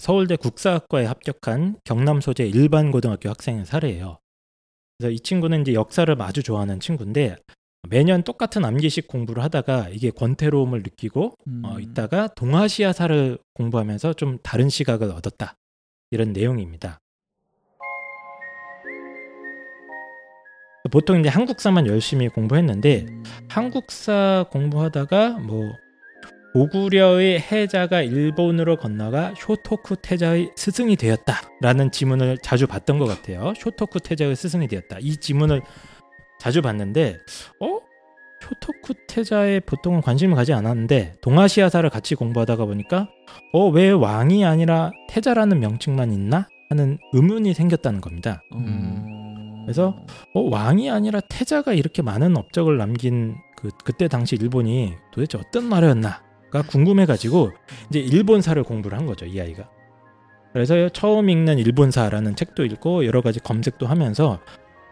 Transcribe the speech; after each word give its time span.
서울대 0.00 0.34
국사학과에 0.36 1.04
합격한 1.04 1.80
경남 1.84 2.22
소재 2.22 2.46
일반 2.46 2.90
고등학교 2.90 3.28
학생의 3.28 3.66
사례예요. 3.66 4.18
그래서 4.96 5.12
이 5.12 5.20
친구는 5.20 5.60
이제 5.60 5.74
역사를 5.74 6.10
아주 6.22 6.42
좋아하는 6.42 6.80
친구인데 6.80 7.36
매년 7.86 8.22
똑같은 8.22 8.64
암기식 8.64 9.08
공부를 9.08 9.42
하다가 9.42 9.90
이게 9.90 10.10
권태로움을 10.10 10.82
느끼고 10.82 11.34
음. 11.46 11.62
어, 11.66 11.78
있다가 11.78 12.28
동아시아사를 12.28 13.38
공부하면서 13.52 14.14
좀 14.14 14.38
다른 14.42 14.70
시각을 14.70 15.10
얻었다 15.10 15.54
이런 16.10 16.32
내용입니다. 16.32 16.98
보통 20.90 21.20
이제 21.20 21.28
한국사만 21.28 21.86
열심히 21.86 22.28
공부했는데 22.28 23.04
음. 23.06 23.22
한국사 23.50 24.46
공부하다가 24.50 25.40
뭐 25.40 25.70
고구려의 26.52 27.40
해자가 27.40 28.02
일본으로 28.02 28.76
건너가 28.76 29.32
쇼토쿠 29.36 29.96
태자의 30.02 30.50
스승이 30.56 30.96
되었다라는 30.96 31.90
지문을 31.92 32.38
자주 32.42 32.66
봤던 32.66 32.98
것 32.98 33.06
같아요. 33.06 33.52
쇼토쿠 33.56 34.00
태자의 34.00 34.34
스승이 34.34 34.66
되었다. 34.68 34.98
이 35.00 35.16
지문을 35.16 35.62
자주 36.40 36.60
봤는데 36.62 37.18
어? 37.60 37.78
쇼토쿠 38.42 38.94
태자에 39.06 39.60
보통은 39.60 40.00
관심을 40.00 40.34
가지 40.34 40.52
않았는데 40.52 41.14
동아시아사를 41.20 41.88
같이 41.90 42.14
공부하다가 42.14 42.64
보니까 42.64 43.08
어 43.52 43.68
왜 43.68 43.90
왕이 43.90 44.44
아니라 44.44 44.90
태자라는 45.08 45.60
명칭만 45.60 46.12
있나 46.12 46.48
하는 46.70 46.98
의문이 47.12 47.54
생겼다는 47.54 48.00
겁니다. 48.00 48.42
음. 48.54 49.62
그래서 49.66 49.94
어, 50.34 50.40
왕이 50.50 50.90
아니라 50.90 51.20
태자가 51.28 51.74
이렇게 51.74 52.02
많은 52.02 52.36
업적을 52.36 52.76
남긴 52.78 53.36
그 53.56 53.70
그때 53.84 54.08
당시 54.08 54.36
일본이 54.36 54.94
도대체 55.12 55.38
어떤 55.38 55.68
나라였나 55.68 56.22
가 56.50 56.62
궁금해가지고 56.62 57.52
이제 57.88 58.00
일본사를 58.00 58.62
공부를 58.62 58.98
한 58.98 59.06
거죠 59.06 59.26
이 59.26 59.40
아이가. 59.40 59.68
그래서 60.52 60.88
처음 60.88 61.30
읽는 61.30 61.58
일본사라는 61.58 62.34
책도 62.34 62.64
읽고 62.64 63.06
여러 63.06 63.20
가지 63.22 63.38
검색도 63.38 63.86
하면서 63.86 64.40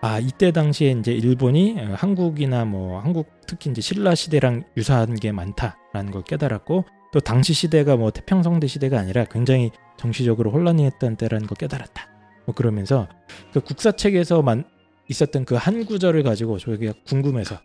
아 0.01 0.20
이때 0.20 0.53
당시에 0.53 0.92
이제 0.92 1.12
일본이 1.12 1.77
어, 1.79 1.95
한국이나 1.97 2.64
뭐 2.64 3.01
한국 3.01 3.29
특히 3.48 3.70
이제 3.70 3.81
신라 3.81 4.14
시대랑 4.14 4.64
유사한 4.77 5.17
게 5.17 5.33
많다라는 5.33 6.12
걸 6.12 6.23
깨달았고 6.23 6.84
또 7.12 7.20
당시 7.20 7.55
시대가 7.55 7.97
뭐 7.97 8.12
태평성대 8.12 8.69
시대가 8.69 9.01
아니라 9.01 9.25
굉장히 9.25 9.73
정치적으로 9.97 10.53
혼란이 10.53 10.84
했던 10.84 11.17
때라는 11.17 11.48
걸 11.48 11.56
깨달았다. 11.56 12.06
뭐 12.47 12.55
그러면서 12.55 13.09
그 13.53 13.61
국사책에서 13.61 14.42
만 14.42 14.64
있었던 15.09 15.45
그 15.45 15.56
한 15.56 15.84
구절을 15.84 16.23
가지고 16.23 16.59
저희가 16.59 16.92
궁금해서 17.06 17.59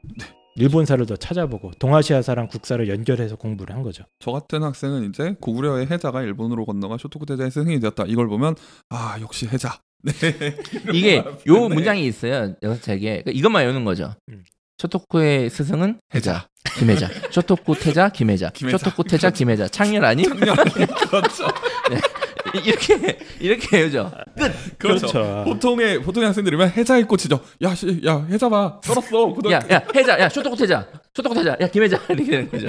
일본사를 0.56 1.06
더 1.06 1.16
찾아보고 1.16 1.72
동아시아사랑 1.80 2.48
국사를 2.48 2.88
연결해서 2.88 3.36
공부를 3.36 3.76
한 3.76 3.84
거죠. 3.84 4.04
저 4.20 4.32
같은 4.32 4.64
학생은 4.64 5.10
이제 5.10 5.36
고구려의 5.40 5.88
해자가 5.88 6.22
일본으로 6.22 6.66
건너가 6.66 6.98
쇼토쿠 6.98 7.26
태자의 7.26 7.52
스승이 7.52 7.80
되었다. 7.80 8.06
이걸 8.08 8.28
보면 8.28 8.56
아 8.90 9.18
역시 9.22 9.48
해자. 9.48 9.80
네. 10.04 10.14
이게 10.92 11.24
요 11.48 11.70
네. 11.70 11.76
문장이 11.76 12.06
있어요. 12.06 12.54
여섯 12.62 12.82
책에 12.82 13.22
그러니까 13.24 13.32
이것만 13.32 13.64
외우는 13.64 13.86
거죠. 13.86 14.14
음. 14.30 14.44
쇼토쿠의 14.78 15.50
스승은 15.50 16.00
해자, 16.14 16.48
김해자. 16.78 17.08
쇼토쿠 17.32 17.76
태자, 17.80 18.10
김해자. 18.10 18.52
쇼토쿠 18.54 19.06
태자, 19.06 19.30
김해자. 19.30 19.68
창렬 19.70 20.04
아니? 20.04 20.24
그렇죠. 20.24 21.48
이렇게 22.54 23.18
이렇게 23.40 23.78
외우죠. 23.78 24.12
끝. 24.38 24.78
그렇죠. 24.78 25.44
보통의 25.46 26.02
보통의 26.02 26.28
학생들이면 26.28 26.70
해자의 26.72 27.08
꽃이죠. 27.08 27.40
야, 27.62 27.74
씨, 27.76 28.02
야 28.06 28.26
해자 28.30 28.50
봐. 28.50 28.80
썰었어. 28.84 29.28
고등학교. 29.34 29.52
야, 29.74 29.78
야, 29.78 29.88
해자, 29.96 30.20
야, 30.20 30.30
쇼토쿠 30.30 30.56
태자, 30.58 30.88
쇼토쿠 31.16 31.36
태자, 31.36 31.56
야, 31.60 31.68
김해자 31.68 32.00
이렇게 32.10 32.26
되는 32.32 32.50
거죠. 32.52 32.68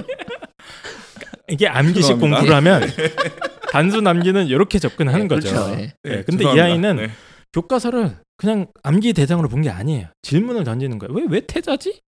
이게 1.49 1.69
암기식 1.69 2.03
죄송합니다. 2.03 2.37
공부를 2.39 2.57
하면 2.57 2.91
단순 3.71 4.07
암기는 4.07 4.47
이렇게 4.47 4.79
접근하는 4.79 5.29
거죠. 5.29 5.51
그렇죠. 5.51 5.73
예. 5.81 5.93
네, 6.03 6.23
근데 6.25 6.45
이 6.45 6.47
죄송합니다. 6.47 6.65
아이는 6.65 6.97
네. 6.97 7.11
교과서를 7.53 8.17
그냥 8.37 8.67
암기 8.83 9.13
대상으로 9.13 9.49
본 9.49 9.63
게 9.63 9.71
아니에요. 9.71 10.09
질문을 10.23 10.65
던지는 10.65 10.99
거예요. 10.99 11.13
왜 11.15 11.25
왜 11.29 11.41
태자지? 11.41 12.01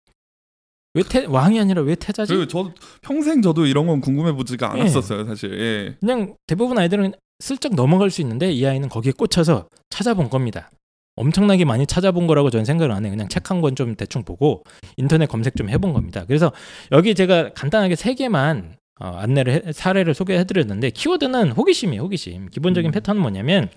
왜 0.94 1.04
태, 1.04 1.26
왕이 1.26 1.60
아니라 1.60 1.82
왜 1.82 1.96
태자지? 1.96 2.34
그리고 2.34 2.48
저 2.48 2.72
평생 3.02 3.42
저도 3.42 3.66
이런 3.66 3.86
건 3.86 4.00
궁금해 4.00 4.32
보지가 4.32 4.74
예. 4.78 4.82
않았었어요, 4.82 5.26
사실. 5.26 5.60
예. 5.60 5.98
그냥 6.00 6.36
대부분 6.48 6.78
아이들은 6.78 7.14
슬쩍 7.40 7.76
넘어갈 7.76 8.10
수 8.10 8.22
있는데 8.22 8.52
이 8.52 8.66
아이는 8.66 8.90
거기에 8.90 9.12
꽂혀서 9.18 9.68
찾아본 9.90 10.30
겁니다. 10.30 10.70
엄청나게 11.18 11.64
많이 11.66 11.86
찾아본 11.88 12.28
거라고 12.28 12.50
저는 12.50 12.66
생각을 12.66 12.94
안 12.94 13.06
해요. 13.06 13.12
그냥 13.12 13.28
책 13.30 13.50
한 13.52 13.62
권 13.62 13.76
좀 13.76 13.96
대충 13.96 14.24
보고 14.24 14.64
인터넷 14.98 15.28
검색 15.28 15.56
좀 15.56 15.70
해본 15.70 15.94
겁니다. 15.94 16.26
그래서 16.28 16.52
여기 16.92 17.16
제가 17.16 17.54
간단하게 17.54 17.96
세 17.96 18.14
개만 18.16 18.76
어, 19.02 19.08
안내를 19.08 19.54
해- 19.68 19.72
사례를 19.74 20.14
소개해드렸는데 20.14 20.90
키워드는 20.92 21.52
호기심이에요. 21.52 22.02
호기심. 22.04 22.50
기본적인 22.50 22.90
음. 22.90 22.92
패턴은 22.92 23.22
뭐냐면 23.22 23.70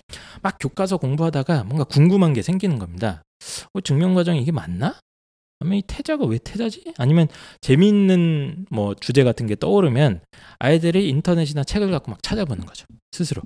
막 0.43 0.59
교과서 0.61 0.97
공부하다가 0.99 1.65
뭔가 1.65 1.83
궁금한 1.85 2.33
게 2.35 2.43
생기는 2.43 2.79
겁니다. 2.79 3.23
어, 3.73 3.81
증명 3.81 4.15
과정이 4.15 4.41
이게 4.41 4.53
맞나? 4.53 4.95
아니면 5.61 5.79
이 5.79 5.83
태자가 5.87 6.25
왜 6.27 6.39
태자지? 6.39 6.85
아니면 6.99 7.29
재미있는 7.61 8.67
뭐 8.71 8.95
주제 8.95 9.25
같은 9.25 9.47
게 9.47 9.57
떠오르면 9.57 10.21
아이들이 10.59 11.09
인터넷이나 11.09 11.65
책을 11.65 11.91
갖고 11.91 12.11
막 12.11 12.23
찾아보는 12.23 12.65
거죠 12.65 12.87
스스로 13.13 13.43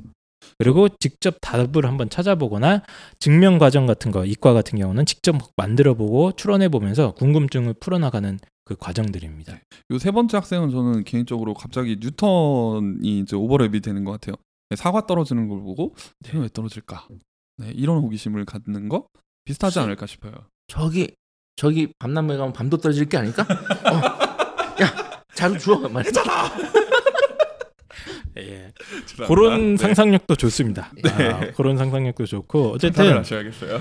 그리고 0.59 0.89
직접 1.01 1.37
답을 1.41 1.87
한번 1.87 2.11
찾아보거나 2.11 2.83
증명 3.19 3.59
과정 3.59 3.87
같은 3.87 4.11
거 4.11 4.25
이과 4.25 4.53
같은 4.53 4.79
경우는 4.79 5.07
직접 5.07 5.33
막 5.33 5.51
만들어 5.57 5.95
보고 5.95 6.33
추론해 6.33 6.69
보면서 6.69 7.13
궁금증을 7.13 7.75
풀어나가는 7.75 8.39
그 8.65 8.77
과정들입니다 8.77 9.59
요 9.91 9.99
세 9.99 10.11
번째 10.11 10.37
학생은 10.37 10.71
저는 10.71 11.05
개인적으로 11.05 11.55
갑자기 11.55 11.97
뉴턴이 12.01 13.21
이제 13.21 13.37
오버랩이 13.37 13.83
되는 13.83 14.05
것 14.05 14.13
같아요. 14.13 14.37
네, 14.71 14.77
사과 14.77 15.07
떨어지는 15.07 15.49
걸 15.49 15.61
보고 15.61 15.95
쟤는 16.25 16.43
왜 16.43 16.49
떨어질까? 16.53 17.09
네, 17.59 17.73
이런 17.75 17.99
호기심을 18.03 18.45
갖는 18.45 18.89
거 18.89 19.07
비슷하지 19.45 19.81
않을까 19.81 20.07
싶어요. 20.07 20.33
저기 20.69 21.15
저기 21.63 21.93
밤남에 21.97 22.37
가면 22.37 22.53
밤도 22.53 22.79
떨어질 22.79 23.09
게 23.09 23.17
아닐까? 23.17 23.47
어. 23.49 24.83
야, 24.83 25.23
자루 25.33 25.57
주워 25.57 25.89
말했잖아. 25.89 26.51
예. 28.39 28.73
죄송합니다. 29.07 29.27
그런 29.29 29.77
네. 29.77 29.77
상상력도 29.77 30.35
좋습니다 30.35 30.91
네. 31.01 31.29
아, 31.29 31.53
그런 31.53 31.77
상상력도 31.77 32.27
좋고 32.27 32.73
어쨌든 32.73 33.17
하셔야겠어요. 33.17 33.81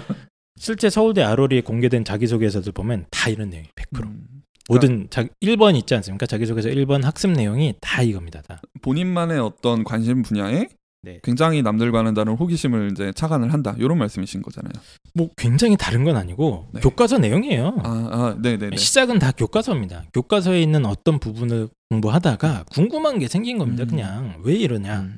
실제 0.57 0.91
서울대 0.91 1.23
아로리에 1.23 1.61
공개된 1.61 2.05
자기소개서들 2.05 2.71
보면 2.71 3.07
다 3.09 3.31
이런 3.31 3.49
내용이 3.49 3.67
100% 3.75 4.03
음, 4.03 4.27
모든 4.69 5.07
자, 5.09 5.25
1번 5.41 5.75
있지 5.75 5.95
않습니까 5.95 6.27
자기소개서 6.27 6.69
1번 6.69 7.01
학습 7.01 7.31
내용이 7.31 7.73
다 7.81 8.03
이겁니다 8.03 8.43
다 8.43 8.61
본인만의 8.83 9.39
어떤 9.39 9.83
관심 9.83 10.21
분야에 10.21 10.67
네. 11.03 11.19
굉장히 11.23 11.63
남들과는 11.63 12.13
다른 12.13 12.33
호기심을 12.33 12.91
이제 12.91 13.11
착안을 13.13 13.51
한다. 13.51 13.75
이런 13.79 13.97
말씀이신 13.97 14.41
거잖아요. 14.43 14.73
뭐 15.15 15.29
굉장히 15.35 15.75
다른 15.75 16.03
건 16.03 16.15
아니고 16.15 16.69
네. 16.73 16.81
교과서 16.81 17.17
내용이에요. 17.17 17.75
아, 17.83 17.89
아, 18.11 18.35
네, 18.39 18.57
네, 18.57 18.69
네. 18.69 18.77
시작은 18.77 19.17
다 19.17 19.31
교과서입니다. 19.31 20.05
교과서에 20.13 20.61
있는 20.61 20.85
어떤 20.85 21.19
부분을 21.19 21.69
공부하다가 21.89 22.65
궁금한 22.71 23.17
게 23.17 23.27
생긴 23.27 23.57
겁니다. 23.57 23.83
음. 23.83 23.87
그냥 23.87 24.41
왜 24.43 24.53
이러냐. 24.53 25.01
음. 25.01 25.17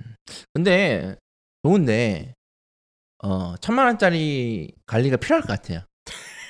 근데 0.54 1.16
좋은데 1.64 2.34
어 3.22 3.56
천만 3.60 3.88
원짜리 3.88 4.72
관리가 4.86 5.18
필요할 5.18 5.42
것 5.42 5.48
같아요. 5.50 5.82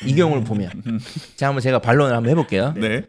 이 0.06 0.14
경우를 0.16 0.44
보면 0.44 0.70
음, 0.86 1.00
자 1.38 1.48
한번 1.48 1.62
제가 1.62 1.80
반론을 1.80 2.16
한번 2.16 2.30
해볼게요. 2.32 2.74
네. 2.78 3.06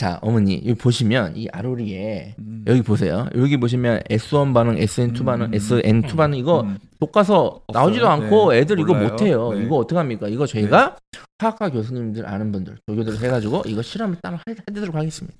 자 0.00 0.18
어머니 0.22 0.54
여기 0.64 0.72
보시면 0.72 1.36
이 1.36 1.46
아로리에 1.52 2.34
음. 2.38 2.64
여기 2.66 2.80
보세요. 2.80 3.28
여기 3.36 3.58
보시면 3.58 4.00
S1 4.08 4.54
반응, 4.54 4.76
SN2 4.76 5.26
반응, 5.26 5.46
음. 5.48 5.50
SN2 5.50 6.16
반응 6.16 6.38
이거 6.38 6.62
음. 6.62 6.78
교과서 7.02 7.60
나오지도 7.70 8.06
없어요. 8.08 8.24
않고 8.24 8.52
네. 8.52 8.58
애들 8.60 8.80
이거 8.80 8.94
몰라요. 8.94 9.08
못해요. 9.10 9.52
네. 9.52 9.62
이거 9.62 9.76
어떻게 9.76 9.98
합니까? 9.98 10.26
이거 10.28 10.46
저희가 10.46 10.96
화학과 11.38 11.68
교수님들 11.68 12.26
아는 12.26 12.50
분들 12.50 12.78
조교들 12.86 13.20
해 13.22 13.28
가지고 13.28 13.62
이거 13.66 13.82
실험을 13.82 14.16
따로 14.22 14.38
해- 14.38 14.52
해드리도록 14.52 14.94
하겠습니다. 14.94 15.36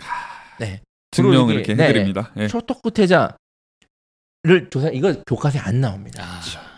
네. 0.59 0.83
증명 1.11 1.49
이렇게 1.49 1.73
이게- 1.73 1.75
네. 1.77 1.89
해드립니다. 1.89 2.31
예. 2.37 2.47
쇼토쿠 2.49 2.91
태자를 2.91 3.33
조사 4.69 4.91
이거 4.91 5.15
교과서에 5.27 5.63
안 5.63 5.81
나옵니다. 5.81 6.23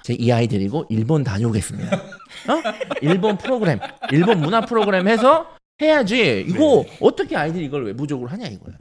제이 0.04 0.30
아이 0.30 0.46
데리고 0.46 0.84
일본 0.88 1.24
다녀오겠습니다. 1.24 1.96
어? 1.96 2.62
일본 3.00 3.36
프로그램, 3.38 3.80
일본 4.12 4.40
문화 4.40 4.60
프로그램 4.60 5.08
해서 5.08 5.48
해야지. 5.82 6.44
이거 6.48 6.84
어떻게 7.00 7.36
아이들이 7.36 7.64
이걸 7.66 7.84
외부적으로 7.86 8.28
하냐 8.28 8.46
이거야. 8.46 8.76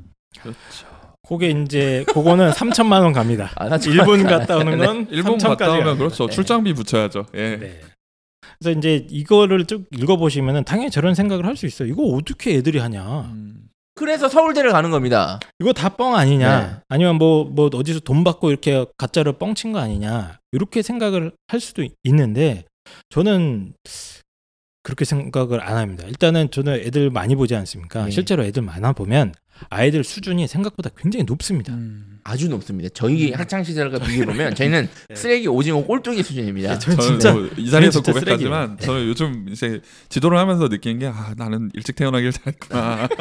그게 1.28 1.50
이제 1.52 2.04
그거는 2.08 2.50
3천만 2.52 3.02
원 3.04 3.14
갑니다. 3.14 3.52
아, 3.56 3.70
나 3.70 3.78
일본 3.78 4.24
갔다 4.24 4.58
오는 4.58 4.78
건 4.78 5.08
일본 5.12 5.38
3천까지 5.38 5.48
갔다 5.58 5.72
오면 5.72 5.84
갑니다. 5.84 5.98
그렇죠. 5.98 6.28
네. 6.28 6.34
출장비 6.34 6.74
붙여야죠. 6.74 7.26
예. 7.36 7.58
네. 7.58 7.82
그래서 8.60 8.78
이제 8.78 9.08
이거를 9.10 9.66
쭉 9.66 9.86
읽어보시면은 9.92 10.64
당연히 10.66 10.92
저런 10.92 11.16
생각을 11.16 11.46
할 11.46 11.56
수 11.56 11.66
있어요. 11.66 11.88
이거 11.90 12.04
어떻게 12.04 12.56
애들이 12.56 12.80
하냐? 12.80 13.22
음. 13.34 13.68
그래서 13.96 14.30
서울대를 14.30 14.72
가는 14.72 14.90
겁니다. 14.90 15.40
이거 15.60 15.74
다 15.74 15.90
뻥 15.90 16.16
아니냐? 16.16 16.60
네. 16.60 16.76
아니면 16.90 17.16
뭐뭐 17.18 17.70
어디서 17.74 18.00
돈 18.00 18.24
받고 18.24 18.50
이렇게 18.50 18.86
가짜로 18.98 19.34
뻥친 19.34 19.72
거 19.74 19.80
아니냐? 19.80 20.40
이렇게 20.54 20.82
생각을 20.82 21.32
할 21.48 21.60
수도 21.60 21.84
있는데 22.04 22.66
저는 23.10 23.74
그렇게 24.84 25.06
생각을 25.06 25.62
안 25.62 25.78
합니다. 25.78 26.04
일단은 26.08 26.50
저는 26.52 26.74
애들 26.82 27.10
많이 27.12 27.36
보지 27.36 27.56
않습니까? 27.56 28.06
네. 28.06 28.12
실제로 28.12 28.44
애들 28.44 28.62
많아 28.64 28.94
보면 28.94 29.34
아이들 29.70 30.04
수준이 30.04 30.48
생각보다 30.48 30.90
굉장히 30.98 31.24
높습니다. 31.24 31.74
음. 31.74 32.20
아주 32.24 32.50
높습니다. 32.50 32.90
저희 32.94 33.32
학창 33.32 33.64
시절과 33.64 34.00
비교해 34.00 34.26
보면 34.26 34.56
저희는 34.56 34.88
쓰레기 35.16 35.48
오징어 35.48 35.84
꼴뚜기 35.84 36.24
수준입니다. 36.24 36.80
저는 36.80 36.98
저는 36.98 37.12
진짜 37.20 37.34
뭐 37.34 37.50
이 37.58 37.70
자리에서 37.70 38.02
진짜 38.02 38.20
고백하지만 38.20 38.78
저는 38.80 39.08
요즘 39.08 39.48
이제 39.50 39.82
지도를 40.10 40.38
하면서 40.38 40.68
느낀 40.70 40.98
게 41.00 41.08
아, 41.08 41.34
나는 41.38 41.70
일찍 41.74 41.96
태어나길 41.96 42.32
잘했구나. 42.32 43.08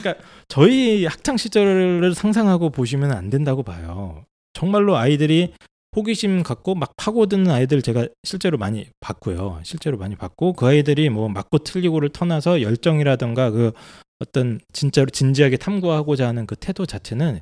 그러니까 0.00 0.24
저희 0.48 1.06
학창 1.06 1.36
시절을 1.36 2.14
상상하고 2.14 2.70
보시면 2.70 3.12
안 3.12 3.30
된다고 3.30 3.62
봐요. 3.62 4.24
정말로 4.52 4.96
아이들이 4.96 5.52
호기심 5.96 6.42
갖고 6.42 6.74
막 6.74 6.92
파고드는 6.96 7.50
아이들 7.50 7.80
제가 7.82 8.06
실제로 8.22 8.58
많이 8.58 8.86
봤고요. 9.00 9.60
실제로 9.64 9.96
많이 9.96 10.14
봤고 10.14 10.52
그 10.52 10.66
아이들이 10.66 11.08
뭐 11.08 11.28
맞고 11.28 11.58
틀리고를 11.58 12.10
터나서 12.10 12.60
열정이라던가 12.62 13.50
그 13.50 13.72
어떤 14.18 14.60
진짜로 14.72 15.08
진지하게 15.08 15.56
탐구하고자 15.56 16.28
하는 16.28 16.46
그 16.46 16.54
태도 16.56 16.84
자체는 16.86 17.40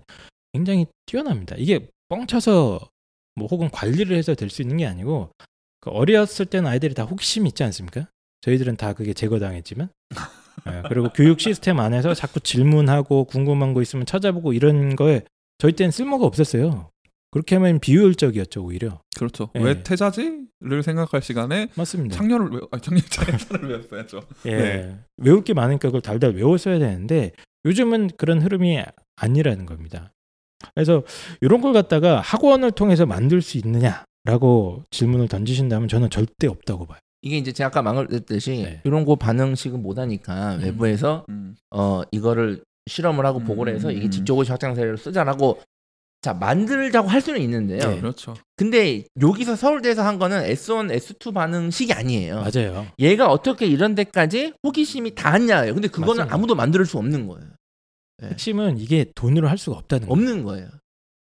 굉장히 0.52 0.86
뛰어납니다. 1.06 1.56
이게 1.58 1.88
뻥쳐서 2.08 2.80
뭐 3.34 3.48
혹은 3.48 3.70
관리를 3.70 4.16
해서 4.16 4.34
될 4.34 4.50
수 4.50 4.62
있는 4.62 4.76
게 4.76 4.86
아니고 4.86 5.30
그 5.80 5.90
어렸을 5.90 6.46
때는 6.46 6.70
아이들이 6.70 6.94
다 6.94 7.02
호기심이 7.04 7.48
있지 7.48 7.64
않습니까? 7.64 8.06
저희들은 8.42 8.76
다 8.76 8.92
그게 8.92 9.12
제거당했지만 9.14 9.88
예, 10.68 10.82
그리고 10.88 11.08
교육 11.12 11.40
시스템 11.40 11.80
안에서 11.80 12.14
자꾸 12.14 12.38
질문하고 12.40 13.24
궁금한 13.24 13.74
거 13.74 13.82
있으면 13.82 14.06
찾아보고 14.06 14.52
이런 14.52 14.94
거에 14.94 15.22
저희 15.58 15.72
때는 15.72 15.90
쓸모가 15.90 16.24
없었어요. 16.24 16.90
그렇게 17.34 17.56
하면 17.56 17.80
비효율적이었죠 17.80 18.62
오히려. 18.62 19.00
그렇죠. 19.18 19.50
예. 19.56 19.60
왜 19.60 19.82
태자지를 19.82 20.84
생각할 20.84 21.20
시간에 21.20 21.66
맞습니다. 21.74 22.14
창녀를 22.16 22.48
외, 22.52 22.60
아, 22.70 22.78
창녀 22.78 23.00
자연사를 23.10 23.68
외웠어야죠. 23.68 24.20
예. 24.46 24.56
네. 24.56 24.98
외울 25.16 25.42
게 25.42 25.52
많으니까 25.52 25.88
그걸 25.88 26.00
달달 26.00 26.34
외웠어야 26.36 26.78
되는데 26.78 27.32
요즘은 27.64 28.10
그런 28.16 28.40
흐름이 28.40 28.80
아니라는 29.16 29.66
겁니다. 29.66 30.12
그래서 30.76 31.02
이런 31.40 31.60
걸 31.60 31.72
갖다가 31.72 32.20
학원을 32.20 32.70
통해서 32.70 33.04
만들 33.04 33.42
수 33.42 33.58
있느냐라고 33.58 34.84
질문을 34.90 35.26
던지신다면 35.26 35.88
저는 35.88 36.10
절대 36.10 36.46
없다고 36.46 36.86
봐요. 36.86 37.00
이게 37.22 37.36
이제 37.36 37.50
제가 37.50 37.66
아까 37.66 37.82
말했듯이 37.82 38.62
네. 38.62 38.80
이런 38.84 39.04
거 39.04 39.16
반응식은 39.16 39.82
못하니까 39.82 40.54
음. 40.54 40.62
외부에서 40.62 41.26
음. 41.30 41.56
어 41.72 42.02
이거를 42.12 42.62
실험을 42.86 43.26
하고 43.26 43.40
음, 43.40 43.44
보고를 43.44 43.74
해서 43.74 43.90
이게 43.90 44.06
음. 44.06 44.10
직조고시 44.12 44.52
확장세를 44.52 44.98
쓰자라고 44.98 45.58
자 46.24 46.32
만들자고 46.32 47.06
할 47.06 47.20
수는 47.20 47.42
있는데요. 47.42 47.86
네. 47.86 48.00
그렇죠. 48.00 48.32
근데 48.56 49.04
여기서 49.20 49.56
서울대에서 49.56 50.02
한 50.02 50.18
거는 50.18 50.44
S1, 50.44 50.90
S2 50.96 51.34
반응식이 51.34 51.92
아니에요. 51.92 52.36
맞아요. 52.36 52.86
얘가 52.98 53.28
어떻게 53.28 53.66
이런 53.66 53.94
데까지 53.94 54.54
호기심이 54.62 55.14
닿았냐예요. 55.14 55.74
근데 55.74 55.86
그거는 55.88 56.16
맞습니다. 56.16 56.34
아무도 56.34 56.54
만들 56.54 56.86
수 56.86 56.96
없는 56.96 57.26
거예요. 57.26 57.46
핵심은 58.22 58.78
이게 58.78 59.04
돈으로 59.14 59.50
할 59.50 59.58
수가 59.58 59.76
없다는 59.76 60.08
거예요. 60.08 60.12
없는 60.12 60.44
거예요. 60.44 60.68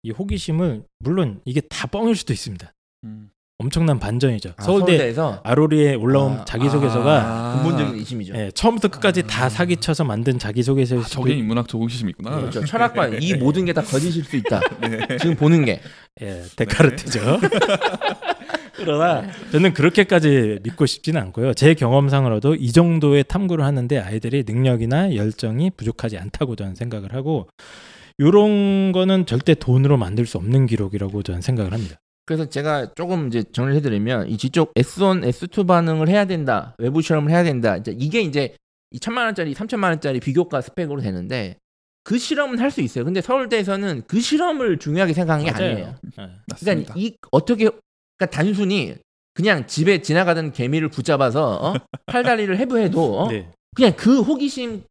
이 0.03 0.11
호기심을 0.11 0.85
물론 0.99 1.41
이게 1.47 1.63
다 1.63 1.87
뻥일 1.87 2.15
수도 2.15 2.35
있습니다. 2.35 2.71
음. 3.05 3.31
엄청난 3.65 3.99
반전이죠. 3.99 4.51
아, 4.57 4.63
서울대 4.63 4.93
서울대 4.97 5.09
에서 5.09 5.41
아로리에 5.43 5.95
올라온 5.95 6.33
아, 6.41 6.45
자기소개서가 6.45 7.23
아. 7.25 7.55
근본적인 7.55 7.95
의심이죠. 7.99 8.35
예, 8.37 8.51
처음부터 8.55 8.89
끝까지 8.89 9.23
아. 9.25 9.27
다 9.27 9.49
사기쳐서 9.49 10.05
만든 10.05 10.39
자기소개서일 10.39 11.01
아, 11.03 11.05
저게 11.05 11.35
인문학적 11.35 11.81
호기심이 11.81 12.11
있구나. 12.11 12.37
그렇죠. 12.37 12.65
철학과 12.65 13.09
이 13.21 13.35
모든 13.35 13.65
게 13.65 13.73
다 13.75 13.83
거짓일 13.83 14.23
수 14.25 14.37
있다. 14.37 14.61
네. 14.83 15.17
지금 15.19 15.35
보는 15.35 15.65
게. 15.65 15.81
예, 16.23 16.43
데카르트죠. 16.57 17.41
그러나 18.77 19.25
저는 19.51 19.73
그렇게까지 19.73 20.59
믿고 20.63 20.87
싶지는 20.87 21.21
않고요. 21.23 21.55
제 21.55 21.75
경험상으로도 21.75 22.57
이 22.57 22.71
정도의 22.73 23.25
탐구를 23.27 23.65
하는데 23.65 23.99
아이들이 23.99 24.45
능력이나 24.47 25.15
열정이 25.17 25.71
부족하지 25.77 26.19
않다고 26.19 26.55
저는 26.57 26.75
생각을 26.75 27.15
하고 27.15 27.49
이런 28.19 28.93
거는 28.93 29.27
절대 29.27 29.55
돈으로 29.55 29.97
만들 29.97 30.27
수 30.27 30.39
없는 30.39 30.67
기록이라고 30.67 31.23
저는 31.23 31.41
생각을 31.41 31.73
합니다. 31.73 31.97
그래서 32.27 32.47
제가 32.49 32.95
조금 32.95 33.29
이제 33.29 33.43
정리를 33.53 33.77
해드리면 33.77 34.29
이 34.31 34.39
지쪽 34.39 34.73
S1, 34.75 35.25
S2 35.29 35.67
반응을 35.67 36.09
해야 36.09 36.25
된다. 36.25 36.75
외부 36.79 37.03
실험을 37.03 37.31
해야 37.31 37.43
된다. 37.43 37.77
이제 37.77 37.95
이게 37.99 38.21
이제 38.21 38.57
이 38.91 38.99
천만 38.99 39.27
원짜리, 39.27 39.55
삼천만 39.55 39.91
원짜리 39.93 40.21
비교과 40.21 40.61
스펙으로 40.63 41.01
되는데 41.03 41.57
그 42.03 42.19
실험은 42.19 42.59
할 42.59 42.71
수 42.71 42.81
있어요. 42.81 43.05
근데 43.05 43.21
서울대에서는 43.21 44.03
그 44.07 44.21
실험을 44.21 44.79
중요하게 44.79 45.13
생각한 45.15 45.45
게 45.45 45.51
아니에요. 45.51 45.77
예. 46.19 46.23
맞습니다. 46.47 46.57
그러니까 46.61 46.95
이 46.97 47.15
어떻게 47.31 47.65
그러니까 48.17 48.27
단순히 48.31 48.95
그냥 49.35 49.67
집에 49.67 50.01
지나가던 50.01 50.53
개미를 50.53 50.89
붙잡아서 50.89 51.59
어? 51.61 51.75
팔다리를 52.07 52.57
해부해도 52.59 53.21
어? 53.21 53.29
네, 53.33 53.51
그냥 53.75 53.95
그 53.97 54.21
호기심 54.23 54.85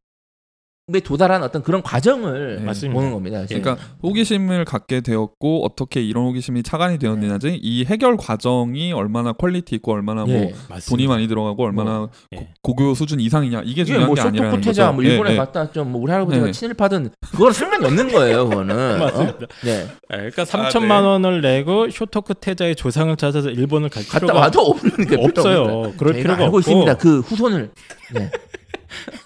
에 0.92 1.00
도달한 1.00 1.42
어떤 1.42 1.62
그런 1.62 1.82
과정을 1.82 2.62
네. 2.62 2.90
보는 2.90 3.10
겁니다. 3.10 3.42
그러니까 3.48 3.78
호기심을 4.02 4.66
갖게 4.66 5.00
되었고 5.00 5.64
어떻게 5.64 6.02
이런 6.02 6.26
호기심이 6.26 6.62
차관이 6.62 6.98
되었느냐지 6.98 7.58
이 7.62 7.86
해결 7.86 8.18
과정이 8.18 8.92
얼마나 8.92 9.32
퀄리티 9.32 9.76
있고 9.76 9.92
얼마나 9.94 10.26
예. 10.28 10.32
뭐 10.32 10.50
맞습니다. 10.68 10.90
돈이 10.90 11.06
많이 11.06 11.26
들어가고 11.26 11.64
얼마나 11.64 12.08
예. 12.34 12.50
고, 12.60 12.74
교 12.74 12.92
수준 12.94 13.18
이상이냐 13.18 13.62
이게 13.64 13.82
중요한 13.82 14.08
뭐 14.08 14.14
게 14.14 14.20
아니라는 14.20 14.60
거죠. 14.60 14.92
뭐 14.92 15.02
일본에 15.02 15.30
예, 15.30 15.32
예. 15.32 15.38
갔다 15.38 15.60
왔죠. 15.60 15.84
뭐 15.84 16.02
우리 16.02 16.12
할아버지가 16.12 16.44
네. 16.44 16.52
친일파든 16.52 17.10
그거랑 17.30 17.52
상관이 17.54 17.86
없는 17.86 18.12
거예요. 18.12 18.46
그거는. 18.50 18.76
맞습니다. 19.00 19.32
어? 19.32 19.48
네. 19.64 19.70
예, 20.12 20.16
그러니까 20.16 20.42
아, 20.42 20.44
3천만 20.44 21.00
네. 21.00 21.06
원을 21.06 21.40
내고 21.40 21.88
쇼토크 21.88 22.34
태자의 22.34 22.76
조상을 22.76 23.16
찾아서 23.16 23.48
일본을 23.48 23.88
갈 23.88 24.04
갔다 24.04 24.18
필요가 24.20 24.38
와도 24.38 24.60
없는 24.60 25.06
게 25.08 25.16
없어요. 25.18 25.94
그럴 25.96 26.12
필요가 26.12 26.44
알고 26.44 26.44
없고 26.44 26.58
있습니다. 26.58 26.94
그 26.98 27.20
후손을. 27.20 27.70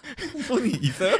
네. 0.56 0.60
돈이 0.60 0.72
있어요? 0.82 1.16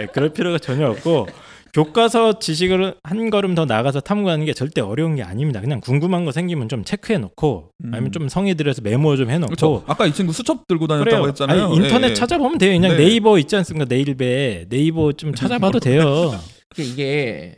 예, 0.00 0.06
그럴 0.06 0.30
필요가 0.30 0.58
전혀 0.58 0.88
없고 0.88 1.26
교과서 1.72 2.38
지식을 2.38 2.94
한 3.02 3.30
걸음 3.30 3.54
더 3.54 3.64
나가서 3.64 4.00
탐구하는 4.00 4.46
게 4.46 4.52
절대 4.52 4.80
어려운 4.80 5.16
게 5.16 5.22
아닙니다. 5.22 5.60
그냥 5.60 5.80
궁금한 5.80 6.24
거 6.24 6.32
생기면 6.32 6.68
좀 6.68 6.84
체크해 6.84 7.18
놓고 7.18 7.70
음. 7.84 7.90
아니면 7.92 8.12
좀 8.12 8.28
성의 8.28 8.54
들여서 8.54 8.82
메모 8.82 9.16
좀 9.16 9.30
해놓고 9.30 9.48
그렇죠. 9.48 9.84
아까 9.86 10.06
이 10.06 10.12
친구 10.12 10.32
수첩 10.32 10.66
들고 10.66 10.86
다녔다고 10.86 11.10
그래요. 11.10 11.28
했잖아요. 11.28 11.64
아니, 11.66 11.76
인터넷 11.76 12.06
예, 12.06 12.10
예. 12.10 12.14
찾아보면 12.14 12.58
돼요. 12.58 12.72
그냥 12.72 12.96
네. 12.96 13.04
네이버 13.04 13.38
있지 13.38 13.54
않습니까? 13.56 13.84
네일배 13.88 14.66
네이버 14.68 15.12
좀 15.12 15.34
찾아봐도 15.34 15.78
돼요. 15.78 16.02
그러니까 16.74 16.92
이게 16.94 17.56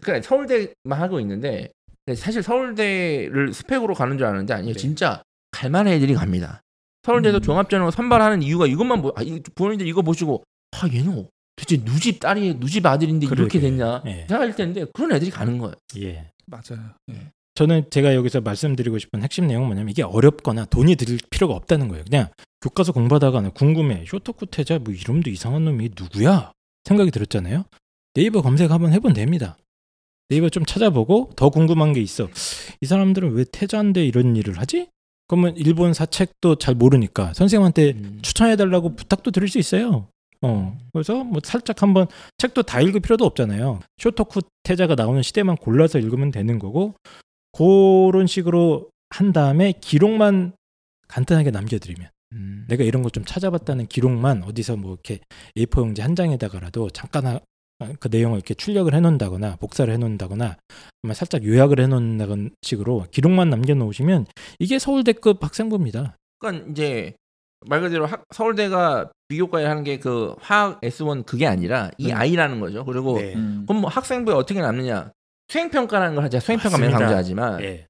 그러니까 0.00 0.26
서울대만 0.26 1.00
하고 1.00 1.20
있는데 1.20 1.70
사실 2.16 2.42
서울대를 2.42 3.52
스펙으로 3.54 3.94
가는 3.94 4.18
줄 4.18 4.26
아는데 4.26 4.52
아니에요. 4.54 4.74
네. 4.74 4.78
진짜 4.78 5.22
갈만한 5.52 5.94
애들이 5.94 6.14
갑니다. 6.14 6.60
서울대에서 7.04 7.38
음. 7.38 7.42
종합전형 7.42 7.90
선발하는 7.90 8.42
이유가 8.42 8.66
이것만 8.66 9.02
보, 9.02 9.12
아, 9.16 9.22
이 9.22 9.40
부모님들 9.54 9.86
이거 9.86 10.02
보시고 10.02 10.42
아 10.72 10.88
얘는 10.92 11.28
대체 11.56 11.76
누집 11.76 12.20
딸이 12.20 12.54
누집 12.54 12.84
아들인데 12.84 13.26
이렇게 13.26 13.36
그러게. 13.36 13.60
됐냐 13.60 14.02
예. 14.06 14.26
생각할 14.28 14.56
텐데 14.56 14.86
그런 14.92 15.12
애들이 15.12 15.30
가는 15.30 15.58
거예요. 15.58 15.74
예. 15.98 16.30
맞아요. 16.46 16.80
예. 17.10 17.30
저는 17.54 17.84
제가 17.90 18.14
여기서 18.16 18.40
말씀드리고 18.40 18.98
싶은 18.98 19.22
핵심 19.22 19.46
내용은 19.46 19.68
뭐냐면 19.68 19.90
이게 19.90 20.02
어렵거나 20.02 20.64
돈이 20.64 20.96
들 20.96 21.18
필요가 21.30 21.54
없다는 21.54 21.86
거예요. 21.88 22.04
그냥 22.04 22.28
교과서 22.60 22.90
공부하다가 22.92 23.40
나 23.42 23.50
궁금해. 23.50 24.04
쇼토쿠 24.08 24.46
태자 24.46 24.78
뭐 24.78 24.92
이름도 24.92 25.30
이상한 25.30 25.64
놈이 25.64 25.90
누구야? 25.96 26.50
생각이 26.84 27.12
들었잖아요. 27.12 27.64
네이버 28.14 28.42
검색 28.42 28.70
한번 28.72 28.92
해보면 28.92 29.14
됩니다. 29.14 29.56
네이버 30.28 30.48
좀 30.48 30.64
찾아보고 30.64 31.30
더 31.36 31.50
궁금한 31.50 31.92
게 31.92 32.00
있어. 32.00 32.28
이 32.80 32.86
사람들은 32.86 33.32
왜 33.34 33.44
태자인데 33.50 34.04
이런 34.04 34.34
일을 34.34 34.58
하지? 34.58 34.88
그러면 35.26 35.56
일본 35.56 35.94
사책도 35.94 36.56
잘 36.56 36.74
모르니까 36.74 37.32
선생님한테 37.34 37.92
음. 37.92 38.18
추천해달라고 38.22 38.94
부탁도 38.96 39.30
드릴 39.30 39.48
수 39.48 39.58
있어요. 39.58 40.08
어, 40.42 40.76
그래서 40.92 41.24
뭐 41.24 41.40
살짝 41.42 41.80
한번 41.82 42.06
책도 42.36 42.64
다 42.64 42.80
읽을 42.80 43.00
필요도 43.00 43.24
없잖아요. 43.24 43.80
쇼토쿠 43.98 44.40
태자가 44.62 44.94
나오는 44.94 45.22
시대만 45.22 45.56
골라서 45.56 45.98
읽으면 45.98 46.30
되는 46.30 46.58
거고 46.58 46.94
그런 47.52 48.26
식으로 48.26 48.90
한 49.10 49.32
다음에 49.32 49.72
기록만 49.80 50.52
간단하게 51.08 51.50
남겨드리면 51.50 52.10
음. 52.32 52.66
내가 52.68 52.84
이런 52.84 53.02
거 53.02 53.08
좀 53.10 53.24
찾아봤다는 53.24 53.86
기록만 53.86 54.42
어디서 54.42 54.76
뭐 54.76 54.92
이렇게 54.92 55.20
A4 55.56 55.78
용지 55.80 56.02
한 56.02 56.16
장에다가라도 56.16 56.90
잠깐 56.90 57.26
하- 57.26 57.40
그 58.00 58.08
내용을 58.08 58.36
이렇게 58.38 58.54
출력을 58.54 58.92
해놓는다거나 58.94 59.56
복사를 59.56 59.92
해놓는다거나 59.92 60.56
살짝 61.12 61.44
요약을 61.44 61.80
해놓는 61.80 62.50
식으로 62.62 63.06
기록만 63.10 63.50
남겨놓으시면 63.50 64.26
이게 64.58 64.78
서울대급 64.78 65.42
학생부입니다. 65.44 66.16
그러니까 66.38 66.70
이제 66.70 67.14
말 67.66 67.80
그대로 67.80 68.06
학- 68.06 68.24
서울대가 68.34 69.10
비교과에 69.28 69.64
하는 69.64 69.84
게 69.84 69.98
그 69.98 70.34
화학 70.40 70.80
S1 70.82 71.24
그게 71.26 71.46
아니라 71.46 71.90
이 71.98 72.08
네. 72.08 72.12
아이라는 72.12 72.60
거죠. 72.60 72.84
그리고 72.84 73.18
네. 73.18 73.34
음. 73.34 73.64
그럼 73.66 73.80
뭐 73.82 73.90
학생부에 73.90 74.34
어떻게 74.34 74.60
남느냐? 74.60 75.10
수행평가라는 75.48 76.14
걸 76.14 76.24
하자. 76.24 76.40
수행평가 76.40 76.78
맨. 76.78 76.90
강조하지만 76.90 77.62
예. 77.62 77.86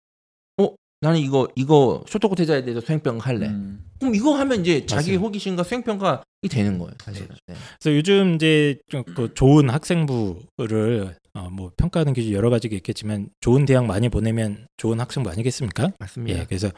나는 1.01 1.19
이거 1.21 1.47
이거 1.55 2.03
쇼토코 2.09 2.35
태자에 2.35 2.63
대해서 2.63 2.81
수행평가 2.81 3.27
할래. 3.29 3.49
음. 3.49 3.85
그럼 4.05 4.15
이거 4.15 4.35
하면 4.37 4.61
이제 4.61 4.87
자기 4.87 5.13
맞습니다. 5.13 5.23
호기심과 5.23 5.63
수행평가이 5.63 6.49
되는 6.51 6.79
거예요, 6.79 6.93
사실은. 7.03 7.29
네. 7.47 7.55
그래서 7.81 7.97
요즘 7.97 8.35
이제 8.35 8.79
좀그 8.89 9.35
좋은 9.35 9.71
학생부를 9.71 11.17
어, 11.37 11.49
뭐 11.51 11.73
평가하는 11.77 12.13
기준 12.13 12.33
여러 12.33 12.49
가지가 12.49 12.77
있겠지만 12.77 13.29
좋은 13.41 13.65
대학 13.65 13.87
많이 13.87 14.09
보내면 14.09 14.69
좋은 14.77 15.01
학생부 15.01 15.31
아니겠습니까? 15.31 15.91
맞습니다. 15.99 16.39
예, 16.39 16.45
그래서 16.45 16.71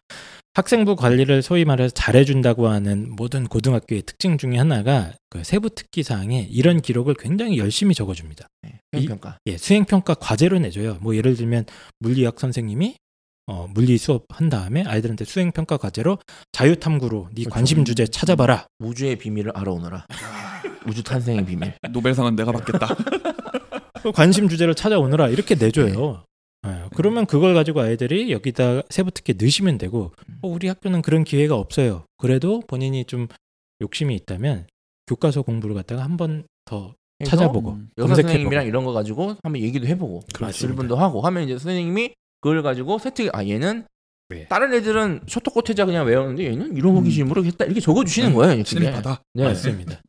학생부 0.55 0.97
관리를 0.97 1.43
소위 1.43 1.67
말해서 1.67 1.93
잘해준다고 1.93 2.69
하는 2.69 3.11
모든 3.15 3.47
고등학교의 3.47 4.03
특징 4.03 4.39
중에 4.39 4.57
하나가 4.57 5.13
그 5.29 5.45
세부 5.45 5.69
특기 5.71 6.03
사항에 6.03 6.49
이런 6.51 6.81
기록을 6.81 7.15
굉장히 7.19 7.59
열심히 7.59 7.95
적어줍니다. 7.95 8.49
네, 8.63 8.81
수행평가. 8.95 9.39
예, 9.45 9.59
수행평가 9.59 10.15
과제로 10.15 10.59
내줘요. 10.59 10.97
뭐 11.03 11.15
예를 11.15 11.37
들면 11.37 11.67
물리학 11.99 12.41
선생님이 12.41 12.97
어, 13.49 13.69
물리 13.73 13.97
수업 13.99 14.25
한 14.29 14.49
다음에 14.49 14.83
아이들한테 14.85 15.25
수행 15.25 15.53
평가 15.53 15.77
과제로 15.77 16.19
자유 16.53 16.77
탐구로 16.79 17.29
네 17.33 17.43
그렇죠. 17.45 17.51
관심 17.51 17.85
주제 17.85 18.07
찾아봐라. 18.07 18.67
우주의 18.81 19.17
비밀을 19.17 19.53
알아오너라. 19.55 20.07
우주 20.89 21.03
탄생의 21.03 21.47
비밀. 21.47 21.75
노벨상은 21.91 22.35
내가 22.37 22.53
받겠다. 22.53 22.89
그 24.03 24.13
관심 24.13 24.49
주제를 24.49 24.75
찾아오느라 24.75 25.29
이렇게 25.29 25.55
내줘요. 25.55 26.25
예, 26.67 26.85
그러면 26.97 27.27
그걸 27.27 27.55
가지고 27.55 27.81
아이들이 27.81 28.33
여기다 28.33 28.83
세부 28.91 29.11
특기 29.13 29.35
넣으시면 29.39 29.79
되고 29.79 30.13
어, 30.43 30.49
우리 30.49 30.67
학교는 30.69 31.03
그런 31.03 31.23
기회가 31.25 31.57
없어요. 31.57 32.05
그래도 32.19 32.61
본인이 32.67 33.05
좀 33.05 33.29
욕심이 33.81 34.15
있다면 34.17 34.67
교과서 35.07 35.43
공부를 35.43 35.75
갖다가 35.77 36.03
한 36.03 36.17
번 36.17 36.45
더 36.65 36.95
찾아보고 37.25 37.71
음, 37.71 37.89
검색해보고 37.97 38.23
선생님이랑 38.23 38.67
이런 38.67 38.85
거 38.85 38.93
가지고 38.93 39.37
한번 39.45 39.63
얘기도 39.63 39.87
해보고. 39.87 40.25
질문도 40.53 40.97
하고 40.97 41.21
하면 41.21 41.45
이제 41.45 41.57
선생님이 41.57 42.13
그걸 42.47 42.63
가지고 42.63 43.01
세특 43.01 43.29
아 43.33 43.45
얘는 43.45 43.87
네. 44.29 44.47
다른 44.47 44.73
애들은 44.73 45.23
쇼토쿠 45.27 45.60
태자 45.60 45.85
그냥 45.85 46.07
외우는데 46.07 46.45
얘는 46.47 46.77
이런 46.77 46.95
호기심으로 46.95 47.45
했다 47.45 47.65
이렇게 47.65 47.81
적어주시는 47.81 48.29
네. 48.29 48.35
거예요. 48.37 48.55
이렇게. 48.55 48.71
신입 48.71 48.93
받아. 48.93 49.21
네. 49.35 49.43
맞습니다. 49.43 50.01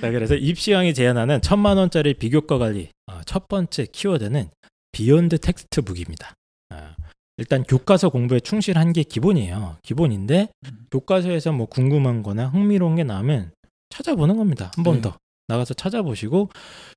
자, 0.00 0.10
그래서 0.10 0.34
입시왕이 0.34 0.92
제안하는 0.92 1.40
천만 1.40 1.76
원짜리 1.76 2.14
비교과 2.14 2.58
관리 2.58 2.88
어, 3.06 3.20
첫 3.26 3.46
번째 3.46 3.86
키워드는 3.92 4.48
beyond 4.90 5.38
textbook입니다. 5.38 6.34
아, 6.70 6.96
일단 7.36 7.62
교과서 7.62 8.08
공부에 8.08 8.40
충실한 8.40 8.92
게 8.92 9.04
기본이에요. 9.04 9.76
기본인데 9.82 10.48
음. 10.64 10.86
교과서에서 10.90 11.52
뭐 11.52 11.66
궁금한 11.66 12.24
거나 12.24 12.48
흥미로운 12.48 12.96
게 12.96 13.04
나오면 13.04 13.52
찾아보는 13.90 14.36
겁니다. 14.36 14.72
한번 14.74 14.96
네. 14.96 15.02
더 15.02 15.16
나가서 15.50 15.74
찾아보시고 15.74 16.48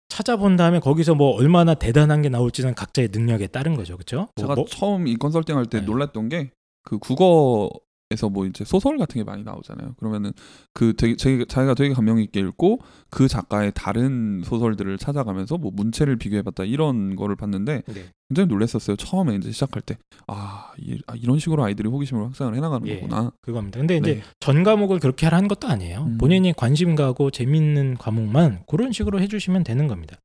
찾아본 0.09 0.55
다음에 0.55 0.79
거기서 0.79 1.15
뭐 1.15 1.35
얼마나 1.35 1.73
대단한 1.73 2.21
게 2.21 2.29
나올지는 2.29 2.75
각자의 2.75 3.09
능력에 3.11 3.47
따른 3.47 3.75
거죠. 3.75 3.95
그렇죠? 3.95 4.29
제가 4.35 4.55
뭐, 4.55 4.65
처음 4.65 5.07
이 5.07 5.15
컨설팅 5.15 5.57
할때 5.57 5.79
네. 5.79 5.85
놀랐던 5.85 6.29
게 6.29 6.51
그 6.83 6.99
국어 6.99 7.69
에서 8.13 8.29
뭐 8.29 8.45
이제 8.45 8.63
소설 8.63 8.97
같은 8.97 9.19
게 9.19 9.23
많이 9.23 9.43
나오잖아요. 9.43 9.95
그러면은 9.97 10.31
그 10.73 10.93
되게 10.95 11.15
제, 11.15 11.43
자기가 11.45 11.73
되게 11.73 11.93
감명 11.93 12.19
있게 12.19 12.39
읽고 12.39 12.79
그 13.09 13.27
작가의 13.27 13.71
다른 13.75 14.41
소설들을 14.43 14.97
찾아가면서 14.97 15.57
뭐 15.57 15.71
문체를 15.73 16.17
비교해봤다 16.17 16.63
이런 16.63 17.15
거를 17.15 17.35
봤는데 17.35 17.81
네. 17.87 18.05
굉장히 18.29 18.47
놀랐었어요. 18.47 18.95
처음에 18.95 19.35
이제 19.35 19.51
시작할 19.51 19.81
때 19.81 19.97
아, 20.27 20.71
이, 20.77 20.99
런 21.23 21.39
식으로 21.39 21.63
아이들이 21.63 21.89
호기심으로 21.89 22.25
확산을 22.27 22.55
해나가는 22.55 22.87
예. 22.87 22.99
거구나. 22.99 23.31
그겁니다. 23.41 23.79
근데 23.79 23.97
이제 23.97 24.15
네. 24.15 24.21
전 24.39 24.63
과목을 24.63 24.99
그렇게 24.99 25.25
하라는 25.25 25.47
것도 25.47 25.67
아니에요. 25.67 26.03
음. 26.03 26.17
본인이 26.17 26.53
관심 26.53 26.95
가고 26.95 27.31
재밌는 27.31 27.97
과목만 27.97 28.63
그런 28.67 28.91
식으로 28.91 29.19
해주시면 29.19 29.63
되는 29.63 29.87
겁니다. 29.87 30.17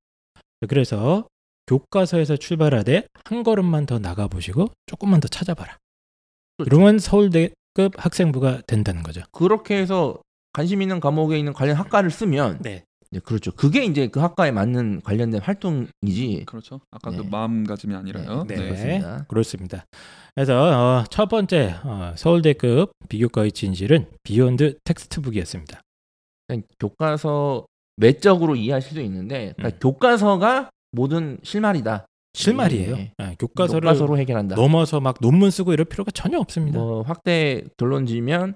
그래서 0.68 1.26
교과서에서 1.66 2.36
출발하되 2.36 3.06
한 3.24 3.42
걸음만 3.42 3.86
더 3.86 3.98
나가 3.98 4.26
보시고 4.26 4.68
조금만 4.86 5.20
더 5.20 5.28
찾아봐라. 5.28 5.76
그렇죠. 6.56 6.70
그러면 6.70 6.98
서울대 6.98 7.50
급 7.78 7.92
학생부가 7.96 8.62
된다는 8.66 9.04
거죠. 9.04 9.22
그렇게 9.30 9.76
해서 9.76 10.20
관심 10.52 10.82
있는 10.82 10.98
과목에 10.98 11.38
있는 11.38 11.52
관련 11.52 11.76
학과를 11.76 12.10
쓰면 12.10 12.58
네. 12.60 12.82
네, 13.12 13.20
그렇죠. 13.20 13.52
그게 13.52 13.84
이제 13.84 14.08
그 14.08 14.18
학과에 14.18 14.50
맞는 14.50 15.02
관련된 15.02 15.40
활동이지. 15.40 16.42
그렇죠. 16.46 16.80
아까 16.90 17.12
네. 17.12 17.18
그 17.18 17.22
마음가짐이 17.22 17.94
아니라요. 17.94 18.44
네. 18.48 18.56
네. 18.56 18.64
그렇습니다. 18.64 19.26
그렇습니다. 19.28 19.84
그래서 20.34 20.60
어, 20.60 21.04
첫 21.08 21.28
번째 21.28 21.76
어, 21.84 22.14
서울대급 22.16 22.90
비교과의 23.08 23.52
진실은 23.52 24.06
beyond 24.24 24.80
textbook이었습니다. 24.82 25.80
그냥 26.48 26.64
교과서 26.80 27.64
외적으로 27.96 28.56
이해할 28.56 28.82
수도 28.82 29.00
있는데 29.02 29.54
그러니까 29.56 29.76
음. 29.76 29.78
교과서가 29.80 30.70
모든 30.90 31.38
실마리다. 31.44 32.06
실말이에요. 32.38 32.96
네. 32.96 33.12
예, 33.20 33.36
교과서를 33.38 33.80
교과서로 33.80 34.18
해결한다. 34.18 34.56
넘어서 34.56 35.00
막 35.00 35.16
논문 35.20 35.50
쓰고 35.50 35.72
이럴 35.72 35.84
필요가 35.84 36.10
전혀 36.12 36.38
없습니다. 36.38 36.78
뭐 36.78 37.02
확대 37.02 37.64
결론지면 37.76 38.54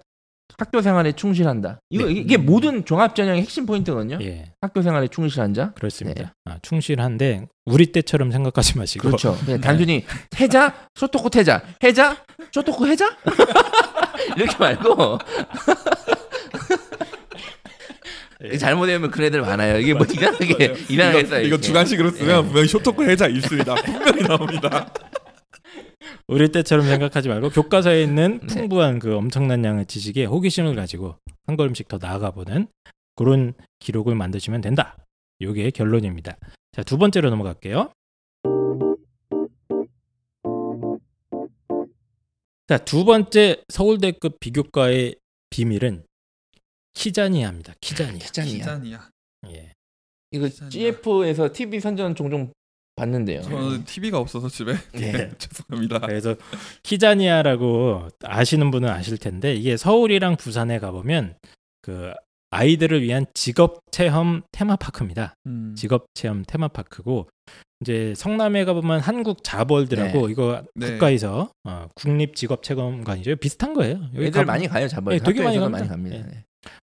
학교 0.58 0.82
생활에 0.82 1.12
충실한다. 1.12 1.80
이거 1.90 2.04
네. 2.06 2.12
이게 2.12 2.36
모든 2.36 2.84
종합 2.84 3.16
전형의 3.16 3.42
핵심 3.42 3.66
포인트거든요. 3.66 4.18
예. 4.20 4.52
학교 4.60 4.82
생활에 4.82 5.08
충실한 5.08 5.54
자. 5.54 5.72
그렇습니다. 5.74 6.34
아, 6.44 6.58
충실한데 6.62 7.46
우리 7.64 7.86
때처럼 7.86 8.30
생각하지 8.30 8.78
마시고 8.78 9.02
네. 9.02 9.08
그렇죠. 9.08 9.36
그냥 9.44 9.60
단순히 9.60 10.04
해자, 10.38 10.74
소토코 10.94 11.30
태자, 11.30 11.62
해자, 11.82 12.18
소토코 12.52 12.86
해자 12.86 13.16
이렇게 14.36 14.56
말고 14.58 15.18
예. 18.44 18.58
잘못되면 18.58 19.10
그런 19.10 19.28
애들 19.28 19.40
많아요. 19.40 19.78
이게 19.78 19.94
뭐 19.94 20.06
이상하게 20.06 20.74
이상하게 20.90 21.20
이거. 21.20 21.38
이거. 21.40 21.56
주관식으로 21.58 22.10
쓰면 22.10 22.38
예. 22.38 22.46
분명히 22.46 22.68
쇼토코 22.68 23.04
해자 23.04 23.28
있습니다. 23.28 23.74
분명히 23.74 24.22
나옵니다. 24.22 24.92
우리 26.26 26.50
때처럼 26.50 26.86
생각하지 26.86 27.28
말고 27.28 27.50
교과서에 27.50 28.02
있는 28.02 28.40
네. 28.40 28.46
풍부한 28.46 28.98
그 28.98 29.16
엄청난 29.16 29.64
양의 29.64 29.86
지식에 29.86 30.24
호기심을 30.24 30.74
가지고 30.74 31.16
한 31.46 31.56
걸음씩 31.56 31.88
더 31.88 31.98
나아가 32.00 32.30
보는 32.30 32.66
그런 33.16 33.54
기록을 33.80 34.14
만드시면 34.14 34.60
된다. 34.60 34.96
요게 35.40 35.70
결론입니다. 35.70 36.36
자, 36.72 36.82
두 36.82 36.96
번째로 36.98 37.30
넘어갈게요. 37.30 37.90
자, 42.68 42.78
두 42.78 43.04
번째 43.04 43.62
서울대급 43.68 44.40
비교과의 44.40 45.16
비밀은 45.50 46.04
키자니아입니다. 46.94 47.74
키자니아. 47.80 48.18
키자니아. 48.18 48.52
기자니야. 48.58 49.08
예. 49.48 49.72
이거 50.30 50.46
키자니아. 50.46 50.70
GF에서 50.70 51.52
TV 51.52 51.80
선전 51.80 52.14
종종 52.14 52.52
봤는데요. 52.96 53.42
저는 53.42 53.84
TV가 53.84 54.18
없어서 54.18 54.48
집에 54.48 54.74
네. 54.92 55.30
죄송합니다. 55.38 56.00
그래서 56.00 56.36
키자니아라고 56.82 58.08
아시는 58.22 58.70
분은 58.70 58.88
아실 58.88 59.16
텐데 59.18 59.54
이게 59.54 59.76
서울이랑 59.76 60.36
부산에 60.36 60.78
가보면 60.78 61.36
그 61.80 62.12
아이들을 62.50 63.02
위한 63.02 63.24
직업 63.32 63.80
체험 63.90 64.42
테마파크입니다. 64.52 65.34
음. 65.46 65.74
직업 65.74 66.04
체험 66.14 66.44
테마파크고 66.46 67.28
이제 67.80 68.12
성남에 68.14 68.66
가보면 68.66 69.00
한국 69.00 69.42
이거 70.28 70.62
네. 70.74 70.92
국가에서 70.92 71.50
어, 71.64 71.88
국립 71.94 72.36
직업 72.36 72.62
체험관이죠. 72.62 73.36
비슷한 73.36 73.72
거예요. 73.72 74.02
여기 74.14 74.26
애들 74.26 74.44
가- 74.44 74.52
많이 74.52 74.68
가요. 74.68 74.86
잡아요. 74.86 75.14
예, 75.14 75.18
되게 75.18 75.42
많이 75.42 75.58
갑니다. 75.58 75.96
많이 75.96 76.14
예. 76.14 76.18
갑니다. 76.20 76.42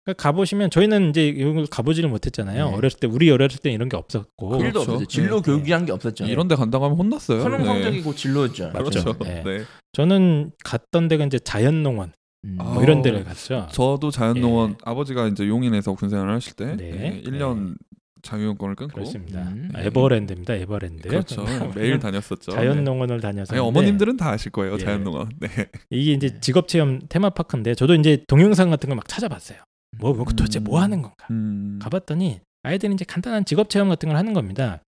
네. 0.07 0.13
그러니까 0.15 0.23
가보시면 0.23 0.71
저희는 0.71 1.11
이제 1.11 1.29
이걸 1.29 1.67
가보지를 1.67 2.09
못했잖아요. 2.09 2.71
네. 2.71 2.77
어렸을 2.77 2.99
때 3.01 3.07
우리 3.07 3.31
어렸을 3.31 3.61
때 3.61 3.71
이런 3.71 3.89
게 3.89 3.97
없었고 3.97 4.57
일도 4.57 4.59
그렇죠. 4.81 4.81
없었죠. 4.93 5.07
진로 5.07 5.37
네. 5.37 5.43
교육이란 5.53 5.87
게 5.87 5.93
없었죠. 5.93 6.25
이런 6.25 6.49
데 6.49 6.55
간다고 6.57 6.85
하면 6.87 6.97
혼났어요. 6.99 7.41
수능 7.43 7.59
네. 7.59 7.65
성적이 7.65 8.03
곧 8.03 8.17
진로였죠. 8.17 8.71
맞죠. 8.73 8.85
그렇죠. 8.85 9.17
네. 9.25 9.43
네. 9.45 9.65
저는 9.93 10.53
갔던 10.65 11.09
데가 11.09 11.25
이제 11.27 11.39
자연농원 11.39 12.13
음. 12.45 12.57
아, 12.59 12.65
뭐 12.65 12.83
이런 12.83 13.03
데를 13.03 13.25
갔죠. 13.25 13.69
저도 13.71 14.11
자연농원 14.11 14.71
예. 14.71 14.75
아버지가 14.85 15.27
이제 15.29 15.47
용인에서 15.47 15.93
군생활을 15.93 16.33
하실 16.33 16.55
때 16.55 16.77
네. 16.77 16.91
네. 16.91 17.23
1년 17.27 17.75
자유용권을 18.23 18.77
끊고 18.77 18.95
그렇습니다. 18.95 19.41
음. 19.41 19.71
아, 19.75 19.81
에버랜드입니다. 19.83 20.55
에버랜드. 20.55 21.09
그렇죠. 21.09 21.45
매일 21.75 21.99
다녔었죠. 21.99 22.53
네. 22.53 22.57
자연농원을 22.57 23.21
다녀서 23.21 23.55
아니, 23.55 23.61
어머님들은 23.63 24.17
다 24.17 24.31
아실 24.31 24.51
거예요. 24.53 24.75
예. 24.75 24.79
자연농원. 24.79 25.31
네. 25.41 25.49
이게 25.91 26.13
이제 26.13 26.39
직업체험 26.41 27.01
테마파크인데 27.09 27.75
저도 27.75 27.95
이제 27.95 28.23
동영상 28.29 28.71
같은 28.71 28.89
걸 28.89 28.97
막 28.97 29.07
찾아봤어요. 29.09 29.59
뭐, 30.01 30.13
뭐 30.15 30.25
도대체 30.25 30.59
음. 30.61 30.65
뭐 30.65 30.81
하는 30.81 31.03
건가? 31.03 31.27
음. 31.31 31.79
가봤더니 31.83 32.41
아이들이 32.63 32.93
이제 32.95 33.05
간단한 33.05 33.45
직업 33.45 33.71
체험 33.71 33.89
같은 33.89 34.09
걸 34.09 34.17
하는 34.17 34.33
겁니다. 34.33 34.83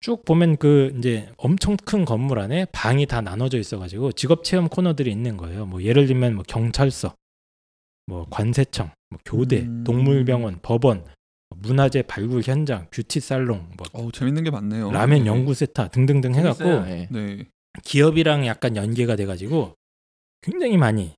쭉 0.00 0.24
보면 0.24 0.56
그 0.56 0.94
이제 0.98 1.30
엄청 1.36 1.76
큰 1.76 2.04
건물 2.04 2.38
안에 2.40 2.66
방이 2.72 3.06
다 3.06 3.20
나눠져 3.20 3.58
있어가지고 3.58 4.12
직업 4.12 4.44
체험 4.44 4.68
코너들이 4.68 5.10
있는 5.10 5.36
거예요. 5.36 5.66
뭐 5.66 5.82
예를 5.82 6.06
들면 6.06 6.34
뭐 6.34 6.44
경찰서, 6.46 7.14
뭐 8.06 8.26
관세청, 8.30 8.90
뭐 9.10 9.20
교대, 9.24 9.60
음. 9.60 9.84
동물병원, 9.84 10.58
법원, 10.62 11.04
문화재 11.56 12.02
발굴 12.02 12.42
현장, 12.42 12.88
뷰티 12.90 13.20
살롱, 13.20 13.70
뭐 13.76 13.86
어우, 13.92 14.10
재밌는 14.10 14.42
게 14.42 14.50
많네요. 14.50 14.90
라면 14.90 15.20
네. 15.20 15.26
연구센터 15.26 15.88
등등등 15.88 16.34
해갖고. 16.34 16.64
네. 16.64 17.08
기업이랑 17.84 18.46
약간 18.46 18.76
연계가 18.76 19.16
돼가지고 19.16 19.74
굉장히 20.42 20.76
많이 20.76 21.14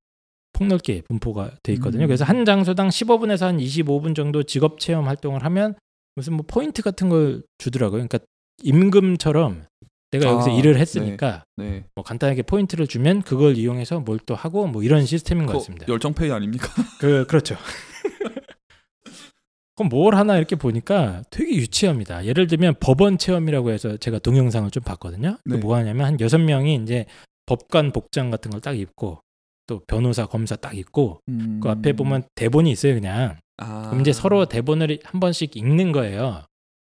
폭넓게 0.54 1.02
분포가 1.02 1.50
돼 1.62 1.74
있거든요. 1.74 2.04
음. 2.04 2.06
그래서 2.06 2.24
한 2.24 2.44
장소당 2.46 2.88
15분에서 2.88 3.42
한 3.42 3.58
25분 3.58 4.14
정도 4.14 4.42
직업 4.42 4.78
체험 4.80 5.06
활동을 5.08 5.44
하면 5.44 5.74
무슨 6.16 6.34
뭐 6.34 6.44
포인트 6.46 6.80
같은 6.82 7.08
걸 7.10 7.42
주더라고요. 7.58 8.06
그러니까 8.06 8.18
임금처럼 8.62 9.64
내가 10.12 10.30
여기서 10.30 10.50
아, 10.50 10.54
일을 10.54 10.78
했으니까 10.78 11.42
네. 11.56 11.84
뭐 11.96 12.04
간단하게 12.04 12.42
포인트를 12.42 12.86
주면 12.86 13.20
그걸 13.22 13.56
이용해서 13.58 14.00
뭘 14.00 14.18
또 14.26 14.34
하고 14.34 14.66
뭐 14.66 14.82
이런 14.82 15.04
시스템인 15.04 15.44
것 15.46 15.54
같습니다. 15.54 15.86
열정페이 15.88 16.30
아닙니까? 16.30 16.68
그 17.00 17.26
그렇죠. 17.26 17.56
그럼 19.76 19.88
뭘 19.88 20.14
하나 20.14 20.36
이렇게 20.38 20.54
보니까 20.54 21.22
되게 21.30 21.56
유치합니다. 21.56 22.26
예를 22.26 22.46
들면 22.46 22.74
법원 22.78 23.18
체험이라고 23.18 23.70
해서 23.70 23.96
제가 23.96 24.20
동영상을 24.20 24.70
좀 24.70 24.84
봤거든요. 24.84 25.36
그 25.44 25.54
네. 25.54 25.58
뭐가 25.58 25.78
하냐면 25.78 26.06
한 26.06 26.20
여섯 26.20 26.38
명이 26.38 26.76
이제 26.76 27.06
법관 27.46 27.90
복장 27.92 28.30
같은 28.30 28.52
걸 28.52 28.60
딱 28.60 28.78
입고 28.78 29.18
또 29.66 29.80
변호사 29.86 30.26
검사 30.26 30.56
딱 30.56 30.76
입고 30.76 31.20
음. 31.28 31.60
그 31.62 31.68
앞에 31.70 31.92
보면 31.94 32.24
대본이 32.34 32.70
있어요 32.70 32.94
그냥. 32.94 33.38
아. 33.56 33.88
그럼 33.88 34.00
이제 34.00 34.12
서로 34.12 34.46
대본을 34.46 34.98
한 35.04 35.20
번씩 35.20 35.56
읽는 35.56 35.92
거예요. 35.92 36.44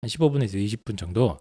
한 0.03 0.09
15분에서 0.09 0.55
20분 0.55 0.97
정도. 0.97 1.39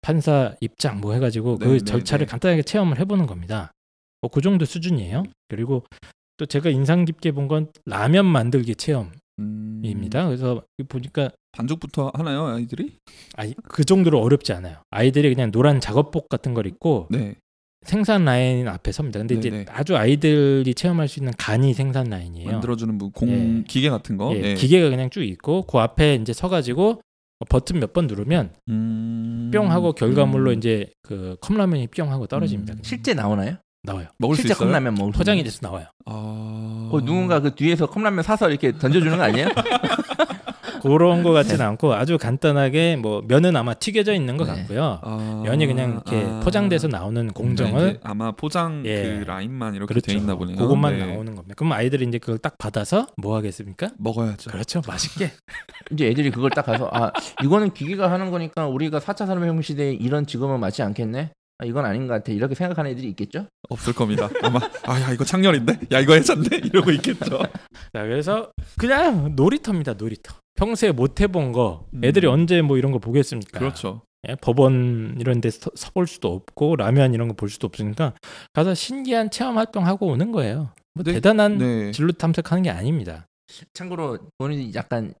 판사 0.00 0.54
입장 0.60 1.00
뭐 1.00 1.12
해가지고 1.14 1.58
네, 1.58 1.66
그 1.66 1.72
네, 1.74 1.78
절차를 1.78 2.26
네. 2.26 2.30
간단하게 2.30 2.62
체험을 2.62 2.98
해보는 2.98 3.26
겁니다. 3.26 3.72
뭐 4.20 4.30
그 4.30 4.40
정도 4.40 4.64
수준이에요. 4.64 5.24
그리고 5.48 5.84
또 6.36 6.46
제가 6.46 6.70
인상 6.70 7.04
깊게 7.04 7.32
본 7.32 7.48
건 7.48 7.70
라면 7.86 8.26
만들기 8.26 8.74
체험 8.76 9.10
입니다. 9.38 10.24
음. 10.24 10.28
그래서 10.28 10.62
보니까 10.88 11.30
반죽부터 11.52 12.12
하나요 12.14 12.46
아이들이? 12.46 12.96
아이, 13.36 13.54
그 13.64 13.84
정도로 13.84 14.20
어렵지 14.20 14.52
않아요. 14.52 14.78
아이들이 14.90 15.28
그냥 15.34 15.50
노란 15.50 15.80
작업복 15.80 16.28
같은 16.28 16.54
걸 16.54 16.66
입고 16.66 17.08
네. 17.10 17.34
생산 17.84 18.24
라인 18.24 18.68
앞에 18.68 18.92
섭니다. 18.92 19.18
근데 19.18 19.34
이제 19.34 19.50
네네. 19.50 19.66
아주 19.70 19.96
아이들이 19.96 20.74
체험할 20.74 21.08
수 21.08 21.18
있는 21.20 21.32
간이 21.36 21.74
생산 21.74 22.04
라인이에요. 22.10 22.50
만들어주는 22.50 22.96
뭐공 22.96 23.28
예. 23.30 23.64
기계 23.66 23.90
같은 23.90 24.16
거. 24.16 24.32
예, 24.36 24.42
예. 24.50 24.54
기계가 24.54 24.88
그냥 24.90 25.10
쭉 25.10 25.22
있고 25.24 25.62
그 25.66 25.78
앞에 25.78 26.14
이제 26.16 26.32
서가지고 26.32 27.00
버튼 27.48 27.80
몇 27.80 27.92
번 27.92 28.06
누르면 28.06 28.50
음. 28.68 29.50
뿅 29.52 29.70
하고 29.70 29.92
결과물로 29.94 30.52
음. 30.52 30.58
이제 30.58 30.86
그 31.02 31.36
컵라면이 31.40 31.88
뿅 31.88 32.10
하고 32.12 32.26
떨어집니다. 32.28 32.74
음. 32.74 32.78
실제 32.82 33.14
나오나요? 33.14 33.56
나와요. 33.84 34.06
먹을 34.18 34.36
수 34.36 34.42
실제 34.42 34.54
있어요? 34.54 34.68
컵라면 34.68 34.94
먹을 34.94 35.12
수 35.12 35.18
포장이? 35.18 35.42
돼서 35.42 35.58
나와요. 35.62 35.86
아. 36.06 36.88
어, 36.92 37.00
누군가 37.04 37.40
그 37.40 37.52
뒤에서 37.56 37.86
컵라면 37.86 38.22
사서 38.22 38.48
이렇게 38.48 38.70
던져주는 38.78 39.16
거 39.16 39.22
아니에요? 39.24 39.48
그런 40.82 41.22
거 41.22 41.32
같지는 41.32 41.64
않고 41.64 41.94
아주 41.94 42.18
간단하게 42.18 42.96
뭐 42.96 43.22
면은 43.26 43.56
아마 43.56 43.74
튀겨져 43.74 44.12
있는 44.14 44.36
것 44.36 44.46
네. 44.46 44.60
같고요. 44.60 44.98
아. 45.02 45.42
면이 45.44 45.66
그냥 45.66 45.92
이렇게 45.92 46.24
아. 46.24 46.40
포장돼서 46.40 46.88
나오는 46.88 47.26
네, 47.26 47.32
공정을 47.32 48.00
아마 48.02 48.32
포장 48.32 48.82
예. 48.84 49.02
그 49.02 49.24
라인만 49.24 49.74
이렇게 49.74 49.94
그렇죠. 49.94 50.06
돼 50.12 50.14
있나 50.18 50.34
보네요. 50.34 50.56
그것만 50.56 50.98
네. 50.98 51.06
나오는 51.06 51.34
겁니다. 51.34 51.54
그럼 51.56 51.72
아이들이 51.72 52.06
이제 52.06 52.18
그걸 52.18 52.38
딱 52.38 52.58
받아서 52.58 53.06
뭐 53.16 53.36
하겠습니까? 53.36 53.90
먹어야죠. 53.98 54.50
그렇죠. 54.50 54.82
맛있게. 54.86 55.30
이제 55.92 56.08
애들이 56.08 56.30
그걸 56.30 56.50
딱 56.50 56.66
가서 56.66 56.88
아 56.92 57.12
이거는 57.42 57.72
기계가 57.72 58.10
하는 58.10 58.30
거니까 58.30 58.66
우리가 58.66 58.98
4차 59.00 59.26
산업혁명 59.26 59.62
시대에 59.62 59.92
이런 59.92 60.26
직업은 60.26 60.60
맞지 60.60 60.82
않겠네. 60.82 61.30
아, 61.58 61.64
이건 61.64 61.84
아닌 61.84 62.08
것 62.08 62.14
같아. 62.14 62.32
이렇게 62.32 62.54
생각하는 62.56 62.90
애들이 62.90 63.08
있겠죠? 63.10 63.46
없을 63.68 63.92
겁니다. 63.92 64.28
아마 64.42 64.58
아 64.84 65.00
야 65.00 65.12
이거 65.12 65.24
창렬인데, 65.24 65.78
야 65.92 66.00
이거 66.00 66.14
해찬데 66.14 66.56
이러고 66.56 66.90
있겠죠. 66.92 67.38
자, 67.92 68.02
그래서 68.02 68.52
그냥 68.78 69.34
놀이터입니다. 69.36 69.94
놀이터. 69.94 70.34
평소에 70.54 70.92
못 70.92 71.20
해본 71.20 71.52
거 71.52 71.86
음. 71.94 72.04
애들이 72.04 72.26
언제 72.26 72.62
뭐 72.62 72.78
이런 72.78 72.92
거 72.92 72.98
보겠습니까? 72.98 73.58
그렇죠. 73.58 74.02
예, 74.28 74.36
법원 74.36 75.16
이런 75.18 75.40
데 75.40 75.50
서, 75.50 75.70
서볼 75.74 76.06
수도 76.06 76.32
없고 76.32 76.76
라면 76.76 77.12
이런 77.14 77.26
거 77.28 77.34
볼 77.34 77.48
수도 77.48 77.66
없으니까 77.66 78.14
가서 78.52 78.72
신기한 78.74 79.30
체험 79.30 79.58
활동 79.58 79.86
하고 79.86 80.06
오는 80.06 80.30
거예요. 80.30 80.72
뭐 80.94 81.02
네, 81.04 81.14
대단한 81.14 81.58
네. 81.58 81.90
진로 81.90 82.12
탐색하는 82.12 82.62
게 82.62 82.70
아닙니다. 82.70 83.26
참고로 83.74 84.18
본인이 84.38 84.72
약간 84.74 85.12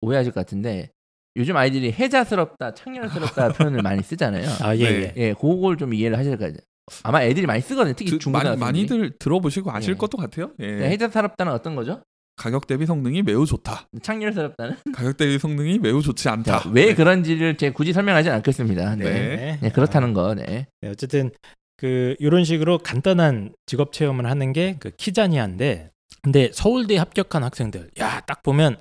오해하실 0.00 0.32
것 0.32 0.40
같은데 0.40 0.90
요즘 1.36 1.56
아이들이 1.56 1.92
해자스럽다, 1.92 2.74
창렬스럽다 2.74 3.52
표현을 3.54 3.80
많이 3.82 4.02
쓰잖아요. 4.02 4.48
아, 4.60 4.76
예, 4.76 4.84
네. 4.84 5.14
예. 5.16 5.22
예, 5.28 5.34
그걸 5.34 5.76
좀 5.76 5.94
이해를 5.94 6.18
하셔야 6.18 6.36
될 6.36 6.50
거예요. 6.52 6.56
아마 7.04 7.22
애들이 7.22 7.46
많이 7.46 7.60
쓰거든요. 7.60 7.94
특히 7.94 8.12
그, 8.12 8.18
중고등학생 8.18 8.58
많이, 8.60 8.80
많이들 8.80 9.18
들어보시고 9.18 9.70
아실 9.72 9.94
예. 9.94 9.96
것도 9.96 10.16
같아요. 10.18 10.50
예. 10.60 10.66
해자스럽다는 10.90 11.52
어떤 11.52 11.74
거죠? 11.76 12.02
가격 12.36 12.66
대비 12.66 12.86
성능이 12.86 13.22
매우 13.22 13.46
좋다. 13.46 13.88
창렬스럽다는 14.02 14.76
가격 14.94 15.16
대비 15.16 15.38
성능이 15.38 15.78
매우 15.78 16.02
좋지 16.02 16.28
않다. 16.28 16.60
자, 16.60 16.68
왜 16.70 16.86
네. 16.86 16.94
그런지를 16.94 17.56
제가 17.56 17.74
굳이 17.74 17.92
설명하지 17.92 18.30
않겠습니다. 18.30 18.96
네. 18.96 19.04
네. 19.04 19.58
네, 19.60 19.70
그렇다는 19.70 20.12
거. 20.12 20.34
네. 20.34 20.66
네, 20.80 20.88
어쨌든 20.88 21.30
그 21.76 22.16
이런 22.18 22.44
식으로 22.44 22.78
간단한 22.78 23.54
직업 23.66 23.92
체험을 23.92 24.26
하는 24.26 24.52
게 24.52 24.76
그 24.80 24.90
키자니아인데 24.90 25.90
근데 26.22 26.50
서울대 26.52 26.96
합격한 26.96 27.42
학생들 27.44 27.90
야 28.00 28.20
딱 28.26 28.42
보면 28.42 28.76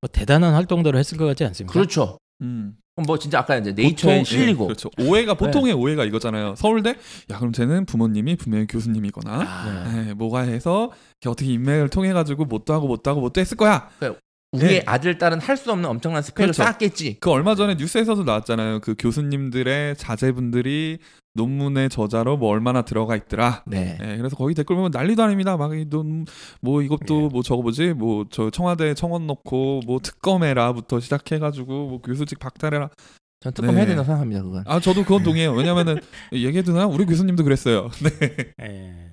뭐 0.00 0.08
대단한 0.12 0.54
활동들을 0.54 0.98
했을 0.98 1.16
것 1.18 1.26
같지 1.26 1.44
않습니까? 1.44 1.72
그렇죠. 1.72 2.18
음. 2.42 2.76
그럼 3.00 3.06
뭐 3.06 3.18
진짜 3.18 3.38
아까 3.38 3.56
이제 3.56 3.72
네이처에 3.72 4.18
보통, 4.18 4.24
실리고 4.24 4.64
예, 4.64 4.66
그렇죠. 4.68 4.90
오해가 5.00 5.34
보통의 5.34 5.72
오해가 5.72 6.04
이거잖아요. 6.04 6.54
서울대 6.56 6.90
야 7.30 7.38
그럼 7.38 7.52
쟤는 7.52 7.86
부모님이 7.86 8.36
분명히 8.36 8.66
교수님이거나 8.66 9.40
아, 9.42 10.04
예, 10.08 10.14
뭐가 10.14 10.40
해서 10.42 10.92
어떻게 11.26 11.52
인맥을 11.52 11.88
통해 11.88 12.12
가지고 12.12 12.44
못도 12.44 12.72
하고 12.72 12.86
못도 12.86 13.10
하고 13.10 13.20
못도 13.20 13.40
했을 13.40 13.56
거야. 13.56 13.88
우리의 14.52 14.80
네. 14.80 14.82
아들 14.84 15.16
딸은 15.16 15.40
할 15.40 15.56
수 15.56 15.70
없는 15.70 15.88
엄청난 15.88 16.22
스펙을 16.22 16.46
그렇죠. 16.46 16.62
쌓았겠지. 16.64 17.18
그 17.20 17.30
얼마 17.30 17.54
전에 17.54 17.76
뉴스에서도 17.76 18.24
나왔잖아요. 18.24 18.80
그 18.80 18.94
교수님들의 18.98 19.96
자제분들이 19.96 20.98
논문의 21.34 21.88
저자로 21.88 22.36
뭐 22.36 22.50
얼마나 22.50 22.82
들어가 22.82 23.14
있더라. 23.16 23.62
네. 23.66 23.96
예, 24.02 24.16
그래서 24.16 24.34
거기 24.36 24.54
댓글 24.54 24.76
보면 24.76 24.90
난리도 24.92 25.22
아닙니다. 25.22 25.56
막이돈뭐 25.56 26.82
이것도 26.82 27.22
예. 27.24 27.28
뭐 27.28 27.42
저거 27.42 27.62
뭐지 27.62 27.92
뭐 27.94 28.24
저 28.30 28.50
청와대 28.50 28.94
청원 28.94 29.26
넣고 29.26 29.80
뭐 29.86 30.00
특검해라부터 30.00 31.00
시작해가지고 31.00 31.88
뭐 31.88 32.00
교수직 32.02 32.38
박탈해라. 32.38 32.90
전 33.42 33.52
특검 33.54 33.74
네. 33.74 33.78
해야 33.78 33.86
된다고 33.86 34.04
생각합니다. 34.06 34.42
그건. 34.42 34.64
아 34.66 34.80
저도 34.80 35.02
그건 35.02 35.22
동의해요. 35.22 35.52
왜냐면은 35.52 35.96
얘기해도 36.32 36.72
나 36.72 36.86
우리 36.86 37.06
교수님도 37.06 37.42
그랬어요. 37.44 37.88
네. 38.58 39.09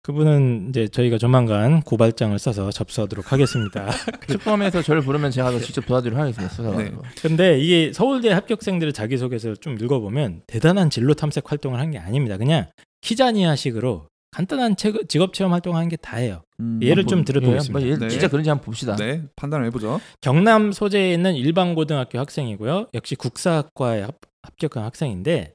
예. 0.00 0.12
그분은 0.12 0.66
이제 0.70 0.88
저희가 0.88 1.18
조만간 1.18 1.82
고발장을 1.82 2.38
써서 2.38 2.70
접수하도록 2.70 3.32
하겠습니다. 3.32 3.90
특검에서 4.26 4.82
저를 4.82 5.02
부르면 5.02 5.30
제가 5.30 5.50
더 5.50 5.58
직접 5.58 5.84
도와드리도록 5.86 6.20
하겠습니다. 6.20 6.54
수사관으로. 6.54 7.02
근데 7.20 7.58
이게 7.60 7.92
서울대 7.92 8.30
합격생들의 8.30 8.92
자기소개서를 8.92 9.56
좀 9.58 9.76
읽어보면 9.78 10.42
대단한 10.46 10.90
진로 10.90 11.14
탐색 11.14 11.50
활동을 11.50 11.78
한 11.78 11.90
게 11.90 11.98
아닙니다. 11.98 12.36
그냥 12.38 12.66
키자니아식으로 13.02 14.06
간단한 14.32 14.76
체- 14.76 14.92
직업 15.08 15.32
체험 15.34 15.52
활동하는 15.52 15.88
게 15.88 15.96
다예요. 15.96 16.42
음, 16.60 16.78
예를 16.80 17.04
좀 17.06 17.20
예, 17.20 17.24
들어보겠습니다. 17.24 17.78
뭐얘 17.80 17.98
네. 17.98 18.08
진짜 18.08 18.28
그런지 18.28 18.48
한번 18.48 18.64
봅시다. 18.64 18.94
네 18.96 19.22
판단을 19.36 19.66
해보죠. 19.66 20.00
경남 20.20 20.70
소재에 20.72 21.12
있는 21.12 21.34
일반 21.34 21.74
고등학교 21.74 22.18
학생이고요. 22.20 22.88
역시 22.94 23.16
국사학과에 23.16 24.02
합, 24.02 24.14
합격한 24.42 24.84
학생인데 24.84 25.52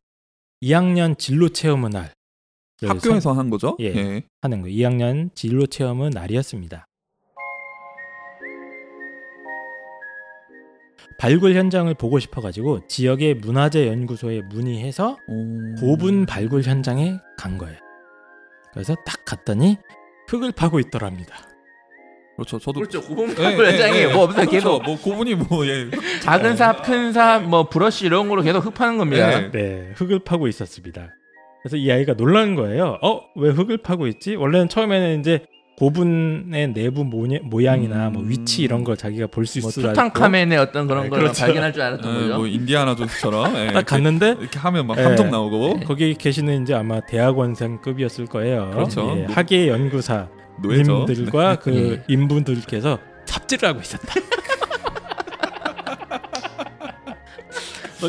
2학년 0.61 1.17
진로 1.17 1.47
체험의 1.49 1.89
날 1.91 2.11
학교에서 2.83 3.31
한 3.33 3.49
거죠. 3.49 3.77
예. 3.79 3.85
예. 3.85 4.23
하는 4.41 4.61
거예요. 4.61 4.75
2학년 4.75 5.33
진로 5.35 5.65
체험의 5.65 6.09
날이었습니다. 6.11 6.87
발굴 11.17 11.55
현장을 11.55 11.93
보고 11.93 12.19
싶어가지고 12.19 12.87
지역의 12.87 13.35
문화재 13.35 13.87
연구소에 13.87 14.41
문의해서 14.49 15.17
오. 15.27 15.75
고분 15.79 16.25
발굴 16.25 16.63
현장에 16.63 17.17
간 17.37 17.57
거예요. 17.57 17.77
그래서 18.73 18.95
딱 19.05 19.23
갔더니 19.23 19.77
흙을 20.27 20.51
파고 20.51 20.79
있더랍니다. 20.81 21.37
그렇죠. 22.35 22.59
저도 22.59 22.81
그렇죠. 22.81 23.01
고분 23.01 23.29
예, 23.29 23.35
발굴 23.35 23.65
예, 23.65 23.71
현장에 23.71 23.97
예. 23.99 24.07
뭐 24.07 24.23
없어요. 24.25 24.45
그렇죠. 24.45 24.51
계속 24.51 24.83
뭐 24.83 24.99
고분이 24.99 25.35
뭐 25.35 25.65
예. 25.65 25.89
작은 26.21 26.57
삽, 26.57 26.83
큰 26.83 27.13
삽, 27.13 27.43
뭐 27.43 27.69
브러쉬 27.69 28.05
이런 28.05 28.27
걸로 28.27 28.41
계속 28.41 28.65
흙 28.65 28.73
파는 28.73 28.97
겁니다. 28.97 29.39
네. 29.39 29.51
네, 29.51 29.93
흙을 29.95 30.19
파고 30.19 30.49
있었습니다. 30.49 31.11
그래서 31.65 31.77
이 31.77 31.91
아이가 31.91 32.13
놀란 32.13 32.53
거예요. 32.53 32.99
어, 33.01 33.21
왜 33.35 33.49
흙을 33.49 33.79
파고 33.79 34.05
있지? 34.05 34.35
원래는 34.35 34.69
처음에는 34.69 35.19
이제 35.19 35.47
고분의 35.79 36.73
내부 36.73 37.03
모냐, 37.03 37.39
모양이나 37.41 38.11
뭐 38.11 38.21
음. 38.21 38.29
위치 38.29 38.61
이런 38.61 38.83
걸 38.83 38.95
자기가 38.95 39.25
볼수뭐 39.25 39.69
있을 39.69 39.81
줄 39.81 39.89
알고 39.89 39.93
투탕카멘의 39.95 40.59
어떤 40.59 40.85
그런 40.87 41.05
네, 41.05 41.09
걸 41.09 41.21
그렇죠. 41.21 41.43
발견할 41.43 41.73
줄 41.73 41.81
알았던 41.81 42.15
예, 42.15 42.19
거죠. 42.19 42.37
뭐 42.37 42.45
인디아나 42.45 42.95
존스처럼 42.95 43.55
예, 43.55 43.65
딱 43.65 43.71
이렇게, 43.71 43.83
갔는데 43.83 44.35
이렇게 44.39 44.59
하면 44.59 44.85
막 44.85 44.99
예. 44.99 45.01
함정 45.05 45.31
나오고 45.31 45.79
거기 45.87 46.13
계시는 46.13 46.61
이제 46.61 46.75
아마 46.75 46.99
대학원생급이었을 46.99 48.27
거예요. 48.27 48.69
그렇죠. 48.69 49.15
예, 49.17 49.33
학예 49.33 49.67
연구사 49.67 50.27
노예죠. 50.61 51.05
님들과 51.07 51.55
그 51.55 51.97
예. 51.97 52.03
인분들께서 52.13 52.99
삽질을 53.25 53.69
하고 53.69 53.81
있었다. 53.81 54.13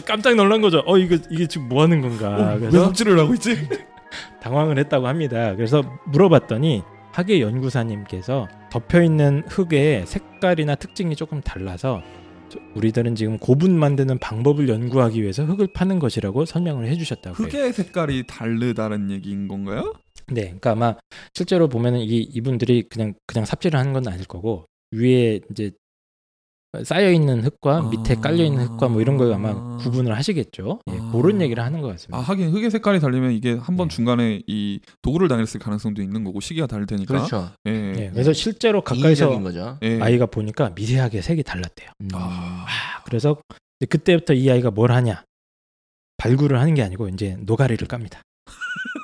깜짝 0.05 0.35
놀란 0.35 0.61
거죠. 0.61 0.83
어 0.87 0.99
이거 0.99 1.17
이게 1.31 1.47
지금 1.47 1.69
뭐 1.69 1.83
하는 1.83 2.01
건가? 2.01 2.53
왜 2.55 2.59
그래서 2.61 2.85
삽질을 2.87 3.19
하고 3.19 3.35
있지? 3.35 3.57
당황을 4.41 4.79
했다고 4.79 5.07
합니다. 5.07 5.55
그래서 5.57 5.83
물어봤더니 6.07 6.83
학예 7.13 7.41
연구사님께서 7.41 8.49
덮여 8.71 9.03
있는 9.03 9.43
흙의 9.49 10.07
색깔이나 10.07 10.75
특징이 10.75 11.17
조금 11.17 11.41
달라서 11.41 12.03
저- 12.49 12.59
우리들은 12.75 13.15
지금 13.15 13.39
고분 13.39 13.79
만드는 13.79 14.19
방법을 14.19 14.69
연구하기 14.69 15.21
위해서 15.23 15.45
흙을 15.45 15.69
파는 15.73 15.99
것이라고 15.99 16.45
설명을 16.45 16.87
해주셨다고 16.89 17.43
해요. 17.43 17.49
흙의 17.51 17.73
색깔이 17.73 18.27
다르다는 18.27 19.11
얘기인 19.11 19.49
건가요? 19.49 19.95
네, 20.29 20.43
그러니까 20.43 20.73
아마 20.73 20.95
실제로 21.35 21.69
보면은 21.69 22.01
이 22.01 22.19
이분들이 22.21 22.89
그냥 22.89 23.15
그냥 23.27 23.45
삽질을 23.45 23.79
하는 23.79 23.93
건 23.93 24.07
아닐 24.09 24.27
거고 24.27 24.67
위에 24.93 25.41
이제 25.51 25.71
쌓여 26.85 27.11
있는 27.11 27.43
흙과 27.45 27.91
밑에 27.91 28.15
아. 28.15 28.21
깔려 28.21 28.45
있는 28.45 28.65
흙과 28.67 28.89
뭐 28.89 29.01
이런 29.01 29.17
걸 29.17 29.33
아마 29.33 29.77
구분을 29.79 30.17
하시겠죠. 30.17 30.81
예, 30.91 30.99
아. 30.99 31.11
그런 31.13 31.41
얘기를 31.41 31.63
하는 31.63 31.81
것 31.81 31.89
같습니다. 31.89 32.19
아 32.19 32.21
하긴 32.21 32.51
흙의 32.51 32.71
색깔이 32.71 33.01
다르면 33.01 33.33
이게 33.33 33.55
한번 33.55 33.89
네. 33.89 33.95
중간에 33.95 34.43
이 34.47 34.81
도구를 35.03 35.29
당했을 35.29 35.61
가능성도 35.61 36.03
있는 36.03 36.25
거고 36.25 36.41
시기가 36.41 36.67
다를 36.67 36.87
테니까. 36.87 37.15
그렇죠. 37.15 37.51
예. 37.67 37.95
예, 37.97 38.11
그래서 38.13 38.33
실제로 38.33 38.83
가까이서. 38.83 39.41
예. 39.83 40.01
아이가 40.01 40.27
보니까 40.27 40.73
미세하게 40.75 41.23
색이 41.23 41.43
달랐대요. 41.43 41.91
음. 42.01 42.09
아. 42.15 42.67
아, 42.67 43.03
그래서 43.05 43.37
그때부터 43.89 44.35
이 44.35 44.51
아이가 44.51 44.71
뭘 44.71 44.93
하냐? 44.93 45.23
발굴을 46.19 46.59
하는 46.59 46.75
게 46.75 46.83
아니고 46.83 47.09
이제 47.09 47.37
노가리를 47.41 47.87
깝니다. 47.89 48.23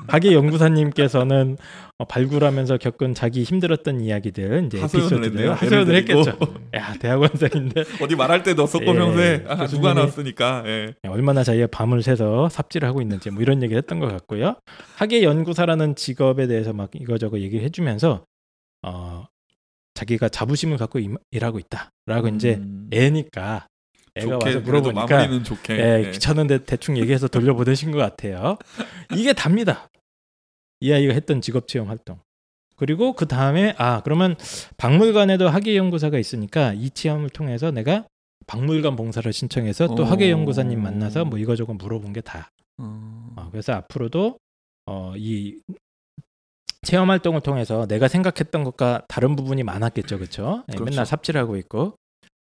박예 0.08 0.32
연구사님께서는 0.32 1.56
어, 1.98 2.04
발굴하면서 2.04 2.78
겪은 2.78 3.14
자기 3.14 3.42
힘들었던 3.44 4.00
이야기들 4.00 4.64
이제 4.66 4.78
에피소드들. 4.78 5.50
하소연을. 5.52 5.94
했겠죠. 5.96 6.36
야 6.74 6.94
대학원생인데 6.98 7.84
어디 8.00 8.16
말할 8.16 8.42
때도 8.42 8.66
속고 8.66 8.90
예, 8.90 8.94
평소에 8.94 9.44
아, 9.48 9.66
누가 9.66 9.94
나왔으니까. 9.94 10.62
예. 10.66 10.94
얼마나 11.06 11.44
자기가 11.44 11.68
밤을 11.68 12.02
새서 12.02 12.48
삽질을 12.48 12.86
하고 12.88 13.00
있는지 13.00 13.30
뭐 13.30 13.42
이런 13.42 13.62
얘기를 13.62 13.78
했던 13.78 14.00
것 14.00 14.08
같고요. 14.08 14.56
학예 14.96 15.22
연구사라는 15.22 15.94
직업에 15.94 16.46
대해서 16.46 16.72
막 16.72 16.90
이거저거 16.94 17.38
얘기를 17.40 17.64
해주면서 17.64 18.24
어 18.84 19.24
자기가 19.94 20.28
자부심을 20.28 20.78
갖고 20.78 20.98
임- 20.98 21.16
일하고 21.30 21.58
있다라고 21.60 22.28
이제 22.34 22.54
음. 22.54 22.88
애니까 22.92 23.66
애가 24.14 24.30
좋게 24.38 24.46
와서 24.46 24.60
물어보니까. 24.60 25.06
예, 25.78 26.06
예. 26.06 26.10
귀찮은데 26.10 26.64
대충 26.64 26.98
얘기해서 26.98 27.28
돌려보내신 27.28 27.92
것 27.92 27.98
같아요. 27.98 28.58
이게 29.16 29.32
답니다. 29.32 29.88
이 30.80 30.92
아이가 30.92 31.14
했던 31.14 31.40
직업 31.40 31.68
체험 31.68 31.88
활동. 31.88 32.18
그리고 32.76 33.12
그 33.12 33.26
다음에 33.28 33.74
아 33.78 34.02
그러면 34.02 34.34
박물관에도 34.76 35.48
학예 35.48 35.76
연구사가 35.76 36.18
있으니까 36.18 36.72
이 36.72 36.90
체험을 36.90 37.30
통해서 37.30 37.70
내가 37.70 38.06
박물관 38.46 38.96
봉사를 38.96 39.32
신청해서 39.32 39.94
또 39.94 40.02
오. 40.02 40.06
학예 40.06 40.30
연구사님 40.30 40.82
만나서 40.82 41.24
뭐 41.24 41.38
이거저거 41.38 41.74
물어본 41.74 42.12
게 42.12 42.20
다. 42.20 42.50
어. 42.78 43.32
어, 43.36 43.48
그래서 43.52 43.72
앞으로도 43.74 44.38
어, 44.86 45.14
이 45.16 45.60
체험 46.82 47.10
활동을 47.10 47.40
통해서 47.40 47.86
내가 47.86 48.08
생각했던 48.08 48.64
것과 48.64 49.04
다른 49.06 49.36
부분이 49.36 49.62
많았겠죠, 49.62 50.18
그렇죠? 50.18 50.64
그렇죠. 50.66 50.84
맨날 50.84 51.06
삽질하고 51.06 51.56
있고. 51.58 51.94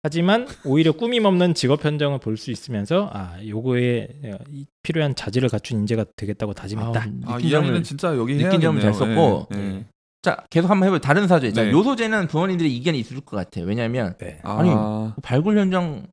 하지만 0.03 0.47
오히려 0.65 0.93
꾸밈 0.93 1.25
없는 1.27 1.55
직업 1.55 1.85
현장을 1.85 2.19
볼 2.21 2.37
수 2.37 2.51
있으면서 2.51 3.11
아 3.13 3.37
요거에 3.47 4.09
어, 4.25 4.39
이- 4.51 4.65
필요한 4.83 5.15
자질을 5.15 5.49
갖춘 5.51 5.81
인재가 5.81 6.07
되겠다고 6.17 6.55
다짐했다. 6.55 7.01
아, 7.27 7.37
느낀 7.37 7.51
이 7.51 7.55
아이는 7.55 7.83
진짜 7.83 8.17
여기 8.17 8.35
느낀 8.37 8.61
점을 8.61 8.81
잘. 8.81 8.95
썼고. 8.95 9.49
예, 9.55 9.59
예. 9.59 9.85
자 10.23 10.45
계속 10.49 10.71
한번 10.71 10.87
해볼 10.87 11.01
다른. 11.01 11.27
자, 11.27 11.39
네. 11.39 11.71
요 11.71 11.83
소재는 11.83 12.29
부모님들이 12.29 12.75
이견이 12.77 12.99
있을 13.01 13.21
것 13.21 13.37
같아요. 13.37 13.67
왜냐하면 13.67 14.15
네. 14.19 14.39
아니, 14.43 14.71
아, 14.73 15.15
발굴 15.23 15.59
현장 15.59 16.07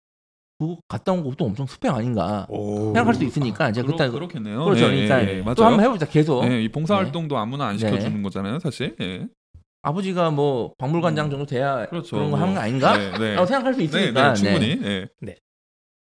그거 0.60 0.80
갔다 0.90 1.12
온 1.14 1.24
것도 1.24 1.46
엄청 1.46 1.66
스펙 1.66 1.94
아닌가 1.94 2.46
오. 2.50 2.86
생각할 2.88 3.14
수 3.16 3.24
있으니까 3.24 3.70
이제 3.70 3.82
그러, 3.84 3.96
그때 3.96 4.10
그렇겠네요. 4.10 4.66
그렇죠. 4.66 4.86
예, 4.92 4.98
예, 5.04 5.08
그러니까 5.08 5.32
예, 5.32 5.42
맞아요. 5.42 5.56
또 5.56 5.66
한번 5.66 5.86
해보자. 5.86 6.06
계속 6.08 6.44
예, 6.46 6.62
이 6.62 6.68
봉사 6.68 6.96
네. 6.98 7.04
활동도 7.04 7.38
아무나 7.38 7.68
안 7.68 7.78
네. 7.78 7.80
시켜주는 7.80 8.22
거잖아요, 8.24 8.60
사실. 8.60 8.96
예. 9.78 9.90
아버지가 9.90 10.32
뭐 10.32 10.74
박물관장 10.78 11.30
정도 11.30 11.46
돼야 11.46 11.86
그렇죠. 11.88 12.16
그런 12.16 12.32
거 12.32 12.38
하는 12.38 12.54
거 12.54 12.60
아닌가? 12.60 12.98
네, 12.98 13.18
네. 13.18 13.34
라고 13.36 13.46
생각할 13.46 13.74
수 13.74 13.80
네, 13.80 13.86
있으니까 13.86 14.34
네, 14.34 14.36
충분히. 14.36 14.80
예. 14.84 15.08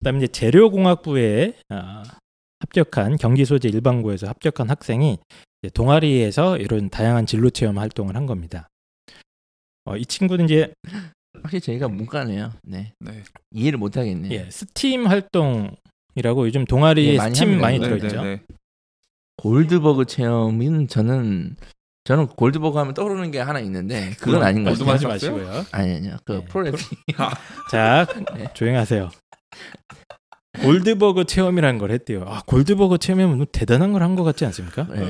그다음에 0.00 0.18
이제 0.18 0.26
재료공학부에 0.28 1.54
아, 1.70 2.02
합격한 2.60 3.16
경기 3.16 3.44
소재 3.44 3.68
일반고에서 3.68 4.26
합격한 4.28 4.70
학생이 4.70 5.18
이제 5.62 5.70
동아리에서 5.72 6.58
이런 6.58 6.90
다양한 6.90 7.26
진로 7.26 7.50
체험 7.50 7.78
활동을 7.78 8.16
한 8.16 8.26
겁니다. 8.26 8.68
어, 9.86 9.96
이 9.96 10.04
친구는 10.06 10.46
이제 10.46 10.72
확실히 11.42 11.60
저희가 11.60 11.88
문과네요. 11.88 12.52
네 12.62 12.92
네. 13.00 13.22
이해를 13.50 13.78
못 13.78 13.96
하겠네. 13.96 14.30
예, 14.30 14.50
스팀 14.50 15.06
활동이라고 15.06 16.46
요즘 16.46 16.64
동아리에 16.64 17.14
예, 17.14 17.16
많이 17.18 17.34
스팀. 17.34 17.60
많이 17.60 17.78
네, 17.78 17.84
들어있죠. 17.88 18.22
네, 18.22 18.36
네. 18.36 18.42
골드버그 19.36 20.04
체험은 20.06 20.88
저는 20.88 21.56
저는 22.04 22.26
골드버그 22.28 22.76
하면 22.78 22.92
떠오르는 22.94 23.30
게 23.30 23.40
하나 23.40 23.60
있는데 23.60 24.10
그건 24.20 24.42
아닌 24.42 24.62
것 24.64 24.76
같아요. 24.78 24.90
하지? 24.92 25.06
마시고요. 25.06 25.64
아니 25.72 25.94
아니요. 25.96 26.16
그 26.24 26.32
네. 26.32 26.44
프로레슬링 26.44 26.98
자, 27.70 28.06
네. 28.36 28.46
조용하세요. 28.52 29.10
골드버그 30.62 31.24
체험이라는 31.24 31.78
걸 31.78 31.90
했대요. 31.90 32.24
아, 32.28 32.42
골드버그 32.46 32.98
체험이면 32.98 33.36
뭐 33.38 33.46
대단한 33.50 33.92
걸 33.92 34.02
한 34.02 34.14
것 34.16 34.22
같지 34.22 34.44
않습니까? 34.44 34.86
네. 34.88 35.00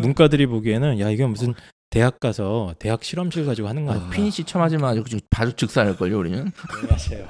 문과들이 0.00 0.46
보기에는 0.46 1.00
야 1.00 1.10
이게 1.10 1.26
무슨 1.26 1.54
대학 1.90 2.20
가서 2.20 2.74
대학 2.78 3.04
실험실 3.04 3.44
가지고 3.46 3.68
하는 3.68 3.84
거 3.84 3.92
아, 3.92 3.94
아닌가? 3.96 4.10
finish 4.14 4.44
쳐맞으면 4.44 4.84
아주 4.84 5.02
바로 5.30 5.50
즉사할 5.52 5.96
걸요 5.96 6.18
우리는. 6.20 6.50
조용하세요. 6.80 7.26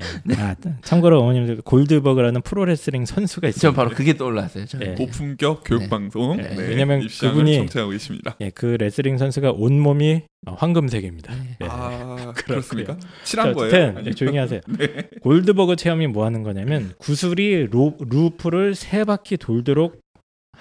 예. 0.00 0.34
아, 0.34 0.56
참고로 0.82 1.20
어머님들 1.20 1.62
골드버그라는 1.62 2.42
프로레슬링 2.42 3.04
선수가 3.06 3.48
있어요. 3.48 3.60
저 3.60 3.72
바로 3.72 3.90
그게 3.90 4.16
떠올랐어요. 4.16 4.66
저. 4.66 4.78
예. 4.82 4.94
고품격 4.94 5.62
교육 5.64 5.82
네. 5.82 5.88
방송. 5.88 6.36
네. 6.36 6.42
네. 6.54 6.68
왜냐면 6.68 7.00
입시왕을 7.02 7.44
그분이- 7.44 7.56
청취하고 7.58 7.90
계십니다. 7.92 8.36
예, 8.40 8.50
그 8.50 8.66
레슬링 8.78 9.18
선수가 9.18 9.52
온 9.52 9.78
몸이 9.78 10.22
어, 10.46 10.52
황금색입니다. 10.54 11.34
네. 11.34 11.56
예. 11.62 11.66
아. 11.68 12.32
그렇습니까? 12.44 12.98
자, 12.98 13.08
칠한 13.24 13.52
거예요? 13.54 13.94
예, 14.04 14.10
조용히 14.12 14.38
하세요. 14.38 14.60
네. 14.78 15.08
골드버그 15.22 15.76
체험이 15.76 16.06
뭐 16.08 16.24
하는 16.24 16.42
거냐면 16.42 16.92
구슬이 16.98 17.66
루, 17.70 17.94
루프를 17.98 18.74
세 18.74 19.04
바퀴 19.04 19.36
돌도록 19.36 20.00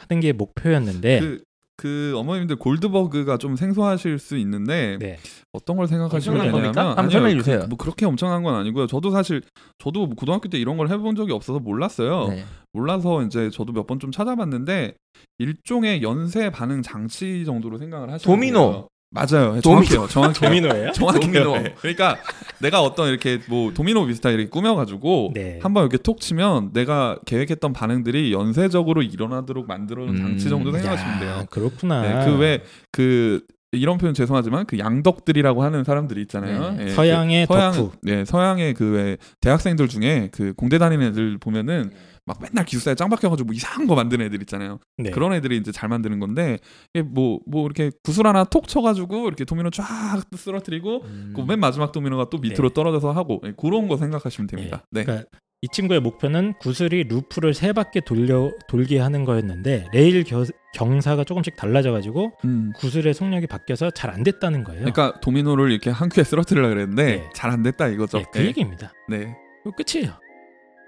하는 0.10 0.22
게 0.22 0.32
목표였는데 0.34 1.20
그, 1.20 1.44
그 1.84 2.14
어머님들 2.16 2.56
골드버그가 2.56 3.38
좀 3.38 3.58
생소하실 3.58 4.18
수 4.18 4.38
있는데 4.38 4.96
네. 5.02 5.18
어떤 5.52 5.76
걸 5.76 5.86
생각하시면 5.90 6.40
엄청난 6.40 6.62
되냐면 6.72 6.98
아니요, 6.98 7.12
설명해 7.12 7.36
주세요. 7.36 7.60
그, 7.60 7.66
뭐 7.66 7.78
그렇게 7.78 8.06
엄청난 8.06 8.42
건 8.42 8.56
아니고요. 8.56 8.88
저도 8.88 9.12
사실 9.12 9.42
저도 9.80 10.06
뭐 10.06 10.16
고등학교 10.16 10.48
때 10.48 10.58
이런 10.58 10.78
걸 10.78 10.88
해본 10.90 11.18
적이 11.18 11.34
없어서 11.34 11.60
몰랐어요. 11.60 12.30
네. 12.30 12.46
몰라서 12.72 13.22
이제 13.24 13.50
저도 13.50 13.74
몇 13.74 13.86
번 13.86 14.00
좀 14.00 14.12
찾아봤는데 14.14 14.94
일종의 15.40 16.02
연쇄 16.04 16.50
반응 16.52 16.82
장치 16.82 17.44
정도로 17.44 17.78
생각을 17.78 18.10
하시면 18.14 18.34
도미노. 18.34 18.60
돼요. 18.72 18.88
맞아요. 19.12 19.60
도미- 19.60 19.62
정확해요. 19.62 20.08
정확해요. 20.08 20.34
도미노예요? 20.50 20.92
정확해요. 20.94 21.20
도미노. 21.44 21.58
네. 21.58 21.76
그러니까 21.80 22.16
내가 22.60 22.82
어떤 22.82 23.10
이렇게 23.10 23.40
뭐 23.48 23.74
도미노 23.74 24.06
비슷하게 24.06 24.36
이렇게 24.36 24.50
꾸며가지고 24.50 25.32
네. 25.34 25.60
한번 25.62 25.84
이렇게 25.84 25.98
톡 25.98 26.20
치면 26.22 26.72
내가 26.74 27.18
계획했던 27.26 27.74
반응들이 27.74 28.32
연쇄적으로 28.34 29.02
일어나도록 29.02 29.68
만들어놓은 29.68 30.16
음. 30.16 30.18
장치 30.18 30.50
정도 30.50 30.70
야, 30.70 30.74
생각하시면 30.74 31.20
돼요. 31.20 31.46
그렇구나. 31.50 32.02
네, 32.02 32.26
그왜 32.26 32.64
그 32.92 33.42
이런 33.76 33.98
표현 33.98 34.14
죄송하지만 34.14 34.66
그 34.68 34.78
양덕들이라고 34.78 35.64
하는 35.64 35.84
사람들이 35.84 36.22
있잖아요. 36.22 36.76
네. 36.78 36.86
예, 36.86 36.90
서양의 36.90 37.48
그 37.48 37.54
서양, 37.54 37.72
덕후. 37.74 37.92
네, 38.04 38.24
서양의 38.24 38.74
그 38.76 38.92
왜 38.94 39.18
대학생들 39.42 39.88
중에 39.88 40.30
그 40.32 40.54
공대 40.54 40.78
다니는 40.78 41.08
애들 41.08 41.38
보면은 41.40 41.92
막 42.26 42.40
맨날 42.42 42.64
기숙사에 42.66 42.96
짱 42.96 43.10
박혀가지고 43.10 43.48
뭐 43.48 43.54
이상한 43.54 43.86
거 43.88 43.96
만드는 43.96 44.26
애들 44.28 44.42
있잖아요. 44.44 44.80
네. 44.98 45.10
그런 45.12 45.34
애들이 45.34 45.58
이제 45.58 45.72
잘 45.72 45.90
만드는 45.90 46.20
건데 46.20 46.58
뭐뭐 47.06 47.40
뭐 47.46 47.66
이렇게 47.66 47.92
구슬 48.04 48.26
하나 48.26 48.44
톡 48.46 48.68
쳐가지고 48.68 49.28
이렇게 49.28 49.44
도미노 49.46 49.72
쫙 49.72 50.22
쓰러뜨리고 50.36 51.02
음. 51.04 51.34
그 51.36 51.46
맨 51.46 51.60
마지막 51.60 51.92
도미노가 51.92 52.30
또 52.30 52.38
밑으로 52.38 52.70
네. 52.70 52.74
떨어져서 52.74 53.12
하고 53.12 53.42
예, 53.46 53.54
그런 53.58 53.88
거 53.88 53.98
생각하시면 53.98 54.48
됩니다. 54.48 54.86
네. 54.92 55.04
그러니까 55.04 55.28
이 55.62 55.68
친구의 55.72 56.02
목표는 56.02 56.54
구슬이 56.60 57.04
루프를 57.06 57.54
세 57.54 57.72
바퀴 57.72 58.02
돌려 58.02 58.52
돌게 58.68 59.00
하는 59.00 59.24
거였는데 59.24 59.88
레일 59.94 60.24
겨- 60.26 60.44
경사가 60.74 61.24
조금씩 61.24 61.56
달라져가지고 61.56 62.32
음. 62.46 62.72
구슬의 62.78 63.14
속력이 63.14 63.48
바뀌어서 63.48 63.92
잘 63.92 64.10
안 64.14 64.24
됐다는 64.24 64.64
거예요. 64.64 64.80
그러니까 64.80 65.20
도미노를 65.22 65.72
이렇게 65.72 65.90
한 65.90 66.08
큐에 66.10 66.24
쓰러뜨리려 66.24 66.68
그랬는데 66.70 67.04
네. 67.06 67.30
잘안 67.34 67.64
됐다 67.64 67.88
이거죠. 67.88 68.18
네, 68.20 68.26
그 68.32 68.46
얘기입니다. 68.46 68.94
네. 69.10 69.36
끝이에요. 69.78 70.12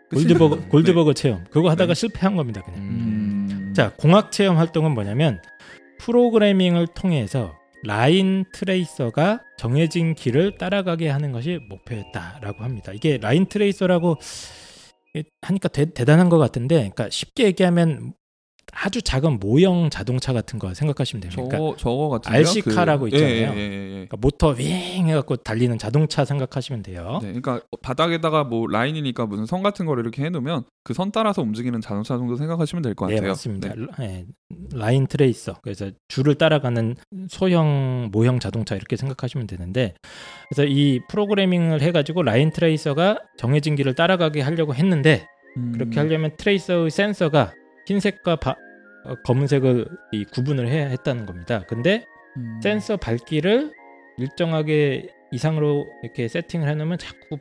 끝이네요. 0.10 0.38
골드버거 0.38 0.56
네. 0.56 0.68
골드버거 0.70 1.14
체험 1.14 1.44
그거 1.50 1.70
하다가 1.70 1.94
네. 1.94 2.00
실패한 2.00 2.36
겁니다. 2.36 2.62
그냥. 2.62 2.80
음. 2.80 3.74
자 3.76 3.94
공학 3.98 4.32
체험 4.32 4.58
활동은 4.58 4.92
뭐냐면 4.92 5.42
프로그래밍을 6.00 6.88
통해서 6.88 7.54
라인 7.84 8.46
트레이서가 8.52 9.42
정해진 9.58 10.16
길을 10.16 10.58
따라가게 10.58 11.10
하는 11.10 11.32
것이 11.32 11.60
목표였다라고 11.70 12.64
합니다. 12.64 12.92
이게 12.94 13.18
라인 13.18 13.46
트레이서라고 13.46 14.18
하니까 15.42 15.70
대, 15.70 15.86
단한것 15.94 16.40
같은데, 16.40 16.76
그러니까 16.76 17.10
쉽게 17.10 17.46
얘기하면 17.46 18.14
아주 18.78 19.02
작은 19.02 19.40
모형 19.40 19.90
자동차 19.90 20.34
같은 20.34 20.60
거 20.60 20.74
생각하시면 20.74 21.22
됩니다. 21.22 21.42
그러니까 21.42 21.58
저거 21.58 21.76
저거 21.78 22.10
같은 22.10 22.32
RC카라고 22.34 23.08
있잖아요. 23.08 23.30
예, 23.30 23.56
예, 23.56 23.58
예, 23.58 23.86
예. 23.86 23.90
그러니까 23.92 24.18
모터 24.20 24.50
윙 24.50 25.08
해갖고 25.08 25.38
달리는 25.38 25.78
자동차 25.78 26.26
생각하시면 26.26 26.84
돼요. 26.84 27.20
네, 27.22 27.28
그러니까 27.34 27.62
바닥에다가 27.82 28.44
뭐 28.44 28.68
라인이니까 28.68 29.28
무슨 29.28 29.46
선 29.46 29.64
같은 29.64 29.86
거를 29.86 30.04
이렇게 30.04 30.24
해놓으면 30.26 30.66
그 30.84 30.94
선 30.94 31.12
따라서 31.12 31.42
움직이는 31.42 31.80
자동차 31.82 32.18
정도 32.18 32.36
생각하시면 32.36 32.82
될것 32.84 33.10
네, 33.10 33.16
같아요. 33.16 33.30
맞습니다. 33.32 33.74
네. 33.76 33.86
예, 34.02 34.26
라인 34.74 35.08
트레이서. 35.08 35.56
그래서 35.64 35.90
줄을 36.10 36.36
따라가는 36.36 36.96
소형 37.30 38.10
모형 38.12 38.40
자동차 38.40 38.76
이렇게 38.76 38.96
생각하시면 38.98 39.48
되는데 39.48 39.94
그래서 40.50 40.66
이 40.70 41.00
프로그래밍을 41.10 41.82
해가지고 41.82 42.24
라인 42.24 42.52
트레이서가 42.52 43.20
정해진 43.38 43.76
길을 43.76 43.96
따라가게 43.96 44.42
하려고 44.42 44.76
했는데 44.76 45.26
음, 45.58 45.72
그렇게 45.74 46.00
하려면 46.00 46.32
트레이서의 46.38 46.92
센서가 46.92 47.54
흰색과 47.88 48.36
바- 48.38 48.52
어, 48.52 48.56
검은색을 49.24 49.88
이 50.12 50.26
구분을 50.26 50.68
해야 50.68 50.88
했다는 50.88 51.26
겁니다. 51.26 51.64
근데 51.68 52.06
음, 52.38 52.60
센서 52.62 52.98
밝기를 52.98 53.74
일정하게 54.18 55.10
이상으로 55.32 55.86
이렇게 56.04 56.28
세팅을 56.28 56.68
해놓으면 56.70 56.98
자꾸 56.98 57.38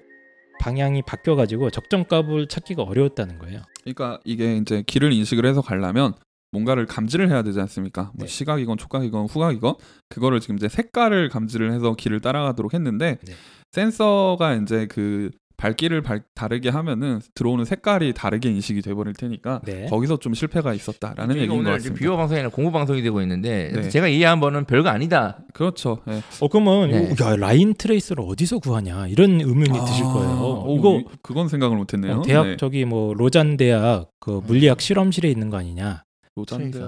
방향이 0.60 1.02
바뀌어가지고 1.02 1.70
적정값을 1.70 2.48
찾기가 2.48 2.82
어려웠다는 2.82 3.38
거예요. 3.38 3.62
그러니까 3.82 4.20
이게 4.24 4.56
이제 4.56 4.82
길을 4.86 5.12
인식을 5.12 5.44
해서 5.44 5.60
가려면 5.60 6.14
뭔가를 6.52 6.86
감지를 6.86 7.28
해야 7.30 7.42
되지 7.42 7.60
않습니까? 7.60 8.12
뭐 8.14 8.26
네. 8.26 8.26
시각이건 8.26 8.78
촉각이건 8.78 9.26
후각이건 9.26 9.74
그거를 10.08 10.40
지금 10.40 10.56
이제 10.56 10.68
색깔을 10.68 11.28
감지를 11.28 11.72
해서 11.72 11.94
길을 11.94 12.20
따라가도록 12.20 12.74
했는데 12.74 13.18
네. 13.26 13.34
센서가 13.72 14.54
이제 14.54 14.86
그 14.86 15.30
밝기를 15.56 16.02
발- 16.02 16.22
다르게 16.34 16.68
하면은 16.68 17.20
들어오는 17.34 17.64
색깔이 17.64 18.12
다르게 18.12 18.50
인식이 18.50 18.82
돼버릴 18.82 19.14
테니까 19.14 19.60
네. 19.64 19.86
거기서 19.86 20.18
좀 20.18 20.34
실패가 20.34 20.74
있었다라는 20.74 21.36
얘기인 21.36 21.48
것 21.50 21.56
오늘 21.56 21.72
같습니다. 21.72 21.98
비호 21.98 22.16
방송이 22.16 22.40
아니라 22.40 22.50
공부 22.50 22.72
방송이 22.72 23.02
되고 23.02 23.20
있는데 23.22 23.70
네. 23.72 23.88
제가 23.88 24.08
이해한 24.08 24.40
바는 24.40 24.64
별거 24.64 24.88
아니다. 24.88 25.38
그렇죠. 25.54 26.00
예. 26.08 26.20
어 26.40 26.48
그러면 26.48 26.90
네. 26.90 27.08
이거, 27.12 27.24
야 27.30 27.36
라인 27.36 27.74
트레이서를 27.74 28.24
어디서 28.26 28.58
구하냐 28.58 29.06
이런 29.06 29.40
의문이 29.40 29.78
드실 29.86 30.04
아, 30.04 30.12
거예요. 30.12 30.64
오, 30.66 30.76
이거 30.78 30.96
이- 31.00 31.04
그건 31.22 31.48
생각을 31.48 31.76
못했네요. 31.76 32.16
어, 32.16 32.22
대학 32.22 32.46
네. 32.46 32.56
저기 32.56 32.84
뭐 32.84 33.14
로잔 33.14 33.56
대학 33.56 34.08
그 34.20 34.42
물리학 34.46 34.80
실험실에 34.80 35.30
있는 35.30 35.50
거 35.50 35.56
아니냐? 35.58 36.02
로잔드 36.36 36.78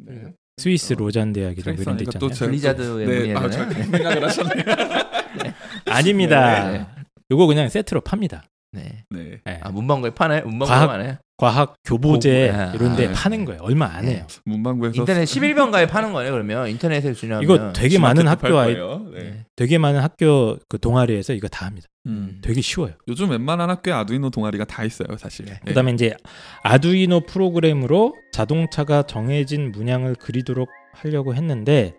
네. 0.00 0.22
스위스 0.58 0.94
어, 0.94 0.96
로잔 0.98 1.32
대학이라고 1.32 1.80
이런 1.82 1.96
데 1.96 2.04
있잖아요. 2.04 2.30
블리자드의 2.30 3.06
네. 3.28 3.34
아, 3.34 3.48
저 3.48 3.70
생각을 3.70 4.24
하셨네요. 4.24 4.64
아닙니다. 5.86 6.88
네. 7.28 7.34
요거 7.34 7.46
그냥 7.46 7.68
세트로 7.68 8.00
팝니다. 8.02 8.44
네. 8.72 9.04
네. 9.10 9.38
네. 9.44 9.60
아 9.62 9.70
문방구에 9.70 10.10
파나요? 10.10 10.42
문방구에 10.44 10.68
과학- 10.68 10.86
파나요? 10.88 11.16
과학 11.38 11.74
교보재 11.84 12.50
교보- 12.50 12.54
아, 12.58 12.72
이런 12.74 12.96
데 12.96 13.08
아, 13.08 13.12
파는 13.12 13.44
거예요. 13.44 13.60
얼마 13.62 13.86
안 13.86 14.06
해요. 14.06 14.26
문방구에서 14.46 14.96
인터넷 14.96 15.24
11번가에 15.24 15.88
파는 15.88 16.12
거네요. 16.14 16.32
그러면 16.32 16.68
인터넷에 16.70 17.12
주냐면 17.12 17.42
이거 17.42 17.72
되게 17.74 17.98
많은 17.98 18.26
학교 18.26 18.58
아이 18.58 18.74
네. 18.74 18.80
네. 19.14 19.44
되게 19.54 19.76
많은 19.76 20.00
학교 20.00 20.56
그 20.68 20.78
동아리에서 20.78 21.34
이거 21.34 21.46
다 21.48 21.66
합니다. 21.66 21.88
음. 22.06 22.40
되게 22.42 22.60
쉬워요. 22.62 22.92
요즘 23.08 23.30
웬만한 23.30 23.68
학교에 23.68 23.92
아두이노 23.92 24.30
동아리가 24.30 24.64
다 24.64 24.84
있어요, 24.84 25.08
사실. 25.18 25.44
네. 25.46 25.52
네. 25.52 25.60
그다음에 25.66 25.92
이제 25.92 26.14
아두이노 26.62 27.26
프로그램으로 27.26 28.14
자동차가 28.32 29.02
정해진 29.02 29.72
문양을 29.72 30.14
그리도록 30.14 30.70
하려고 30.94 31.34
했는데 31.34 31.94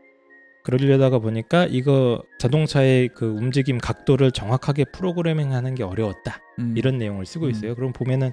그러려다가 0.68 1.20
보니까 1.20 1.66
이거 1.66 2.22
자동차의 2.40 3.10
그 3.16 3.26
움직임 3.26 3.78
각도를 3.78 4.32
정확하게 4.34 4.86
프로그래밍하는 4.94 5.76
게 5.76 5.84
어려웠다 5.84 6.42
음. 6.60 6.74
이런 6.76 6.98
내용을 6.98 7.26
쓰고 7.26 7.46
음. 7.46 7.52
있어요. 7.52 7.74
그럼 7.74 7.94
보면은 7.94 8.32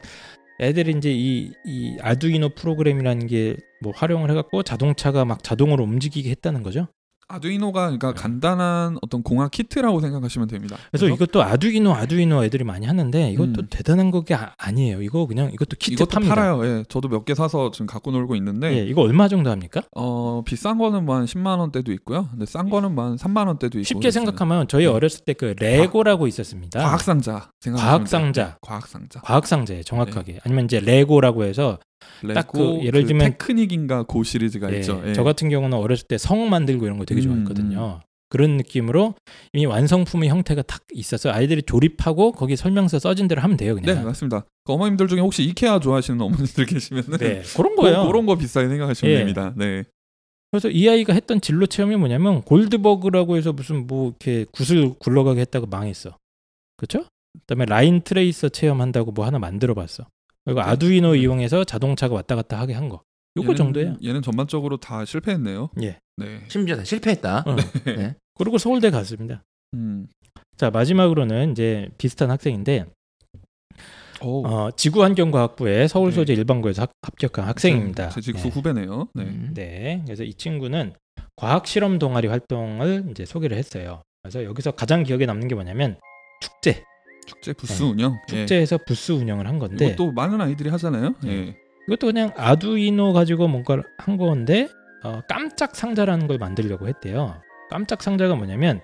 애들이 0.60 0.94
이제 0.96 1.12
이, 1.12 1.52
이 1.64 1.96
아두이노 2.00 2.50
프로그램이라는 2.50 3.26
게 3.28 3.56
뭐 3.84 3.92
활용을 3.94 4.30
해갖고 4.30 4.62
자동차가 4.62 5.26
막 5.26 5.44
자동으로 5.44 5.84
움직이게 5.84 6.30
했다는 6.30 6.62
거죠. 6.62 6.88
아두이노가 7.28 7.82
그러니까 7.86 8.12
네. 8.14 8.20
간단한 8.20 8.98
어떤 9.02 9.22
공학 9.22 9.50
키트라고 9.50 10.00
생각하시면 10.00 10.48
됩니다. 10.48 10.76
그래서 10.90 11.08
이것도 11.08 11.42
아두이노 11.42 11.92
아두이노 11.94 12.44
애들이 12.44 12.64
많이 12.64 12.86
하는데 12.86 13.30
이것도 13.30 13.62
음. 13.62 13.66
대단한 13.70 14.10
게 14.24 14.34
아, 14.34 14.52
아니에요. 14.58 15.02
이거 15.02 15.26
그냥 15.26 15.50
이것도 15.52 15.76
키트 15.78 15.94
이것도 15.94 16.10
팝니다. 16.10 16.34
팔아요. 16.34 16.64
예. 16.66 16.84
저도 16.88 17.08
몇 17.08 17.24
개 17.24 17.34
사서 17.34 17.70
지금 17.70 17.86
갖고 17.86 18.10
놀고 18.10 18.36
있는데 18.36 18.78
예, 18.78 18.84
이거 18.84 19.00
얼마 19.02 19.28
정도 19.28 19.50
합니까? 19.50 19.80
어, 19.96 20.42
비싼 20.44 20.76
거는 20.78 21.04
뭐한 21.06 21.24
10만 21.24 21.58
원대도 21.58 21.90
있고요. 21.92 22.28
근데 22.30 22.44
싼 22.46 22.68
거는 22.68 22.94
뭐한 22.94 23.16
3만 23.16 23.46
원대도 23.46 23.78
있고. 23.78 23.84
쉽게. 23.84 24.10
생각하면 24.10 24.68
저희 24.68 24.84
네. 24.84 24.90
어렸을 24.90 25.24
때 25.24 25.34
그 25.34 25.54
레고라고 25.58 26.26
있었습니다. 26.28 26.78
과학 26.80 27.00
상자 27.00 27.48
과학 27.76 28.06
상자. 28.06 28.44
네, 28.46 28.52
과학 28.60 28.86
상자. 28.86 29.20
과학 29.22 29.46
상자에 29.46 29.82
정확하게 29.82 30.38
아니면 30.44 30.66
이제 30.66 30.78
레고라고 30.80 31.44
해서 31.44 31.78
딱그 32.34 32.58
레고 32.58 32.84
예를 32.84 33.02
그 33.04 33.08
들면- 33.12 33.20
테크닉인가 33.20 34.02
고 34.04 34.22
시리즈가 34.22 34.72
예, 34.72 34.78
있죠. 34.78 35.02
예. 35.06 35.12
저 35.12 35.22
같은 35.24 35.48
경우는 35.48 35.76
어렸을 35.78 36.06
때 36.06 36.16
성 36.18 36.48
만들고 36.50 36.86
이런 36.86 36.98
거 36.98 37.04
되게 37.04 37.20
음, 37.22 37.24
좋아했거든요. 37.24 38.00
그런 38.30 38.56
느낌으로 38.56 39.14
이미 39.52 39.64
완성품의 39.66 40.28
형태가 40.28 40.62
딱 40.62 40.82
있어서 40.92 41.30
아이들이 41.30 41.62
조립하고 41.62 42.32
거기 42.32 42.56
설명서 42.56 42.98
써진 42.98 43.28
대로 43.28 43.40
하면 43.42 43.56
돼요 43.56 43.76
네, 43.76 43.82
그냥. 43.82 44.04
맞습니다. 44.04 44.44
그 44.64 44.72
어머님들 44.72 45.06
중에 45.06 45.20
혹시 45.20 45.44
이케아 45.44 45.78
좋아하시는 45.78 46.20
어머님들 46.20 46.66
계시면은 46.66 47.18
네, 47.18 47.42
그런 47.56 47.76
거예요. 47.76 48.06
그런 48.06 48.26
거 48.26 48.36
비싸게 48.36 48.68
생각하시면 48.68 49.12
예. 49.14 49.18
됩니다. 49.18 49.52
네. 49.56 49.84
그래서 50.50 50.68
이 50.70 50.88
아이가 50.88 51.12
했던 51.12 51.40
진로 51.40 51.66
체험이 51.66 51.96
뭐냐면 51.96 52.42
골드버그라고 52.42 53.36
해서 53.36 53.52
무슨 53.52 53.86
뭐 53.86 54.08
이렇게 54.08 54.46
구슬 54.52 54.94
굴러가게 54.98 55.40
했다고 55.42 55.66
망했어. 55.66 56.16
그렇죠? 56.76 57.04
그다음에 57.40 57.66
라인 57.66 58.00
트레이서 58.02 58.48
체험한다고 58.48 59.12
뭐 59.12 59.26
하나 59.26 59.38
만들어봤어. 59.38 60.06
그리고 60.44 60.60
네. 60.60 60.66
아두이노 60.66 61.14
이용해서 61.16 61.64
자동차가 61.64 62.14
왔다 62.14 62.36
갔다 62.36 62.58
하게 62.60 62.74
한 62.74 62.88
거. 62.88 63.02
요거 63.36 63.52
얘는- 63.52 63.56
정도예요. 63.56 63.96
얘는 64.04 64.22
전반적으로 64.22 64.76
다 64.76 65.04
실패했네요. 65.04 65.70
예. 65.82 65.98
네. 66.16 66.42
심지어 66.48 66.76
다 66.76 66.84
실패했다. 66.84 67.44
어. 67.46 67.56
네. 67.86 68.14
그리고 68.38 68.58
서울대 68.58 68.90
갔습니다. 68.90 69.42
음. 69.74 70.06
자 70.56 70.70
마지막으로는 70.70 71.52
이제 71.52 71.88
비슷한 71.98 72.30
학생인데 72.30 72.86
오. 74.22 74.46
어, 74.46 74.70
지구환경과학부의 74.70 75.88
서울 75.88 76.10
네. 76.10 76.14
소재 76.16 76.32
일반고에서 76.34 76.82
합, 76.82 76.90
합격한 77.02 77.46
학생입니다. 77.48 78.10
제 78.10 78.20
직수 78.20 78.44
네. 78.44 78.50
후배네요. 78.50 79.08
네. 79.14 79.22
음. 79.24 79.50
네, 79.54 80.02
그래서 80.04 80.22
이 80.22 80.32
친구는 80.34 80.94
과학 81.36 81.66
실험 81.66 81.98
동아리 81.98 82.28
활동을 82.28 83.06
이제 83.10 83.24
소개를 83.24 83.56
했어요. 83.56 84.02
그래서 84.22 84.44
여기서 84.44 84.70
가장 84.70 85.02
기억에 85.02 85.26
남는 85.26 85.48
게 85.48 85.54
뭐냐면 85.54 85.98
축제, 86.40 86.84
축제 87.26 87.52
부스 87.52 87.82
운영. 87.82 88.18
예. 88.32 88.36
축제에서 88.36 88.78
부스 88.86 89.12
운영을 89.12 89.46
한 89.46 89.58
건데 89.58 89.86
이것도 89.88 90.12
많은 90.12 90.40
아이들이 90.40 90.68
하잖아요. 90.70 91.14
네. 91.22 91.30
예. 91.30 91.56
이것도 91.88 92.06
그냥 92.06 92.32
아두이노 92.36 93.12
가지고 93.12 93.48
뭔가를 93.48 93.84
한 93.98 94.16
건데 94.16 94.68
어, 95.02 95.20
깜짝 95.28 95.76
상자라는 95.76 96.26
걸 96.26 96.38
만들려고 96.38 96.88
했대요. 96.88 97.40
깜짝 97.70 98.02
상자가 98.02 98.34
뭐냐면 98.34 98.80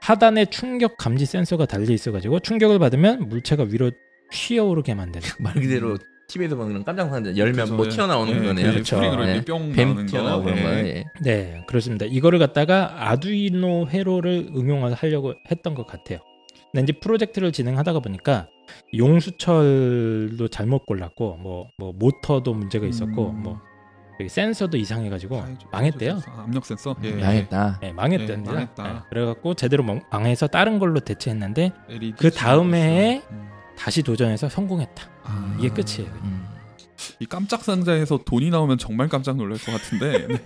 하단에 0.00 0.46
충격 0.46 0.96
감지 0.96 1.26
센서가 1.26 1.66
달려 1.66 1.92
있어가지고 1.92 2.40
충격을 2.40 2.78
받으면 2.78 3.28
물체가 3.28 3.64
위로 3.64 3.90
휘어오르게 4.32 4.94
만드는. 4.94 5.26
말 5.40 5.54
그대로 5.54 5.96
TV에서 6.28 6.56
보는 6.56 6.68
그런 6.68 6.84
깜짝 6.84 7.08
상자 7.08 7.34
열면 7.36 7.76
뭐 7.76 7.86
예. 7.86 7.88
튀어나오는 7.88 8.34
예, 8.34 8.46
거네요. 8.46 8.66
그 8.66 8.72
그렇죠. 8.72 9.00
네. 9.00 9.44
뿅뱀 9.44 9.88
나오는 9.88 10.06
튀어나오고 10.06 10.44
거. 10.44 10.50
그런 10.54 10.62
거. 10.62 10.70
예. 10.70 10.86
예. 10.86 11.04
네, 11.22 11.64
그렇습니다. 11.66 12.04
이거를 12.06 12.38
갖다가 12.38 13.08
아두이노 13.10 13.88
회로를 13.88 14.50
응용을 14.54 14.92
하려고 14.94 15.34
했던 15.50 15.74
것 15.74 15.86
같아요. 15.86 16.20
근데 16.72 16.82
이제 16.84 16.92
프로젝트를 17.00 17.52
진행하다가 17.52 18.00
보니까 18.00 18.48
용수철도 18.96 20.48
잘못 20.48 20.84
골랐고 20.86 21.36
뭐, 21.36 21.68
뭐 21.78 21.92
모터도 21.96 22.52
문제가 22.54 22.86
있었고 22.86 23.30
음. 23.30 23.42
뭐 23.42 23.60
여기 24.20 24.28
센서도 24.28 24.76
이상해가지고 24.76 25.40
아이, 25.40 25.56
좀 25.58 25.70
망했대요. 25.70 26.12
센서, 26.18 26.30
압력 26.32 26.66
센서. 26.66 26.96
예. 27.04 27.10
음, 27.12 27.20
망했다. 27.20 27.78
네, 27.80 27.92
망했답니다. 27.92 28.50
예, 28.50 28.54
망했다. 28.54 28.82
네, 28.82 28.98
그래갖고 29.10 29.54
제대로 29.54 29.84
망- 29.84 30.00
망해서 30.10 30.48
다른 30.48 30.78
걸로 30.80 30.98
대체했는데 31.00 31.72
그 32.18 32.30
다음 32.30 32.74
해에 32.74 33.22
음. 33.30 33.48
다시 33.76 34.02
도전해서 34.02 34.48
성공했다. 34.48 35.08
아. 35.22 35.56
이게 35.58 35.68
끝이에요. 35.68 36.12
음. 36.24 36.46
이 37.20 37.26
깜짝 37.26 37.62
상자에서 37.62 38.18
돈이 38.26 38.50
나오면 38.50 38.78
정말 38.78 39.08
깜짝 39.08 39.36
놀랄 39.36 39.56
것 39.58 39.70
같은데 39.70 40.26
네. 40.26 40.36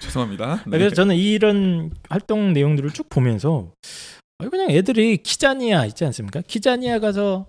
죄송합니다. 0.00 0.56
네. 0.66 0.70
그래서 0.70 0.94
저는 0.94 1.16
이런 1.16 1.90
활동 2.10 2.52
내용들을 2.52 2.90
쭉 2.90 3.08
보면서 3.08 3.72
아, 3.82 4.19
그냥 4.48 4.70
애들이 4.70 5.18
키자니아 5.18 5.86
있지 5.86 6.04
않습니까? 6.04 6.40
키자니아 6.40 7.00
가서 7.00 7.46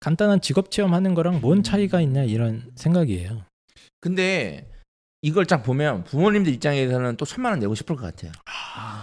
간단한 0.00 0.40
직업 0.42 0.70
체험하는 0.70 1.14
거랑 1.14 1.40
뭔 1.40 1.62
차이가 1.62 2.00
있냐 2.02 2.24
이런 2.24 2.70
생각이에요. 2.74 3.42
근데 4.00 4.68
이걸 5.22 5.46
딱 5.46 5.62
보면 5.62 6.04
부모님들 6.04 6.52
입장에서는 6.52 7.16
또 7.16 7.24
천만 7.24 7.52
원 7.52 7.60
내고 7.60 7.74
싶을 7.74 7.96
것 7.96 8.02
같아요. 8.02 8.30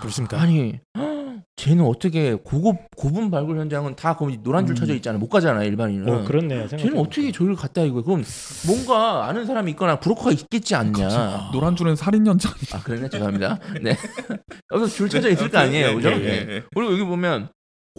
그렇습니까? 0.01 0.39
아니, 0.39 0.80
헉, 0.95 1.11
쟤는 1.57 1.85
어떻게 1.85 2.33
고급 2.33 2.77
고분 2.95 3.29
발굴 3.29 3.59
현장은 3.59 3.95
다 3.95 4.15
거기 4.15 4.37
노란 4.41 4.65
줄 4.65 4.73
음. 4.73 4.75
쳐져 4.77 4.95
있잖아요. 4.95 5.19
못 5.19 5.29
가잖아요, 5.29 5.67
일반인은. 5.67 6.09
어, 6.09 6.23
그렇네요. 6.23 6.67
쟤는 6.67 6.97
어떻게 6.97 7.31
저기를 7.31 7.55
갔다 7.55 7.83
이거? 7.83 8.01
그럼 8.01 8.23
뭔가 8.65 9.27
아는 9.27 9.45
사람이 9.45 9.71
있거나 9.71 9.99
브로커가 9.99 10.31
있겠지 10.31 10.73
않냐? 10.75 11.49
노란 11.53 11.75
줄은 11.75 11.95
살인 11.95 12.25
연장. 12.25 12.51
아 12.73 12.79
그러네 12.81 13.09
죄송합니다. 13.09 13.59
네. 13.81 13.95
여기서 14.73 14.87
줄 14.91 15.09
쳐져 15.09 15.29
있을 15.29 15.49
거 15.49 15.59
아니에요, 15.59 15.95
그죠? 15.95 16.09
예, 16.11 16.15
네. 16.17 16.25
예, 16.25 16.55
예. 16.55 16.63
그리고 16.73 16.93
여기 16.93 17.03
보면 17.03 17.49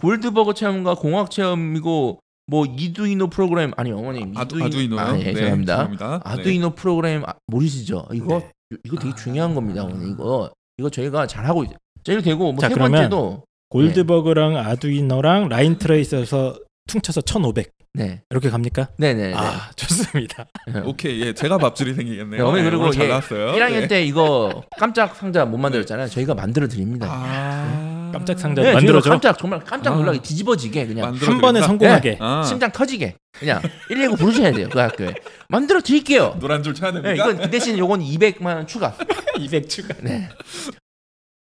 골드버거 0.01 0.53
체험과 0.53 0.95
공학 0.95 1.31
체험이고 1.31 2.19
뭐 2.47 2.65
이두이노 2.65 3.27
프로그램 3.29 3.71
아니 3.77 3.91
어머님 3.93 4.33
아두, 4.35 4.57
이두이- 4.57 4.65
아두이노요. 4.65 4.99
아, 4.99 5.17
예, 5.19 5.23
네, 5.23 5.33
죄송합니다. 5.35 5.73
죄송합니다. 5.77 6.21
아두이노 6.25 6.69
프로그램 6.71 7.23
아, 7.25 7.33
모르시죠? 7.47 8.07
이거 8.13 8.39
네. 8.69 8.77
이거 8.83 8.97
되게 8.97 9.15
중요한 9.15 9.55
겁니다, 9.55 9.83
오늘 9.85 10.09
이거 10.09 10.51
이거 10.79 10.89
저희가 10.89 11.27
잘 11.27 11.45
하고 11.45 11.63
있어요. 11.63 11.77
저희 12.03 12.21
되고 12.21 12.55
자, 12.59 12.67
뭐세 12.67 12.73
그러면 12.73 12.91
번째도 12.91 13.43
골드버그랑 13.69 14.57
아두이노랑 14.57 15.49
라인 15.49 15.77
트레이서에서 15.77 16.59
퉁쳐서 16.87 17.21
1,500 17.21 17.71
네, 17.95 18.21
이렇게 18.31 18.49
갑니까? 18.49 18.87
네, 18.97 19.13
네, 19.13 19.27
네. 19.27 19.33
아 19.35 19.69
좋습니다. 19.75 20.45
네. 20.73 20.81
오케이, 20.83 21.21
예, 21.21 21.33
제가 21.33 21.59
밥줄이 21.59 21.93
생기겠네요. 21.93 22.37
네, 22.37 22.41
어머니 22.41 22.63
네, 22.63 22.69
그리고 22.69 22.89
잘 22.89 23.05
예, 23.05 23.09
나왔어요. 23.09 23.51
1학년 23.53 23.81
네. 23.81 23.87
때 23.87 24.03
이거 24.03 24.63
깜짝 24.79 25.15
상자 25.15 25.45
못 25.45 25.57
만들었잖아요. 25.57 26.07
저희가 26.07 26.33
만들어 26.33 26.67
드립니다. 26.67 27.07
아, 27.07 28.09
깜짝 28.11 28.39
상자 28.39 28.63
네, 28.63 28.73
만들어줘. 28.73 29.11
깜짝 29.11 29.37
정말 29.37 29.59
깜짝 29.59 29.93
아. 29.93 29.95
놀라게 29.97 30.23
뒤집어지게 30.23 30.87
그냥 30.87 31.13
한 31.13 31.37
번에? 31.39 31.61
성공하게. 31.61 32.17
아, 32.19 32.41
심장 32.43 32.71
터지게 32.71 33.15
그냥 33.37 33.61
119 33.89 34.15
부르셔야 34.15 34.51
돼요 34.51 34.69
그 34.71 34.79
학교에 34.79 35.13
만들어 35.47 35.79
드릴게요. 35.79 36.35
노란 36.39 36.63
줄 36.63 36.73
쳐야 36.73 36.91
됩니까? 36.91 37.11
네, 37.13 37.15
이건 37.15 37.37
그 37.45 37.49
대신 37.51 37.77
요건 37.77 38.01
200만 38.01 38.45
원 38.55 38.65
추가. 38.65 38.95
200 39.37 39.69
추가. 39.69 39.93
네. 40.01 40.29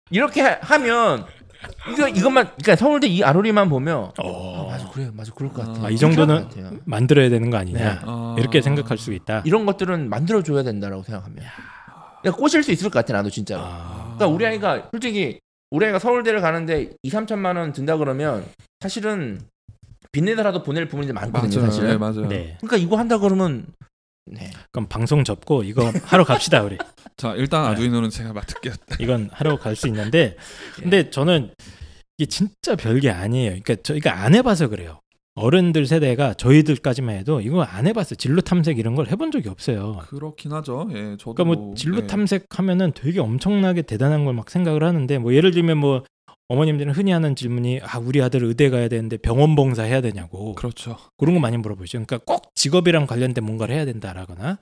이렇게 0.10 0.42
하- 0.42 0.58
하면 0.62 1.26
이거 1.92 2.08
이것만 2.08 2.46
그러니까 2.46 2.76
서울대 2.76 3.08
이 3.08 3.24
아로리만 3.24 3.70
보면 3.70 4.12
어. 4.20 4.66
아, 4.68 4.72
맞아 4.72 4.90
그래요, 4.90 5.12
맞아, 5.14 5.32
그럴 5.34 5.52
것 5.52 5.64
아, 5.64 5.68
같아요. 5.74 5.90
이 5.90 5.98
정도는 5.98 6.36
것 6.36 6.50
같아요. 6.50 6.72
만들어야 6.86 7.30
되는 7.30 7.50
거 7.50 7.58
아니냐 7.58 7.80
네. 7.80 8.00
아. 8.04 8.36
이렇게 8.38 8.62
생각할 8.62 8.98
수 8.98 9.12
있다. 9.14 9.42
이런 9.46 9.66
것들은 9.66 10.10
만들어 10.10 10.44
줘야 10.44 10.64
된다라고 10.64 11.04
생각합니다. 11.04 11.52
그러니까 12.22 12.40
꼬실 12.40 12.64
수 12.64 12.72
있을 12.72 12.90
것 12.90 13.00
같아 13.00 13.14
나도 13.14 13.30
진짜로. 13.30 13.62
아, 13.64 14.14
그러니까 14.16 14.28
우리 14.28 14.46
아이가 14.46 14.88
솔직히 14.92 15.40
우리 15.72 15.86
아이가 15.86 16.00
서울대를 16.00 16.42
가는데 16.42 16.92
2, 17.02 17.10
3천만 17.10 17.58
원 17.58 17.74
든다 17.74 17.98
그러면 17.98 18.46
사실은 18.80 19.40
빚내더라도 20.12 20.64
보낼 20.64 20.88
부분이 20.88 21.12
많거든요, 21.12 21.58
맞아요. 21.60 21.72
사실은. 21.72 21.90
네, 21.90 21.98
맞아요. 21.98 22.28
네. 22.28 22.58
그러니까 22.62 22.78
이거 22.78 22.98
한다 22.98 23.18
그러면 23.18 23.66
네. 24.30 24.50
그럼 24.72 24.88
방송 24.88 25.24
접고 25.24 25.64
이거 25.64 25.92
하러 26.04 26.24
갑시다 26.24 26.62
우리. 26.64 26.78
자, 27.18 27.34
일단 27.36 27.64
네. 27.64 27.70
아두이노는 27.70 28.10
제가 28.10 28.34
맡을게요. 28.34 28.74
이건 29.00 29.30
하러 29.32 29.58
갈 29.58 29.76
수 29.76 29.88
있는데 29.88 30.36
근데 30.76 31.10
저는 31.10 31.52
이게 32.18 32.28
진짜 32.28 32.76
별게 32.76 33.10
아니에요. 33.10 33.50
그러니까 33.64 33.76
저희가 33.84 34.22
안 34.24 34.34
해봐서 34.36 34.68
그래요. 34.70 35.00
어른들 35.36 35.86
세대가 35.86 36.34
저희들까지만 36.34 37.16
해도 37.16 37.42
이거 37.42 37.62
안 37.62 37.86
해봤어요. 37.86 38.16
진로 38.16 38.42
탐색 38.42 38.80
이런 38.80 38.96
걸 38.96 39.08
해본 39.08 39.32
적이 39.32 39.50
없어요. 39.50 40.00
그렇긴 40.08 40.52
하죠. 40.54 40.88
예, 40.94 41.16
저도 41.20 41.36
그러니까 41.36 41.44
뭐 41.44 41.76
진로 41.76 42.02
네. 42.02 42.08
탐색하면은 42.08 42.94
되게 42.96 43.20
엄청나게 43.20 43.84
대단한 43.84 44.26
걸 44.26 44.34
막 44.34 44.50
생각을 44.50 44.84
하는데 44.84 45.18
뭐 45.20 45.34
예를 45.36 45.52
들면 45.52 45.78
뭐 45.78 46.04
어머님들은 46.50 46.94
흔히 46.94 47.12
하는 47.12 47.36
질문이 47.36 47.82
아 47.84 48.00
우리 48.00 48.22
아들 48.22 48.44
의대 48.44 48.70
가야 48.70 48.88
되는데 48.88 49.18
병원 49.18 49.56
봉사 49.56 49.84
해야 49.84 50.00
되냐고 50.02 50.56
그렇죠. 50.56 50.98
그런 51.18 51.34
거 51.36 51.42
많이 51.42 51.58
물어보죠. 51.58 51.92
그러니까 52.06 52.20
꼭 52.26 52.52
직업이랑 52.56 53.06
관련된 53.06 53.44
뭔가를 53.44 53.76
해야 53.76 53.86
된다라거나 53.86 54.60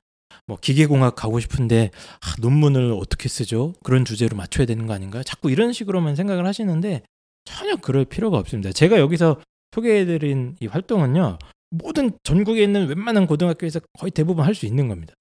뭐 0.47 0.57
기계공학 0.59 1.15
가고 1.15 1.39
싶은데 1.39 1.91
아, 2.21 2.35
논문을 2.41 2.91
어떻게 2.93 3.29
쓰죠? 3.29 3.73
그런 3.83 4.03
주제로 4.03 4.35
맞춰야 4.35 4.65
되는 4.65 4.87
거 4.87 4.93
아닌가요? 4.93 5.21
자꾸 5.23 5.51
이런 5.51 5.73
식으로만 5.73 6.15
생각을 6.15 6.45
하시는데 6.47 7.03
전혀 7.45 7.75
그럴 7.75 8.05
필요가 8.05 8.39
없습니다. 8.39 8.71
제가 8.71 8.99
여기서 8.99 9.39
소개해드린 9.73 10.55
이 10.59 10.67
활동은요 10.67 11.37
모든 11.69 12.11
전국에 12.23 12.63
있는 12.63 12.87
웬만한 12.87 13.27
고등학교에서 13.27 13.79
거의 13.99 14.09
대부분 14.11 14.43
할 14.45 14.55
수 14.55 14.65
있는 14.65 14.87
겁니다. 14.87 15.13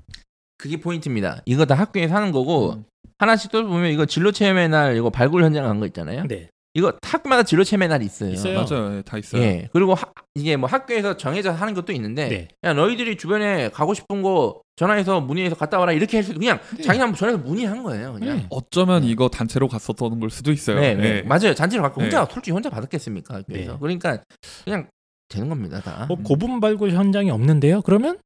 그게 0.57 0.79
포인트입니다. 0.79 1.43
이거 1.45 1.67
다 1.67 1.75
학교에서 1.75 2.15
하는 2.15 2.33
거고 2.33 2.75
음. 2.75 2.85
하나씩 3.19 3.51
또 3.53 3.67
보면 3.67 3.91
이거 3.91 4.07
진로 4.07 4.33
체험의 4.33 4.69
날 4.71 4.97
이거 4.97 5.11
발굴 5.11 5.45
현장 5.45 5.65
간 5.65 5.79
거 5.79 5.87
있잖아요. 5.87 6.27
네, 6.27 6.49
이거 6.77 6.93
학교마다 7.03 7.45
진로 7.45 7.63
체험의 7.63 7.89
날이 7.89 8.05
있어요. 8.05 8.31
있어요. 8.33 8.65
맞아요. 8.69 8.97
예, 8.99 9.03
다 9.03 9.17
있어요. 9.17 9.41
예. 9.43 9.69
그리고 9.73 9.95
하- 9.95 10.11
이게 10.35 10.57
뭐 10.57 10.69
학교에서 10.69 11.17
정해져 11.17 11.53
하는 11.53 11.73
것도 11.73 11.93
있는데 11.93 12.29
네. 12.29 12.49
야 12.65 12.73
너희들이 12.73 13.17
주변에 13.17 13.69
가고 13.71 13.95
싶은 13.95 14.23
거 14.23 14.61
전화해서 14.75 15.21
문의해서 15.21 15.55
갔다 15.55 15.79
와라 15.79 15.93
이렇게 15.93 16.17
할 16.17 16.25
수도 16.25 16.41
그냥 16.41 16.59
자기가 16.83 17.05
한번 17.05 17.15
전화해서 17.15 17.43
문의한 17.45 17.85
거예요. 17.85 18.15
그냥. 18.15 18.39
네. 18.39 18.47
어쩌면 18.51 19.03
네. 19.03 19.09
이거 19.09 19.29
단체로 19.29 19.69
갔었던 19.69 20.19
걸 20.19 20.31
수도 20.31 20.51
있어요. 20.51 20.81
네, 20.81 20.95
네. 20.97 21.05
예. 21.19 21.23
맞아요. 21.23 21.55
잔치를 21.55 21.81
갖고 21.83 22.01
네. 22.01 22.07
혼자 22.07 22.25
솔직히 22.25 22.51
혼자 22.51 22.69
받았겠습니까? 22.71 23.35
학교에서. 23.37 23.73
네. 23.73 23.79
그러니까 23.81 24.19
그냥 24.65 24.89
되는 25.29 25.49
겁니다, 25.49 25.81
다. 25.81 26.07
뭐 26.09 26.17
고분 26.23 26.59
발굴 26.61 26.91
현장이 26.91 27.31
없는데요. 27.31 27.83
그러면 27.83 28.19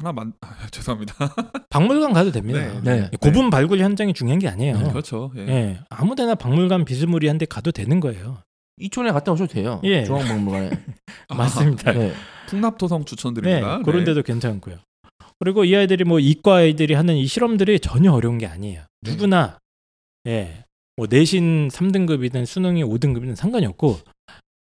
하나 0.00 0.12
만 0.12 0.32
아, 0.40 0.66
죄송합니다. 0.72 1.14
박물관 1.68 2.12
가도 2.14 2.32
됩니다. 2.32 2.60
네. 2.82 3.00
네. 3.02 3.10
고분 3.20 3.50
발굴 3.50 3.80
현장이 3.80 4.14
중요한 4.14 4.38
게 4.38 4.48
아니에요. 4.48 4.78
네, 4.78 4.88
그렇죠. 4.90 5.30
예. 5.36 5.40
예, 5.48 5.80
아무데나 5.90 6.34
박물관 6.34 6.86
비스무리한 6.86 7.36
데 7.38 7.44
가도 7.44 7.70
되는 7.70 8.00
거예요. 8.00 8.42
이촌에 8.78 9.12
갔다 9.12 9.30
오셔도 9.32 9.52
돼요. 9.52 9.80
예. 9.84 10.04
중앙박물관에. 10.04 10.70
아, 11.28 11.34
맞습니다. 11.36 11.92
네. 11.92 12.14
풍납토성 12.48 13.00
네, 13.00 13.04
추천드립니다. 13.04 13.82
그런 13.82 14.04
데도 14.04 14.22
괜찮고요. 14.22 14.78
그리고 15.38 15.64
이 15.64 15.76
아이들이 15.76 16.04
뭐 16.04 16.18
이과 16.18 16.56
아이들이 16.56 16.94
하는 16.94 17.16
이 17.16 17.26
실험들이 17.26 17.80
전혀 17.80 18.10
어려운 18.12 18.38
게 18.38 18.46
아니에요. 18.46 18.82
누구나 19.02 19.58
예, 20.26 20.64
뭐 20.96 21.06
내신 21.08 21.68
3등급이든 21.68 22.46
수능이 22.46 22.84
5등급이든 22.84 23.36
상관이 23.36 23.66
없고 23.66 23.98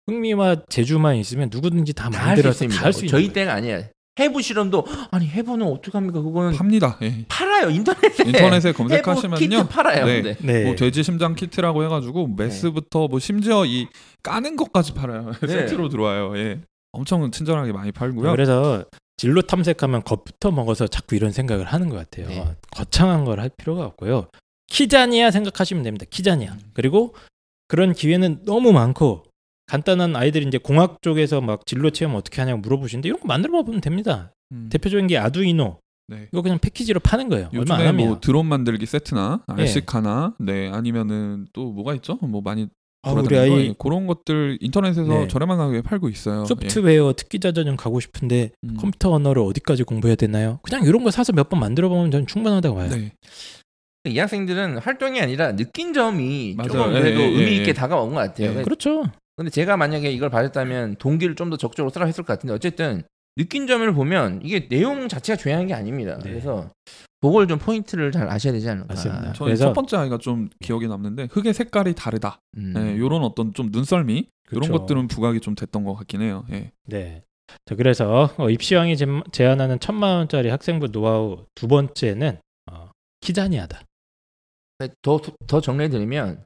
흥미와 0.09 0.65
재주만 0.69 1.17
있으면 1.17 1.49
누구든지 1.53 1.93
다 1.95 2.09
만들어서. 2.11 2.67
다 2.69 2.85
할 2.85 2.93
수 2.93 3.01
있는 3.05 3.11
저희 3.11 3.23
거예요. 3.25 3.33
때가 3.33 3.53
아니에요. 3.55 3.83
해부 4.19 4.41
실험도 4.43 4.87
아니 5.11 5.29
해부는 5.29 5.67
어떻게 5.67 5.93
합니까? 5.93 6.21
그거는 6.23 6.57
팝니다. 6.57 6.99
예. 7.03 7.25
팔아요 7.29 7.71
인터넷에. 7.71 8.25
인터넷에 8.27 8.73
검색하시면요. 8.73 9.37
키트 9.39 9.69
팔아요. 9.69 10.07
네. 10.07 10.23
근데. 10.23 10.37
네. 10.41 10.65
뭐 10.65 10.75
돼지 10.75 11.03
심장 11.03 11.35
키트라고 11.35 11.85
해가지고 11.85 12.29
메스부터 12.29 13.09
뭐 13.09 13.19
심지어 13.19 13.65
이 13.67 13.89
까는 14.23 14.57
것까지 14.57 14.95
팔아요. 14.95 15.33
네. 15.43 15.47
세트로 15.47 15.89
들어와요. 15.91 16.37
예. 16.39 16.61
엄청 16.93 17.31
친절하게 17.31 17.73
많이 17.73 17.93
팔고요. 17.93 18.31
그래서 18.31 18.85
진로 19.19 19.43
탐색하면 19.43 20.03
겁부터 20.03 20.51
먹어서 20.51 20.87
자꾸 20.87 21.15
이런 21.17 21.31
생각을 21.33 21.65
하는 21.67 21.89
것 21.91 21.97
같아요. 21.97 22.29
네. 22.29 22.45
거창한 22.71 23.25
걸 23.27 23.39
할 23.39 23.51
필요가 23.55 23.85
없고요. 23.85 24.29
키자니아 24.69 25.31
생각하시면 25.31 25.83
됩니다. 25.83 26.07
키자니아. 26.09 26.57
그리고 26.73 27.15
그런 27.69 27.93
기회는 27.93 28.45
너무 28.47 28.73
많고 28.73 29.25
간단한 29.67 30.15
아이들이 30.17 30.47
이제 30.47 30.59
공학 30.59 31.03
쪽에서 31.03 31.41
막 31.41 31.67
진로 31.67 31.91
체험 31.91 32.15
어떻게 32.15 32.41
하냐고 32.41 32.61
물어보시는데 32.61 33.09
이런 33.09 33.21
거 33.21 33.27
만들어 33.27 33.63
보면 33.63 33.81
됩니다. 33.81 34.33
음. 34.53 34.69
대표적인 34.71 35.07
게 35.09 35.19
아두이노. 35.19 35.79
네. 36.09 36.29
이거 36.33 36.41
그냥 36.41 36.59
패키지로 36.61 37.01
파는 37.01 37.29
거예요. 37.29 37.51
얼마 37.53 37.75
안 37.77 37.87
합니다. 37.89 38.09
뭐 38.11 38.21
드론 38.21 38.47
만들기 38.47 38.87
세트나 38.87 39.43
예. 39.59 39.63
RC카나 39.63 40.35
네 40.39 40.69
아니면은 40.73 41.47
또 41.53 41.73
뭐가 41.73 41.95
있죠? 41.97 42.17
뭐 42.23 42.41
많이 42.43 42.69
아, 43.03 43.11
우리 43.13 43.25
돌아다니는 43.25 43.49
거, 43.49 43.61
아이 43.61 43.69
예. 43.71 43.75
그런 43.77 44.07
것들 44.07 44.59
인터넷에서 44.61 45.03
네. 45.03 45.29
저렴한 45.29 45.59
가격에 45.59 45.83
팔고 45.83 46.09
있어요. 46.09 46.45
소프트웨어 46.45 47.13
특기자 47.15 47.51
전형 47.51 47.77
가고 47.77 47.99
싶은데 47.99 48.37
예. 48.37 48.51
음. 48.69 48.77
컴퓨터 48.79 49.11
언어를 49.11 49.43
어디까지 49.43 49.83
공부해야 49.83 50.15
되나요? 50.17 50.61
그냥 50.63 50.85
이런 50.85 51.03
거 51.03 51.11
사서 51.11 51.33
몇 51.33 51.49
번 51.49 51.59
만들어 51.59 51.89
보면 51.89 52.13
저는 52.13 52.27
충분하다고 52.29 52.77
봐요. 52.77 52.89
네. 52.91 53.13
이 54.05 54.17
학생들은 54.19 54.79
활동이 54.79 55.21
아니라 55.21 55.57
느낀 55.57 55.93
점이 55.93 56.55
맞아요. 56.57 56.71
조금 56.71 56.95
예, 56.95 57.01
그래도 57.01 57.21
예, 57.21 57.25
의미 57.25 57.43
예, 57.51 57.57
있게 57.57 57.69
예. 57.71 57.73
다가온 57.73 58.11
것 58.11 58.17
같아요. 58.21 58.59
예. 58.61 58.63
그렇죠. 58.63 59.05
근데 59.37 59.51
제가 59.51 59.77
만약에 59.77 60.11
이걸 60.11 60.31
받았다면 60.31 60.97
동기를 60.97 61.35
좀 61.35 61.51
더 61.51 61.57
적극적으로 61.57 61.91
쓰라 61.91 62.07
했을 62.07 62.25
것 62.25 62.33
같은데 62.33 62.55
어쨌든 62.55 63.03
느낀 63.37 63.67
점을 63.67 63.93
보면 63.93 64.41
이게 64.43 64.67
내용 64.69 65.09
자체가 65.09 65.37
중요한 65.37 65.67
게 65.67 65.75
아닙니다. 65.75 66.17
네. 66.19 66.31
그래서 66.31 66.71
그걸 67.21 67.47
좀 67.49 67.59
포인트를 67.59 68.13
잘 68.13 68.29
아셔야 68.31 68.53
되지 68.53 68.69
않을까. 68.71 68.95
맞습니다. 68.95 69.33
저는 69.35 69.49
그래서- 69.51 69.65
첫 69.67 69.73
번째 69.75 69.97
아이가 69.99 70.19
좀 70.19 70.49
기억에 70.61 70.87
남는데 70.87 71.29
흙의 71.31 71.53
색깔이 71.53 71.95
다르다. 71.95 72.39
음. 72.57 72.73
네, 72.73 72.97
요런 72.99 73.23
어떤 73.25 73.53
좀 73.53 73.69
눈썰미 73.71 74.15
이런 74.15 74.29
그렇죠. 74.63 74.73
것들은 74.73 75.09
부각이 75.09 75.41
좀 75.41 75.55
됐던 75.55 75.85
것 75.85 75.95
같긴 75.95 76.23
해요. 76.23 76.45
예. 76.51 76.71
네. 76.87 77.23
자, 77.67 77.75
그래서 77.75 78.31
어, 78.39 78.49
입시왕이 78.51 78.97
제- 78.97 79.07
제안하는 79.33 79.81
천만 79.81 80.17
원짜리 80.17 80.49
학생부 80.49 80.91
노하우 80.93 81.45
두 81.55 81.69
번째는 81.69 82.39
어, 82.71 82.91
키자니아다. 83.21 83.83
더, 85.03 85.21
더 85.47 85.61
정리해 85.61 85.89
드리면 85.89 86.45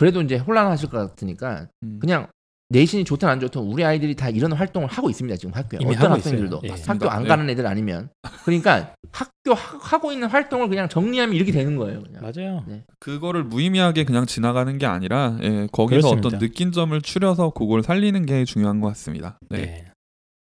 그래도 0.00 0.22
이제 0.22 0.38
혼란하실 0.38 0.88
것 0.88 0.96
같으니까 0.96 1.68
음. 1.82 1.98
그냥 2.00 2.26
내신이 2.70 3.04
좋든 3.04 3.28
안 3.28 3.38
좋든 3.38 3.60
우리 3.60 3.84
아이들이 3.84 4.14
다 4.14 4.30
이런 4.30 4.50
활동을 4.50 4.88
하고 4.88 5.10
있습니다 5.10 5.36
지금 5.36 5.54
학교에 5.54 5.78
어떤 5.84 6.12
학생들도. 6.12 6.62
예. 6.64 6.68
학교 6.86 7.10
안 7.10 7.24
예. 7.24 7.28
가는 7.28 7.50
애들 7.50 7.66
아니면 7.66 8.08
그러니까 8.46 8.94
학교 9.12 9.52
하, 9.52 9.76
하고 9.78 10.10
있는 10.10 10.28
활동을 10.28 10.70
그냥 10.70 10.88
정리하면 10.88 11.34
이렇게 11.36 11.52
되는 11.52 11.76
거예요 11.76 12.02
그냥. 12.02 12.22
맞아요. 12.22 12.64
네. 12.66 12.82
그거를 12.98 13.44
무의미하게 13.44 14.04
그냥 14.04 14.24
지나가는 14.24 14.78
게 14.78 14.86
아니라 14.86 15.36
예, 15.42 15.68
거기서 15.70 16.08
그렇습니다. 16.08 16.28
어떤 16.28 16.38
느낀 16.38 16.72
점을 16.72 16.98
추려서 17.02 17.50
그걸 17.50 17.82
살리는 17.82 18.24
게 18.24 18.46
중요한 18.46 18.80
것 18.80 18.88
같습니다. 18.88 19.38
네. 19.50 19.58
네. 19.58 19.84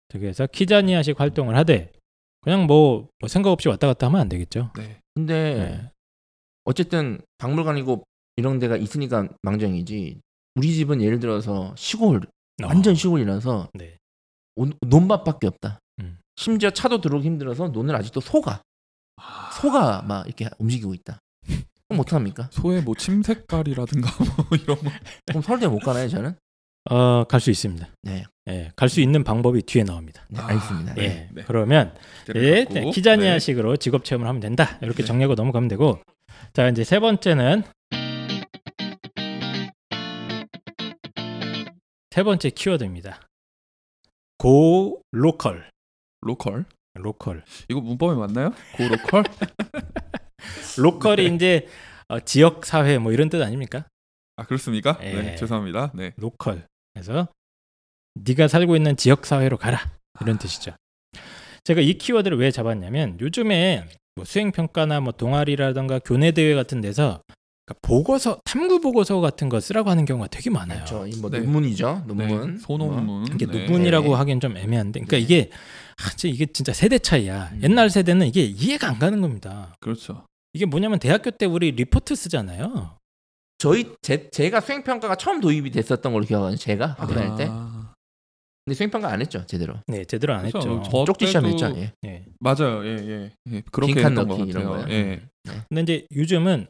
자, 0.10 0.20
그래서 0.20 0.46
키자니아식 0.46 1.20
활동을 1.20 1.58
하되 1.58 1.92
그냥 2.42 2.68
뭐, 2.68 3.08
뭐 3.20 3.28
생각 3.28 3.50
없이 3.50 3.68
왔다 3.68 3.88
갔다 3.88 4.06
하면 4.06 4.22
안 4.22 4.30
되겠죠. 4.30 4.74
네. 4.78 5.00
근데 5.16 5.34
네. 5.34 5.92
어쨌든 6.66 7.20
박물관이고 7.40 8.04
이런 8.40 8.58
데가 8.60 8.78
있으니까 8.78 9.28
망정이지 9.44 10.20
우리 10.56 10.74
집은 10.74 11.02
예를 11.02 11.20
들어서 11.20 11.74
시골 11.78 12.22
완전 12.64 12.94
어, 12.94 12.96
시골이라서 12.96 13.70
네. 13.74 13.98
온- 14.56 14.74
논밭밖에 14.82 15.48
없다 15.48 15.80
음. 16.02 16.18
심지어 16.36 16.72
차도 16.72 17.02
들어오기 17.02 17.26
힘들어서 17.28 17.68
논을 17.70 17.96
아직도 17.96 18.20
소가 18.22 18.62
소가 19.62 20.02
막 20.04 20.26
이렇게 20.26 20.50
움직이고 20.58 20.94
있다 20.94 21.20
그럼 21.88 22.00
어떡합니까? 22.02 22.50
소의 22.52 22.82
뭐 22.84 22.96
침 22.96 23.22
색깔이라든가 23.24 24.10
뭐 24.20 24.46
이런 24.62 24.78
거. 24.78 24.90
그럼 25.26 25.42
서울대 25.44 25.68
못 25.68 25.80
가나요 25.80 26.08
저는? 26.08 26.36
어, 26.92 27.24
갈 27.26 27.40
수 27.40 27.52
있습니다. 27.52 27.88
네. 28.04 28.24
예, 28.48 28.72
갈 28.76 28.90
수 28.90 29.02
있는 29.02 29.24
방법이 29.24 29.62
뒤에 29.64 29.84
나옵니다. 29.84 30.26
네 30.30 30.40
아, 30.40 30.48
알겠습니다 30.48 30.94
예. 30.98 31.02
네, 31.08 31.30
네. 31.34 31.44
그러면 31.46 31.94
예. 32.36 32.66
네. 32.66 32.90
키자니아식으로 32.92 33.78
직업 33.78 34.06
체험을 34.06 34.28
하면 34.28 34.40
된다. 34.40 34.80
이렇게 34.82 35.04
네. 35.04 35.08
정리하고 35.08 35.36
넘어가면 35.36 35.68
되고. 35.68 36.00
자, 36.54 36.68
이제 36.70 36.84
세 36.84 37.00
번째는 37.00 37.64
세 42.20 42.24
번째 42.24 42.50
키워드입니다. 42.50 43.22
Go 44.40 45.02
local. 45.14 45.70
Local. 46.20 46.66
Local. 46.96 47.46
이거 47.70 47.80
문법에 47.80 48.14
맞나요? 48.14 48.50
Go 48.76 48.84
local? 48.90 49.24
Local이 50.78 51.34
이제 51.34 51.70
어, 52.10 52.20
지역 52.20 52.66
사회 52.66 52.98
뭐 52.98 53.14
이런 53.14 53.30
뜻 53.30 53.42
아닙니까? 53.42 53.88
아 54.36 54.44
그렇습니까? 54.44 55.00
예. 55.02 55.14
네, 55.14 55.36
죄송합니다. 55.36 55.94
네. 55.96 56.12
Local. 56.18 56.68
그래서 56.94 57.30
네가 58.16 58.50
살고 58.50 58.76
있는 58.76 58.98
지역 58.98 59.26
사회로 59.26 59.56
가라. 59.56 59.80
이런 60.20 60.38
뜻이죠. 60.38 60.76
제가 61.64 61.80
이 61.80 61.94
키워드를 61.94 62.38
왜 62.38 62.52
잡았냐면 62.52 63.18
요즘에 63.22 63.88
뭐 64.16 64.26
수행 64.26 64.52
평가나 64.52 65.00
뭐 65.00 65.14
동아리라든가 65.14 66.00
교내 66.00 66.34
대회 66.34 66.54
같은 66.54 66.82
데서 66.82 67.22
그러니까 67.70 67.76
보고서 67.82 68.40
탐구 68.46 68.82
보고서 68.82 69.20
같은 69.20 69.48
거 69.48 69.60
쓰라고 69.60 69.90
하는 69.92 70.06
경우가 70.06 70.28
되게 70.28 70.50
많아요. 70.50 70.84
그렇죠. 70.86 71.06
이뭐 71.06 71.30
네. 71.30 71.40
논문이죠. 71.40 72.06
네, 72.08 72.14
논문. 72.14 72.58
소논문. 72.58 73.28
이게 73.36 73.46
네. 73.46 73.66
논문이라고 73.66 74.08
네. 74.10 74.14
하기엔 74.16 74.40
좀 74.40 74.58
애매한데, 74.58 75.02
그러니까 75.02 75.18
네. 75.18 75.22
이게 75.22 75.50
아, 75.98 76.10
진짜 76.16 76.34
이게 76.34 76.46
진짜 76.48 76.74
세대 76.74 76.98
차이야. 76.98 77.52
음. 77.54 77.60
옛날 77.64 77.90
세대는 77.90 78.26
이게 78.28 78.44
이해가 78.44 78.88
안 78.88 78.98
가는 79.00 79.22
겁니다. 79.22 79.76
그렇죠. 79.80 80.26
이게 80.54 80.66
뭐냐면 80.66 80.98
대학교 80.98 81.30
때 81.30 81.46
우리 81.46 81.72
리포트 81.72 82.16
쓰잖아요. 82.16 82.98
저희 83.60 83.94
제, 84.02 84.30
제가 84.32 84.62
수행 84.62 84.84
평가가 84.84 85.16
처음 85.16 85.40
도입이 85.42 85.70
됐었던 85.72 86.12
걸로 86.12 86.26
기억하거든요. 86.26 86.58
제가 86.58 86.96
학교 86.98 87.14
다닐 87.14 87.36
때. 87.36 87.48
아, 87.52 87.94
근데 88.66 88.76
수행 88.76 88.90
평가 88.90 89.12
안 89.12 89.22
했죠, 89.22 89.46
제대로. 89.46 89.76
네, 89.86 90.06
제대로 90.06 90.34
안 90.34 90.50
그렇죠. 90.50 90.78
했죠. 90.80 90.90
저 90.90 91.06
쪽지 91.06 91.28
시험 91.28 91.46
했죠. 91.46 91.72
예. 91.76 91.92
네. 92.02 92.26
맞아요. 92.40 92.84
예, 92.86 92.98
예. 93.00 93.32
예. 93.52 93.62
그렇게 93.72 93.96
했던 93.96 94.16
것 94.16 94.26
넣기 94.28 94.50
이런 94.50 94.64
같아요. 94.64 94.86
거요. 94.86 94.94
예. 94.96 95.22
근데 95.68 95.82
이제 95.82 96.08
요즘은 96.16 96.68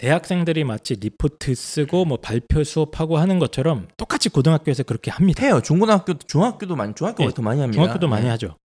대학생들이 0.00 0.64
마치 0.64 0.94
리포트 0.94 1.54
쓰고 1.54 2.06
뭐 2.06 2.16
발표 2.16 2.64
수업하고 2.64 3.18
하는 3.18 3.38
것처럼 3.38 3.86
똑같이 3.98 4.30
고등학교에서 4.30 4.82
그렇게 4.82 5.10
합니다. 5.10 5.44
해요. 5.44 5.60
중고등학교, 5.62 6.14
중학교도 6.14 6.74
많이, 6.74 6.94
중학교가 6.94 7.28
예, 7.28 7.34
더 7.34 7.42
많이 7.42 7.60
합니다. 7.60 7.82
중학교도 7.82 8.08
많이 8.08 8.24
예. 8.24 8.30
하죠. 8.30 8.56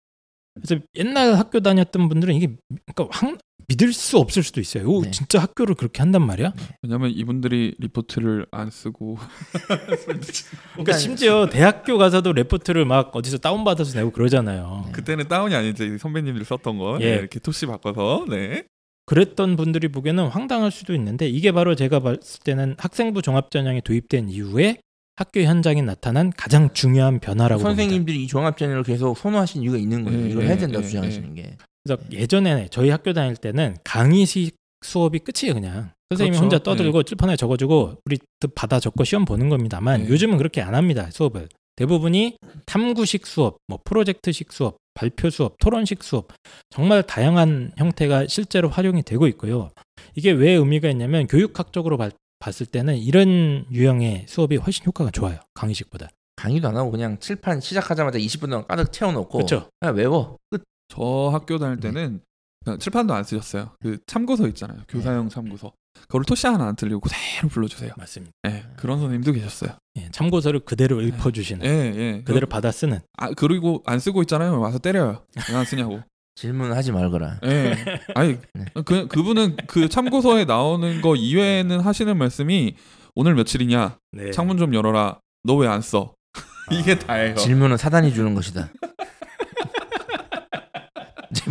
그래서 0.54 0.82
옛날 0.96 1.36
학교 1.36 1.60
다녔던 1.60 2.08
분들은 2.08 2.36
이게 2.36 2.56
그러니까 2.86 3.18
확 3.18 3.38
믿을 3.68 3.92
수 3.92 4.18
없을 4.18 4.44
수도 4.44 4.62
있어요. 4.62 4.88
오, 4.88 5.02
네. 5.02 5.12
진짜 5.12 5.42
학교를 5.42 5.76
그렇게 5.76 6.02
한단 6.02 6.26
말이야? 6.26 6.54
왜냐면 6.84 7.10
이분들이 7.10 7.76
리포트를 7.80 8.46
안 8.52 8.70
쓰고 8.70 9.18
그러니까 10.72 10.94
심지어 10.94 11.50
대학교 11.50 11.98
가서도 11.98 12.32
레포트를 12.32 12.86
막 12.86 13.14
어디서 13.14 13.40
다운 13.40 13.66
받아서 13.66 13.98
내고 13.98 14.12
그러잖아요. 14.12 14.84
네. 14.86 14.92
그때는 14.94 15.28
다운이 15.28 15.54
아니지 15.54 15.98
선배님들이 15.98 16.46
썼던 16.46 16.78
거 16.78 16.98
예. 17.02 17.06
예, 17.06 17.16
이렇게 17.16 17.40
토시 17.40 17.66
바꿔서 17.66 18.26
네. 18.30 18.64
그랬던 19.06 19.56
분들이 19.56 19.88
보기에는 19.88 20.28
황당할 20.28 20.72
수도 20.72 20.94
있는데 20.96 21.28
이게 21.28 21.52
바로 21.52 21.76
제가 21.76 22.00
봤을 22.00 22.42
때는 22.44 22.76
학생부 22.78 23.22
종합 23.22 23.52
전형이 23.52 23.82
도입된 23.82 24.30
이후에 24.30 24.78
학교 25.16 25.42
현장에 25.42 25.82
나타난 25.82 26.32
가장 26.36 26.74
중요한 26.74 27.20
변화라고 27.20 27.62
봅니다. 27.62 27.82
선생님들이 27.82 28.24
이 28.24 28.28
종합전형을 28.28 28.84
계속 28.84 29.18
선호하신 29.18 29.62
이유가 29.62 29.78
있는 29.78 30.04
거예요. 30.04 30.26
예, 30.26 30.30
이걸 30.30 30.44
예, 30.44 30.48
해야 30.48 30.58
된다고 30.58 30.84
예, 30.84 30.88
주장하시는 30.88 31.36
게. 31.36 31.56
그래서 31.84 32.02
예전에 32.12 32.68
저희 32.72 32.90
학교 32.90 33.14
다닐 33.14 33.36
때는 33.36 33.78
강의식 33.84 34.56
수업이 34.84 35.20
끝이에요 35.20 35.54
그냥 35.54 35.92
선생님이 36.10 36.38
그렇죠. 36.38 36.44
혼자 36.44 36.60
떠들고 36.60 37.04
칠판에 37.04 37.36
적어주고 37.38 38.00
우리 38.06 38.18
받아 38.56 38.80
적고 38.80 39.04
시험 39.04 39.26
보는 39.26 39.50
겁니다만 39.50 40.04
네. 40.04 40.10
요즘은 40.10 40.38
그렇게 40.38 40.62
안 40.62 40.76
합니다 40.76 41.10
수업을 41.12 41.48
대부분이 41.76 42.38
탐구식 42.66 43.28
수업, 43.28 43.58
뭐 43.68 43.80
프로젝트식 43.84 44.52
수업, 44.52 44.78
발표 44.96 45.30
수업, 45.30 45.58
토론식 45.60 46.04
수업 46.04 46.30
정말 46.72 47.04
다양한 47.04 47.74
형태가 47.78 48.26
실제로 48.28 48.70
활용이 48.70 49.04
되고 49.04 49.28
있고요. 49.28 49.70
이게 50.16 50.32
왜 50.32 50.52
의미가 50.54 50.90
있냐면 50.90 51.28
교육학적으로 51.28 51.98
발- 51.98 52.12
봤을 52.40 52.66
때는 52.66 52.98
이런 52.98 53.66
유형의 53.72 54.26
수업이 54.28 54.56
훨씬 54.58 54.86
효과가 54.86 55.12
좋아요 55.12 55.38
강의식보다. 55.54 56.10
강의도 56.38 56.68
안 56.70 56.76
하고 56.78 56.92
그냥 56.92 57.18
칠판 57.20 57.60
시작하자마자 57.62 58.18
20분 58.20 58.50
동안 58.50 58.66
가득 58.68 58.92
채워놓고 58.92 59.30
그렇죠. 59.38 59.70
그냥 59.80 59.96
외워. 59.96 60.38
끝. 60.50 60.64
저 60.90 61.30
학교 61.32 61.58
다닐 61.58 61.78
네. 61.80 61.92
때는 61.92 62.22
그냥 62.64 62.80
칠판도 62.80 63.14
안 63.14 63.24
쓰셨어요. 63.24 63.72
그 63.80 63.98
참고서 64.08 64.48
있잖아요. 64.50 64.80
교사용 64.88 65.30
참고서. 65.30 65.72
그거를 66.04 66.26
토시 66.26 66.48
하나 66.48 66.68
안 66.68 66.76
틀리고 66.76 67.00
그대로 67.00 67.50
불러주세요. 67.50 67.92
맞습니다. 67.98 68.32
예, 68.48 68.64
그런 68.78 69.00
선생님도 69.00 69.32
계셨어요. 69.34 69.72
예, 69.98 70.10
참고서를 70.12 70.62
그대로 70.62 71.00
읊어주시는 71.02 71.66
예, 71.66 71.70
예. 71.96 72.22
그대로 72.24 72.48
받아 72.48 72.72
쓰는. 72.72 73.00
아 73.18 73.32
그리고 73.32 73.82
안 73.86 74.00
쓰고 74.00 74.22
있잖아요. 74.24 74.60
와서 74.60 74.78
때려요. 74.80 75.24
왜 75.50 75.56
안 75.56 75.66
쓰냐고. 75.66 76.02
질문하지 76.36 76.92
말거라. 76.92 77.40
예. 77.46 77.76
아니 78.14 78.38
네. 78.54 78.66
그 78.86 79.08
그분은 79.08 79.56
그 79.68 79.88
참고서에 79.88 80.44
나오는 80.46 81.02
거 81.02 81.16
이외에는 81.16 81.80
하시는 81.80 82.18
말씀이 82.18 82.76
오늘 83.16 83.36
며칠이냐? 83.36 83.98
네. 84.12 84.32
창문 84.32 84.58
좀 84.58 84.74
열어라. 84.74 85.20
너 85.46 85.56
왜 85.58 85.68
안 85.68 85.82
써? 85.82 86.14
이게 86.72 87.00
다예요. 87.00 87.36
질문은 87.36 87.78
사단이 87.78 88.14
주는 88.14 88.34
것이다. 88.36 88.70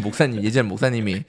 제 0.05 0.09
목사님 0.09 0.45
예전 0.45 0.69
목사님이 0.69 1.23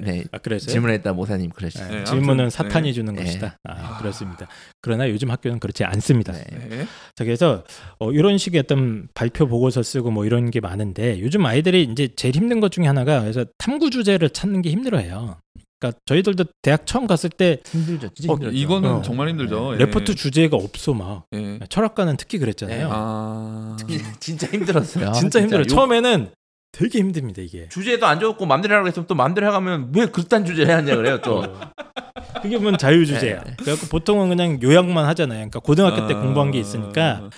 네, 0.00 0.24
아? 0.32 0.38
질문했다 0.58 1.12
목사님 1.12 1.50
그러시. 1.50 1.78
네, 1.78 1.88
네, 1.98 2.04
질문은 2.04 2.48
사탄이 2.48 2.88
네. 2.88 2.92
주는 2.92 3.14
네. 3.14 3.22
것이다. 3.24 3.58
아, 3.64 3.72
아. 3.72 3.98
그렇습니다. 3.98 4.46
그러나 4.80 5.08
요즘 5.10 5.30
학교는 5.30 5.58
그렇지 5.58 5.84
않습니다. 5.84 6.32
네. 6.32 6.44
네. 6.68 6.86
자, 7.14 7.24
그래서 7.24 7.64
어, 7.98 8.10
이런 8.12 8.38
식의 8.38 8.60
어떤 8.60 9.08
발표 9.14 9.46
보고서 9.46 9.82
쓰고 9.82 10.10
뭐 10.10 10.24
이런 10.24 10.50
게 10.50 10.60
많은데 10.60 11.20
요즘 11.20 11.44
아이들이 11.44 11.82
이제 11.90 12.08
제일 12.16 12.34
힘든 12.34 12.60
것 12.60 12.72
중에 12.72 12.86
하나가 12.86 13.20
그래서 13.20 13.44
탐구 13.58 13.90
주제를 13.90 14.30
찾는 14.30 14.62
게 14.62 14.70
힘들어해요. 14.70 15.36
그러니까 15.80 16.00
저희들도 16.06 16.44
대학 16.62 16.86
처음 16.86 17.06
갔을 17.06 17.28
때 17.28 17.58
힘들죠. 17.66 18.08
진짜 18.14 18.32
어. 18.32 18.50
이거는 18.50 18.90
어. 18.90 19.02
정말 19.02 19.28
힘들죠. 19.28 19.74
예. 19.74 19.78
레포트 19.78 20.14
주제가 20.14 20.56
없어 20.56 20.94
막 20.94 21.26
예. 21.34 21.58
철학과는 21.68 22.16
특히 22.16 22.38
그랬잖아요. 22.38 22.78
네. 22.78 22.90
아. 22.90 23.76
진짜 24.20 24.46
힘들었어요. 24.46 25.12
진짜 25.12 25.40
힘들어요. 25.42 25.62
요- 25.62 25.66
처음에는 25.66 26.30
되게 26.74 26.98
힘듭니다 26.98 27.40
이게. 27.40 27.68
주제도 27.68 28.06
안 28.06 28.18
좋고 28.18 28.46
맘대로 28.46 28.74
하라고 28.74 28.88
했으면 28.88 29.06
또 29.06 29.14
맘대로 29.14 29.46
해가면 29.46 29.92
왜 29.94 30.06
그딴 30.06 30.44
주제 30.44 30.66
해야 30.66 30.78
하냐 30.78 30.96
그래요 30.96 31.20
또. 31.22 31.44
그게 32.42 32.58
보면 32.58 32.78
자유 32.78 33.06
주제야. 33.06 33.42
네. 33.42 33.54
그래갖고 33.58 33.86
보통은 33.86 34.28
그냥 34.28 34.60
요약만 34.62 35.06
하잖아요. 35.06 35.38
그러니까 35.38 35.60
고등학교 35.60 36.06
때 36.08 36.14
아. 36.14 36.20
공부한 36.20 36.50
게 36.50 36.58
있으니까 36.58 37.30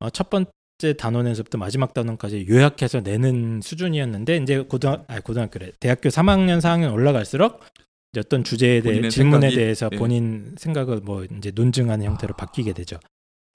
어, 0.00 0.10
첫 0.10 0.28
번째 0.28 0.48
단원에서부터 0.98 1.56
마지막 1.56 1.94
단원까지 1.94 2.46
요약해서 2.48 3.00
내는 3.00 3.60
수준이었는데 3.62 4.36
이제 4.38 4.58
고등 4.58 5.04
아 5.06 5.20
고등학교래 5.20 5.72
대학교 5.78 6.08
3학년 6.08 6.60
4학년 6.60 6.92
올라갈수록 6.92 7.60
어떤 8.18 8.42
주제에 8.42 8.82
대해 8.82 9.08
질문에 9.08 9.50
생각이, 9.50 9.56
대해서 9.56 9.88
예. 9.92 9.96
본인 9.96 10.54
생각을 10.58 11.00
뭐 11.00 11.24
이제 11.24 11.52
논증하는 11.54 12.04
형태로 12.06 12.34
바뀌게 12.34 12.72
되죠. 12.72 12.98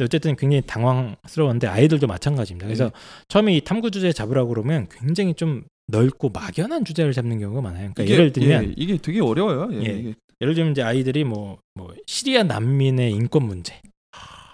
어쨌든 0.01 0.35
굉장히 0.35 0.61
당황스러웠는데 0.65 1.67
아이들도 1.67 2.07
마찬가지입니다. 2.07 2.67
그래서 2.67 2.85
예. 2.85 2.91
처음에 3.29 3.55
이 3.55 3.61
탐구 3.61 3.91
주제 3.91 4.11
잡으라고 4.11 4.49
그러면 4.49 4.87
굉장히 4.89 5.33
좀 5.33 5.63
넓고 5.87 6.29
막연한 6.29 6.83
주제를 6.83 7.13
잡는 7.13 7.39
경우가 7.39 7.61
많아요. 7.61 7.91
그러니까 7.93 8.03
이게, 8.03 8.13
예를 8.13 8.33
들면 8.33 8.63
예, 8.63 8.73
이게 8.75 8.97
되게 8.97 9.21
어려워요. 9.21 9.69
예. 9.81 9.85
예. 9.85 10.13
예를 10.41 10.53
들면 10.53 10.71
이제 10.71 10.81
아이들이 10.81 11.23
뭐, 11.23 11.59
뭐 11.75 11.93
시리아 12.07 12.43
난민의 12.43 13.11
인권 13.11 13.43
문제 13.45 13.79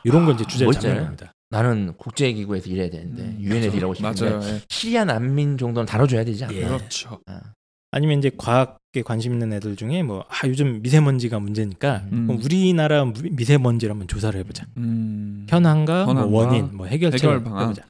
이런 0.03 0.25
걸 0.25 0.35
이제 0.35 0.45
주제를 0.45 0.65
뭐 0.65 0.73
잡는 0.73 0.89
있잖아요. 0.89 1.05
겁니다. 1.05 1.33
나는 1.49 1.93
국제기구에서 1.97 2.69
일해야 2.69 2.89
되는데 2.89 3.23
음, 3.23 3.37
유엔에서 3.41 3.77
일하고 3.77 3.93
싶은데 3.93 4.29
맞아요. 4.29 4.43
예. 4.43 4.61
시리아 4.69 5.05
난민 5.05 5.57
정도는 5.57 5.85
다뤄줘야 5.85 6.23
되지 6.23 6.45
않나? 6.45 6.55
예. 6.55 6.65
그렇죠. 6.65 7.19
아 7.91 7.99
니면 7.99 8.19
이제 8.19 8.31
과학 8.37 8.77
에 8.93 9.01
관심 9.03 9.31
있는 9.33 9.53
애들 9.53 9.77
중에 9.77 10.03
뭐 10.03 10.25
아 10.27 10.47
요즘 10.47 10.81
미세먼지가 10.81 11.39
문제니까 11.39 12.03
음. 12.11 12.29
우리나라 12.43 13.05
무- 13.05 13.13
미세먼지를 13.31 13.93
한번 13.93 14.07
조사를 14.09 14.37
해보자. 14.41 14.65
음. 14.77 15.45
현황과 15.49 16.05
뭐 16.05 16.13
현황과 16.13 16.37
원인, 16.37 16.75
뭐 16.75 16.87
해결책을 16.87 17.35
해결 17.37 17.43
방안. 17.43 17.63
해보자. 17.69 17.85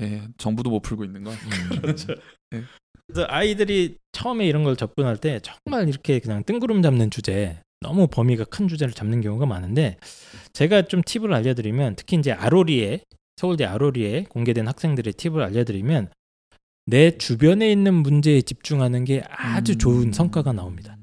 예, 0.00 0.22
정부도 0.38 0.70
못 0.70 0.80
풀고 0.80 1.04
있는 1.04 1.22
거. 1.22 1.30
음. 1.30 1.36
그렇죠. 1.80 2.14
예. 2.54 2.62
그래서 3.06 3.26
아이들이 3.28 3.96
처음에 4.10 4.46
이런 4.46 4.64
걸 4.64 4.74
접근할 4.74 5.16
때 5.16 5.38
정말 5.42 5.88
이렇게 5.88 6.18
그냥 6.18 6.42
뜬구름 6.44 6.82
잡는 6.82 7.10
주제, 7.10 7.60
너무 7.80 8.08
범위가 8.08 8.44
큰 8.44 8.66
주제를 8.66 8.94
잡는 8.94 9.20
경우가 9.20 9.46
많은데 9.46 9.96
제가 10.54 10.82
좀 10.82 11.02
팁을 11.04 11.32
알려드리면 11.34 11.94
특히 11.96 12.16
이제 12.16 12.32
아로리에 12.32 13.00
서울대 13.36 13.64
아로리에 13.64 14.24
공개된 14.28 14.66
학생들의 14.66 15.12
팁을 15.12 15.42
알려드리면 15.42 16.08
내 16.86 17.16
주변에 17.16 17.70
있는 17.70 17.94
문제에 17.94 18.42
집중하는 18.42 19.04
게 19.04 19.22
아주 19.28 19.72
음. 19.72 19.78
좋은 19.78 20.12
성과가 20.12 20.52
나옵니다. 20.52 20.96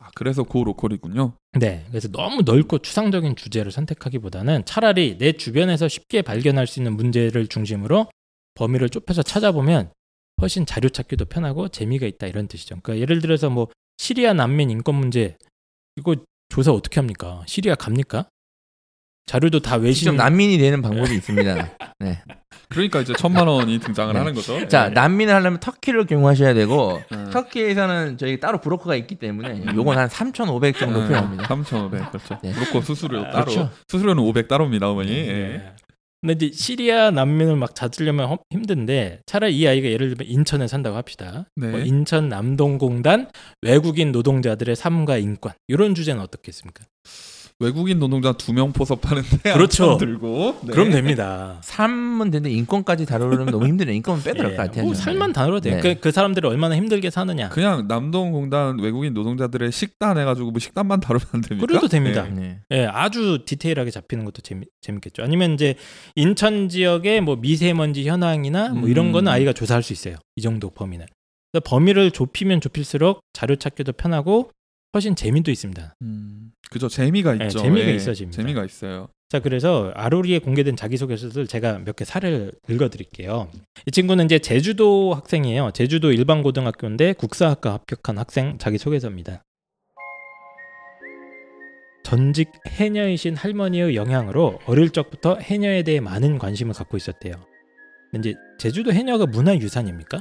아, 0.00 0.10
그래서 0.14 0.42
고 0.42 0.64
로컬이군요. 0.64 1.34
네, 1.58 1.84
그래서 1.88 2.08
너무 2.08 2.42
넓고 2.42 2.78
추상적인 2.78 3.36
주제를 3.36 3.72
선택하기보다는 3.72 4.64
차라리 4.66 5.16
내 5.18 5.32
주변에서 5.32 5.88
쉽게 5.88 6.22
발견할 6.22 6.66
수 6.66 6.80
있는 6.80 6.96
문제를 6.96 7.46
중심으로 7.46 8.08
범위를 8.54 8.90
좁혀서 8.90 9.22
찾아보면 9.22 9.90
훨씬 10.42 10.66
자료 10.66 10.88
찾기도 10.88 11.26
편하고 11.26 11.68
재미가 11.68 12.06
있다 12.06 12.26
이런 12.26 12.48
뜻이죠. 12.48 12.78
그러니까 12.82 13.00
예를 13.00 13.20
들어서 13.20 13.50
뭐 13.50 13.68
시리아 13.98 14.34
난민 14.34 14.70
인권 14.70 14.96
문제 14.96 15.36
이거 15.96 16.16
조사 16.48 16.72
어떻게 16.72 17.00
합니까? 17.00 17.42
시리아 17.46 17.74
갑니까? 17.74 18.28
자료도 19.26 19.60
다 19.60 19.72
직접 19.76 19.84
외신 19.84 20.16
난민이 20.16 20.58
되는 20.58 20.82
방법이 20.82 21.14
있습니다. 21.14 21.70
네. 22.00 22.22
그러니까 22.68 23.00
이제 23.00 23.12
천만 23.16 23.46
원이 23.46 23.78
등장을 23.78 24.12
네. 24.12 24.18
하는 24.18 24.34
거죠. 24.34 24.66
자 24.68 24.86
예. 24.86 24.90
난민을 24.90 25.32
하려면 25.34 25.60
터키를 25.60 26.06
경유하셔야 26.06 26.54
되고 26.54 27.00
음. 27.12 27.30
터키에서는 27.32 28.18
저희 28.18 28.40
따로 28.40 28.60
브로커가 28.60 28.96
있기 28.96 29.14
때문에 29.16 29.64
요건 29.74 29.96
한 29.98 30.08
3,500 30.08 30.76
정도 30.78 31.00
음, 31.00 31.06
필요합니다. 31.08 31.44
3,500 31.46 32.10
그렇죠. 32.10 32.38
네. 32.42 32.52
무조건 32.52 32.82
수수료 32.82 33.20
아, 33.20 33.30
따로. 33.30 33.44
그렇죠. 33.44 33.70
수수료는 33.88 34.22
500 34.22 34.48
따로입니다, 34.48 34.90
어머니. 34.90 35.10
예. 35.12 35.22
네. 35.32 35.72
근데 36.20 36.46
이제 36.46 36.56
시리아 36.56 37.10
난민을 37.10 37.54
막 37.56 37.74
찾으려면 37.74 38.26
험- 38.28 38.38
힘든데 38.50 39.20
차라리 39.26 39.58
이 39.58 39.68
아이가 39.68 39.88
예를 39.88 40.08
들면 40.14 40.26
인천에 40.26 40.66
산다고 40.66 40.96
합시다. 40.96 41.44
네. 41.56 41.68
뭐 41.68 41.80
인천 41.80 42.30
남동공단 42.30 43.28
외국인 43.60 44.10
노동자들의 44.10 44.74
삶과 44.74 45.18
인권 45.18 45.52
이런 45.68 45.94
주제는 45.94 46.22
어떻겠습니까? 46.22 46.82
외국인 47.60 47.98
노동자 48.00 48.32
두 48.32 48.52
명 48.52 48.72
포섭하는데 48.72 49.52
그렇죠. 49.54 49.96
들고 49.96 50.58
네. 50.62 50.72
그럼 50.72 50.90
됩니다. 50.90 51.58
삶은 51.62 52.30
되는데 52.30 52.50
인권까지 52.56 53.06
다루려면 53.06 53.46
너무 53.46 53.66
힘드네. 53.66 53.94
인권 53.94 54.22
빼도 54.22 54.42
될것 54.42 54.56
같아요. 54.56 54.84
뭐. 54.84 54.94
살만 54.94 55.32
다뤄도 55.32 55.60
돼. 55.60 55.76
네. 55.76 55.80
그, 55.80 56.00
그 56.00 56.10
사람들이 56.12 56.46
얼마나 56.48 56.76
힘들게 56.76 57.10
사느냐. 57.10 57.48
그냥 57.50 57.86
남동공단 57.88 58.78
외국인 58.80 59.14
노동자들의 59.14 59.70
식단 59.72 60.18
해가지고 60.18 60.50
뭐 60.50 60.58
식단만 60.58 61.00
다루면 61.00 61.26
안 61.32 61.40
됩니까? 61.40 61.66
그래도 61.66 61.88
됩니다. 61.88 62.24
네. 62.24 62.58
네. 62.70 62.78
예, 62.78 62.86
아주 62.86 63.44
디테일하게 63.46 63.90
잡히는 63.90 64.24
것도 64.24 64.42
재미, 64.42 64.66
재밌겠죠. 64.80 65.22
아니면 65.22 65.54
이제 65.54 65.76
인천 66.16 66.68
지역의 66.68 67.20
뭐 67.20 67.36
미세먼지 67.36 68.08
현황이나 68.08 68.70
뭐 68.70 68.88
이런 68.88 69.06
음. 69.06 69.12
거는 69.12 69.30
아이가 69.30 69.52
조사할 69.52 69.82
수 69.82 69.92
있어요. 69.92 70.16
이 70.36 70.42
정도 70.42 70.70
범위는. 70.70 71.06
범위를 71.64 72.10
좁히면 72.10 72.60
좁힐수록 72.60 73.20
자료 73.32 73.54
찾기도 73.54 73.92
편하고 73.92 74.50
훨씬 74.94 75.14
재미도 75.16 75.50
있습니다. 75.50 75.96
음, 76.02 76.52
그죠. 76.70 76.88
재미가 76.88 77.34
네, 77.34 77.46
있죠. 77.46 77.58
재미가 77.58 77.86
예, 77.88 77.94
있어집니다. 77.94 78.36
재미가 78.40 78.64
있어요. 78.64 79.08
자, 79.28 79.40
그래서 79.40 79.90
아로리에 79.94 80.38
공개된 80.38 80.76
자기소개서들 80.76 81.46
제가 81.48 81.80
몇 81.80 81.96
개 81.96 82.04
사례를 82.04 82.52
읽어드릴게요. 82.68 83.50
이 83.86 83.90
친구는 83.90 84.26
이제 84.26 84.38
제주도 84.38 85.12
학생이에요. 85.14 85.72
제주도 85.74 86.12
일반고등학교인데 86.12 87.14
국사학과 87.14 87.72
합격한 87.74 88.18
학생 88.18 88.58
자기소개서입니다. 88.58 89.42
전직 92.04 92.50
해녀이신 92.68 93.34
할머니의 93.36 93.96
영향으로 93.96 94.58
어릴 94.66 94.90
적부터 94.90 95.36
해녀에 95.36 95.82
대해 95.82 96.00
많은 96.00 96.38
관심을 96.38 96.74
갖고 96.74 96.96
있었대요. 96.96 97.34
근데 98.12 98.30
이제 98.30 98.38
제주도 98.58 98.92
해녀가 98.92 99.26
문화유산입니까? 99.26 100.20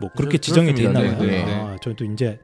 뭐 0.00 0.10
그렇게 0.16 0.38
그렇- 0.38 0.40
지정이 0.40 0.74
돼 0.74 0.84
있나. 0.84 1.00
봐요. 1.00 1.18
네, 1.20 1.44
네, 1.44 1.54
아, 1.54 1.76
저도 1.82 2.04
이제 2.04 2.38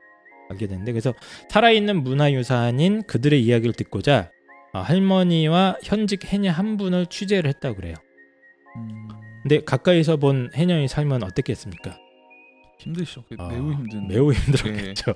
알게 0.53 0.67
됐는데 0.67 0.93
그래서 0.93 1.13
살아있는 1.51 2.03
문화유산인 2.03 3.03
그들의 3.07 3.43
이야기를 3.43 3.75
듣고자 3.75 4.31
아, 4.73 4.81
할머니와 4.81 5.79
현직 5.83 6.25
해녀 6.25 6.51
한 6.51 6.77
분을 6.77 7.07
취재를 7.07 7.49
했다고 7.49 7.77
그래요. 7.77 7.95
음, 8.77 9.09
근데 9.43 9.63
가까이서 9.65 10.17
본 10.17 10.51
해녀의 10.55 10.89
삶은 10.89 11.23
어땠겠습니까? 11.23 11.99
힘드시죠. 12.79 13.25
아, 13.39 13.49
매우 13.49 13.73
힘든. 13.73 14.09
매우 14.09 14.33
힘들었겠죠. 14.33 15.15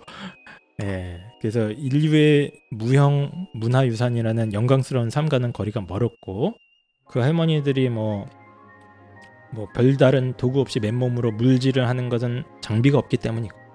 예. 0.82 1.20
그래서 1.40 1.70
인류의 1.70 2.52
무형 2.70 3.48
문화유산이라는 3.54 4.52
영광스러운 4.52 5.10
삶과는 5.10 5.52
거리가 5.52 5.80
멀었고 5.88 6.54
그 7.08 7.20
할머니들이 7.20 7.88
뭐뭐 7.88 8.28
별다른 9.74 10.34
도구 10.36 10.60
없이 10.60 10.80
맨몸으로 10.80 11.32
물질을 11.32 11.88
하는 11.88 12.08
것은 12.08 12.44
장비가 12.60 12.98
없기 12.98 13.16
때문이고 13.16 13.56
어? 13.56 13.65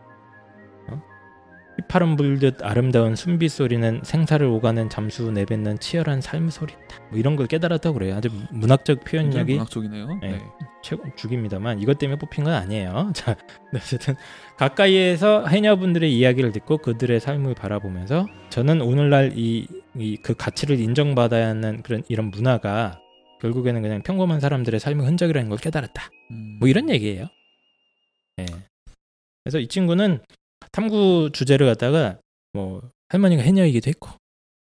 휘파람 1.79 2.15
불듯 2.15 2.63
아름다운 2.63 3.15
순비 3.15 3.49
소리는 3.49 4.01
생사를 4.03 4.45
오가는 4.45 4.89
잠수 4.89 5.31
내뱉는 5.31 5.79
치열한 5.79 6.21
삶 6.21 6.49
소리다. 6.49 6.79
뭐 7.09 7.19
이런 7.19 7.35
걸 7.35 7.47
깨달았다고 7.47 7.97
그래요. 7.97 8.15
아주 8.15 8.29
문학적 8.51 9.03
표현력이 9.03 9.53
문학적이네요. 9.53 10.07
네. 10.21 10.31
네. 10.31 10.41
최고 10.83 11.03
죽입니다만 11.15 11.79
이것 11.79 11.97
때문에 11.97 12.17
뽑힌 12.17 12.43
건 12.43 12.53
아니에요. 12.53 13.11
자, 13.15 13.35
네, 13.71 13.79
어쨌든 13.79 14.15
가까이에서 14.57 15.47
해녀분들의 15.47 16.13
이야기를 16.15 16.51
듣고 16.51 16.79
그들의 16.79 17.19
삶을 17.19 17.55
바라보면서 17.55 18.27
저는 18.49 18.81
오늘날 18.81 19.33
이 19.35 19.67
그 20.21 20.33
가치를 20.33 20.79
인정받아야 20.79 21.49
하는 21.49 21.81
그런 21.83 22.03
이런 22.07 22.31
문화가 22.31 22.99
결국에는 23.41 23.81
그냥 23.81 24.01
평범한 24.03 24.39
사람들의 24.39 24.79
삶의 24.79 25.05
흔적이라는 25.05 25.49
걸 25.49 25.57
깨달았다. 25.57 26.09
음. 26.31 26.57
뭐 26.59 26.69
이런 26.69 26.89
얘기예요. 26.89 27.25
예. 28.39 28.45
그래서 29.43 29.59
이 29.59 29.67
친구는 29.67 30.19
탐구 30.71 31.29
주제를 31.33 31.65
갖다가 31.67 32.17
뭐 32.53 32.81
할머니가 33.09 33.41
해녀이기도 33.43 33.89
했고 33.89 34.09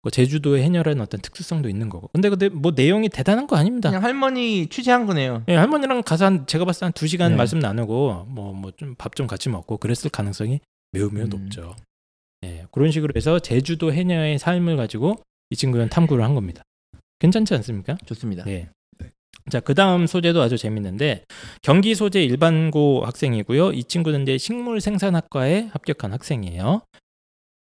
뭐 0.03 0.11
제주도의 0.11 0.63
해녀라는 0.63 1.03
어떤 1.03 1.21
특수성도 1.21 1.69
있는 1.69 1.89
거고. 1.91 2.09
근데 2.13 2.31
근데 2.31 2.49
뭐 2.49 2.73
내용이 2.75 3.09
대단한 3.11 3.47
거 3.47 3.57
아닙니다. 3.57 3.91
그냥 3.91 4.03
할머니 4.03 4.67
취재한 4.69 5.07
거네요. 5.07 5.45
예, 5.49 5.55
할머니랑 5.57 6.03
가서 6.03 6.25
한 6.25 6.47
제가 6.47 6.65
봤을 6.65 6.81
때 6.81 6.85
한 6.87 6.93
두 6.95 7.07
시간 7.07 7.33
네. 7.33 7.37
말씀 7.37 7.59
나누고 7.59 8.25
뭐 8.29 8.53
뭐 8.55 8.73
좀 8.77 8.95
밥 8.97 9.15
좀 9.15 9.27
같이 9.27 9.49
먹고 9.51 9.77
그랬을 9.77 10.11
가능성이 10.11 10.61
매우 10.93 11.11
매우 11.11 11.25
음. 11.25 11.29
높죠. 11.31 11.77
예, 12.45 12.67
그런 12.73 12.91
식으로 12.91 13.13
해서 13.15 13.39
제주도 13.39 13.93
해녀의 13.93 14.39
삶을 14.39 14.77
가지고 14.79 15.17
이 15.51 15.57
친구는 15.57 15.91
탐구를 15.91 16.25
한 16.25 16.35
겁니다. 16.35 16.63
괜찮지 17.19 17.53
않습니까? 17.55 17.99
좋습니다. 18.07 18.45
예. 18.47 18.71
네. 19.51 19.59
자, 19.59 19.61
그 19.61 19.75
다음 19.75 20.07
소재도 20.07 20.41
아주 20.41 20.57
재밌는데 20.57 21.25
경기 21.63 21.95
소재 21.95 22.23
일반고 22.23 23.05
학생이고요. 23.05 23.73
이 23.73 23.85
친구는 23.85 24.23
이제 24.23 24.39
식물 24.39 24.81
생산학과에 24.81 25.71
합격한 25.73 26.13
학생이에요. 26.13 26.83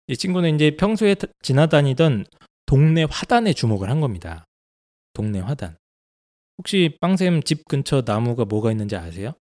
이 0.07 0.15
친구는 0.17 0.55
이제 0.55 0.75
평소에 0.77 1.15
타- 1.15 1.27
지나다니던 1.41 2.25
동네 2.65 3.03
화단에 3.03 3.53
주목을 3.53 3.89
한 3.89 3.99
겁니다. 3.99 4.45
동네 5.13 5.39
화단. 5.39 5.77
혹시 6.57 6.97
빵쌤 7.01 7.43
집 7.43 7.67
근처 7.67 8.01
나무가 8.05 8.45
뭐가 8.45 8.71
있는지 8.71 8.95
아세요? 8.95 9.33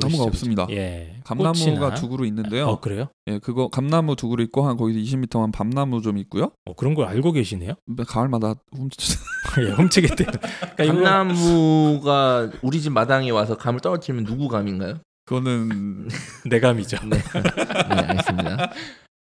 나무가 0.00 0.24
모르시죠? 0.24 0.24
없습니다. 0.24 0.66
예. 0.70 1.16
감나무가 1.24 1.52
꽃이나- 1.90 1.94
두 1.96 2.08
그루 2.08 2.26
있는데요. 2.26 2.66
어 2.66 2.80
그래요? 2.80 3.08
예, 3.28 3.38
그거 3.38 3.68
감나무 3.68 4.16
두 4.16 4.28
그루 4.28 4.42
있고 4.44 4.66
한 4.66 4.76
거기서 4.76 4.98
20m만 4.98 5.52
밤나무 5.52 6.02
좀 6.02 6.18
있고요. 6.18 6.52
어, 6.64 6.74
그런 6.74 6.94
걸 6.94 7.06
알고 7.06 7.32
계시네요? 7.32 7.74
가을마다 8.06 8.54
훔치. 8.72 9.16
예, 9.66 9.70
훔치겠대요. 9.70 10.28
그러니까 10.76 10.84
감나무가 10.86 12.50
우리 12.62 12.80
집 12.80 12.92
마당에 12.92 13.30
와서 13.30 13.56
감을 13.56 13.80
떨어뜨리면 13.80 14.24
누구 14.24 14.48
감인가요? 14.48 15.00
그거는 15.26 16.08
내 16.50 16.60
감이죠. 16.60 16.98
네, 17.06 17.16
네 17.18 17.94
알겠습니다. 17.94 18.72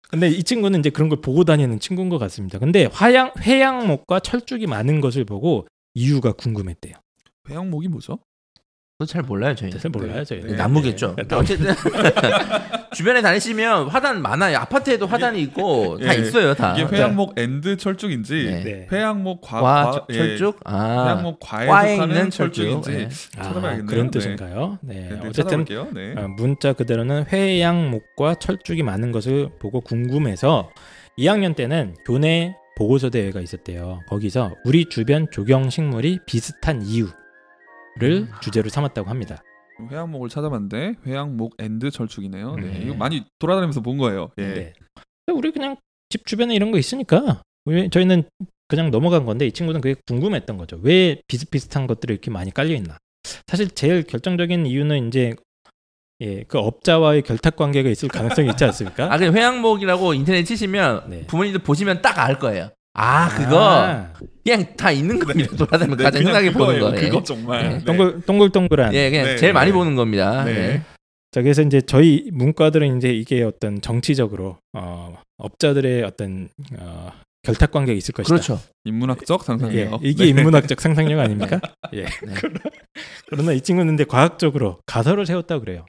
근데 0.09 0.29
이 0.29 0.43
친구는 0.43 0.79
이제 0.79 0.89
그런 0.89 1.09
걸 1.09 1.19
보고 1.21 1.43
다니는 1.43 1.79
친구인 1.79 2.09
것 2.09 2.17
같습니다. 2.17 2.59
근데 2.59 2.85
화양 2.91 3.31
회양목과 3.39 4.19
철쭉이 4.21 4.65
많은 4.67 5.01
것을 5.01 5.25
보고 5.25 5.67
이유가 5.95 6.31
궁금했대요. 6.31 6.93
회양목이 7.49 7.87
뭐죠? 7.87 8.19
그거 8.99 9.05
잘 9.05 9.21
몰라요 9.21 9.53
저희는. 9.53 9.77
잘 9.77 9.91
몰라요 9.91 10.23
저희. 10.23 10.41
네. 10.41 10.55
나무겠죠. 10.55 11.15
네. 11.17 11.35
어쨌든 11.35 11.71
주변에 12.95 13.21
다니시면 13.21 13.89
화단 13.89 14.23
많아요. 14.23 14.57
아파트에도 14.57 15.05
화단이 15.05 15.39
있고 15.43 15.99
다 15.99 16.15
예. 16.17 16.19
있어요 16.19 16.55
다. 16.55 16.73
이게 16.75 16.83
회양목 16.95 17.37
and 17.37 17.77
철쭉인지 17.77 18.33
네. 18.45 18.63
네. 18.63 18.87
회양목 18.91 19.41
과, 19.41 19.61
과, 19.61 20.05
예, 20.09 20.17
철쭉. 20.17 20.59
아, 20.65 21.03
회양목 21.05 21.39
과에 21.39 21.67
과에 21.67 21.93
속하는 21.95 22.15
있는 22.15 22.29
철쭉. 22.31 22.55
철쭉인지 22.55 22.91
예. 22.93 23.09
아, 23.39 23.43
찾아봐야겠네요. 23.43 23.85
그런 23.85 24.05
네. 24.09 24.11
뜻인가요? 24.19 24.79
네. 24.81 24.95
네, 25.11 25.19
네, 25.21 25.27
어쨌든. 25.27 25.63
네. 25.65 26.13
어, 26.17 26.27
문자 26.35 26.73
그대로는 26.73 27.25
회양목과 27.31 28.35
철쭉이 28.39 28.81
많은 28.81 29.11
것을 29.11 29.49
보고 29.59 29.79
궁금해서 29.81 30.71
2학년 31.19 31.55
때는 31.55 31.93
교내 32.03 32.55
보고서 32.75 33.11
대회가 33.11 33.41
있었대요. 33.41 34.01
거기서 34.09 34.55
우리 34.65 34.85
주변 34.89 35.27
조경 35.29 35.69
식물이 35.69 36.21
비슷한 36.25 36.81
이유 36.81 37.09
를 37.99 38.27
음. 38.29 38.33
주제로 38.41 38.69
삼았다고 38.69 39.09
합니다. 39.09 39.41
회양목을 39.91 40.29
찾아봤는데 40.29 40.95
회양목 41.05 41.55
and 41.59 41.91
철쭉이네요. 41.91 42.55
네. 42.55 42.61
네. 42.61 42.79
이거 42.83 42.95
많이 42.95 43.23
돌아다니면서 43.39 43.81
본 43.81 43.97
거예요. 43.97 44.31
예. 44.39 44.43
네. 44.53 44.73
우리 45.31 45.51
그냥 45.51 45.75
집 46.09 46.25
주변에 46.25 46.55
이런 46.55 46.71
거 46.71 46.77
있으니까 46.79 47.41
왜 47.65 47.89
저희는 47.89 48.23
그냥 48.67 48.91
넘어간 48.91 49.25
건데 49.25 49.45
이 49.45 49.51
친구는 49.51 49.81
그게 49.81 49.95
궁금했던 50.07 50.57
거죠. 50.57 50.79
왜 50.81 51.21
비슷비슷한 51.27 51.85
것들이 51.87 52.13
이렇게 52.13 52.31
많이 52.31 52.51
깔려 52.53 52.73
있나? 52.75 52.97
사실 53.47 53.69
제일 53.69 54.03
결정적인 54.03 54.65
이유는 54.65 55.07
이제 55.09 55.35
예, 56.21 56.43
그 56.47 56.57
업자와의 56.57 57.21
결탁 57.21 57.55
관계가 57.55 57.89
있을 57.89 58.09
가능성이 58.09 58.49
있지 58.49 58.63
않습니까? 58.65 59.11
아, 59.13 59.17
그 59.19 59.25
회양목이라고 59.31 60.13
인터넷 60.15 60.43
치시면 60.43 61.09
네. 61.09 61.27
부모님들 61.27 61.61
보시면 61.61 62.01
딱 62.01 62.17
알 62.17 62.39
거예요. 62.39 62.71
아, 62.99 63.29
그거 63.29 63.59
아, 63.59 64.11
그냥 64.43 64.65
다 64.75 64.91
있는 64.91 65.19
겁니다. 65.19 65.55
돌아다니면 65.55 65.97
네, 65.97 66.03
가장 66.03 66.19
그냥 66.23 66.35
흔하게 66.35 66.51
보는 66.51 66.65
그거예요. 66.79 66.83
거예요. 66.95 67.09
그거 67.11 67.23
정말. 67.23 67.63
네. 67.63 67.77
네. 67.77 67.85
동글 67.85 68.21
동글동글한. 68.21 68.93
예, 68.95 69.09
그냥 69.11 69.25
네, 69.25 69.37
제일 69.37 69.53
많이 69.53 69.69
네. 69.71 69.77
보는 69.77 69.95
겁니다. 69.95 70.43
네. 70.43 70.53
네. 70.53 70.81
자 71.31 71.41
그래서 71.43 71.61
이제 71.61 71.79
저희 71.81 72.29
문과들은 72.33 72.97
이제 72.97 73.09
이게 73.13 73.43
어떤 73.43 73.81
정치적으로 73.81 74.57
어, 74.73 75.15
업자들의 75.37 76.03
어떤 76.03 76.49
어, 76.79 77.11
결탁 77.43 77.69
관계가 77.71 77.95
있을 77.95 78.13
것이다. 78.13 78.33
그렇죠. 78.33 78.59
인문학적 78.85 79.41
예, 79.41 79.45
상상이에요. 79.45 79.99
이게 80.01 80.23
네. 80.23 80.29
인문학적 80.31 80.81
상상력 80.81 81.19
아닙니까? 81.19 81.59
예. 81.93 82.03
네. 82.05 82.33
그러나 83.29 83.51
이 83.51 83.61
친구는 83.61 83.91
근데 83.91 84.05
과학적으로 84.05 84.79
가설을 84.87 85.27
세웠다 85.27 85.59
그래요. 85.59 85.85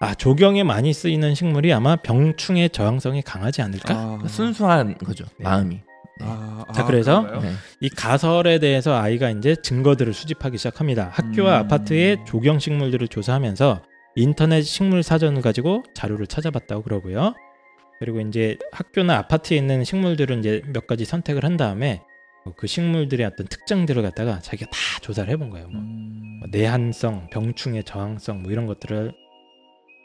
아 0.00 0.14
조경에 0.14 0.64
많이 0.64 0.92
쓰이는 0.92 1.34
식물이 1.36 1.72
아마 1.72 1.96
병충해 1.96 2.68
저항성이 2.70 3.22
강하지 3.22 3.62
않을까? 3.62 3.94
아, 3.94 4.18
순수한 4.26 4.98
거죠. 4.98 5.24
네. 5.38 5.44
마음이. 5.44 5.80
아, 6.20 6.64
자, 6.72 6.82
아, 6.82 6.86
그래서 6.86 7.22
그런가요? 7.22 7.50
네. 7.50 7.56
이 7.80 7.88
가설에 7.88 8.58
대해서 8.58 8.96
아이가 8.96 9.30
이제 9.30 9.56
증거들을 9.56 10.12
수집하기 10.12 10.58
시작합니다. 10.58 11.10
학교와 11.12 11.60
음. 11.60 11.64
아파트의 11.64 12.18
조경 12.26 12.58
식물들을 12.58 13.08
조사하면서 13.08 13.82
인터넷 14.16 14.62
식물 14.62 15.02
사전을 15.02 15.42
가지고 15.42 15.84
자료를 15.94 16.26
찾아봤다고 16.26 16.82
그러고요. 16.82 17.34
그리고 18.00 18.20
이제 18.20 18.58
학교나 18.72 19.16
아파트에 19.18 19.56
있는 19.56 19.84
식물들은 19.84 20.40
이제 20.40 20.62
몇 20.72 20.86
가지 20.86 21.04
선택을 21.04 21.44
한 21.44 21.56
다음에 21.56 22.02
그 22.56 22.66
식물들의 22.66 23.26
어떤 23.26 23.46
특징들을 23.46 24.02
갖다가 24.02 24.40
자기가 24.40 24.70
다 24.70 24.78
조사를 25.02 25.30
해본 25.30 25.50
거예요. 25.50 25.68
뭐 25.68 25.80
음. 25.80 26.40
내한성, 26.50 27.28
병충해 27.30 27.82
저항성 27.82 28.42
뭐 28.42 28.52
이런 28.52 28.66
것들을 28.66 29.12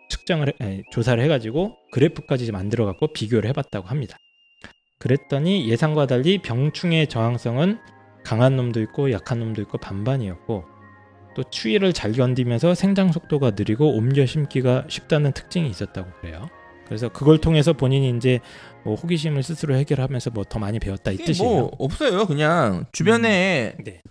측정을 0.09 0.49
해, 0.49 0.53
아니, 0.59 0.83
조사를 0.91 1.23
해가지고 1.23 1.75
그래프까지 1.91 2.51
만들어 2.51 2.85
갖고 2.85 3.13
비교를 3.13 3.49
해봤다고 3.49 3.87
합니다. 3.87 4.17
그랬더니 5.03 5.69
예상과 5.69 6.07
달리 6.07 6.37
병충해 6.37 7.07
저항성은 7.07 7.77
강한 8.23 8.55
놈도 8.55 8.81
있고 8.83 9.11
약한 9.11 9.39
놈도 9.39 9.61
있고 9.63 9.77
반반이었고 9.77 10.63
또 11.35 11.43
추위를 11.43 11.91
잘 11.91 12.13
견디면서 12.13 12.73
생장 12.73 13.11
속도가 13.11 13.51
느리고 13.51 13.97
옮겨 13.97 14.25
심기가 14.25 14.85
쉽다는 14.87 15.33
특징이 15.33 15.69
있었다고 15.69 16.09
그래요. 16.21 16.47
그래서 16.85 17.09
그걸 17.09 17.37
통해서 17.39 17.73
본인이 17.73 18.15
이제 18.15 18.39
뭐 18.85 18.95
호기심을 18.95 19.43
스스로 19.43 19.75
해결하면서 19.75 20.29
뭐 20.31 20.45
더 20.45 20.59
많이 20.59 20.79
배웠다 20.79 21.11
이 21.11 21.15
이게 21.15 21.25
뜻이에요. 21.25 21.49
뭐 21.51 21.71
없어요. 21.79 22.25
그냥 22.25 22.85
주변에 22.93 23.75
네. 23.83 24.01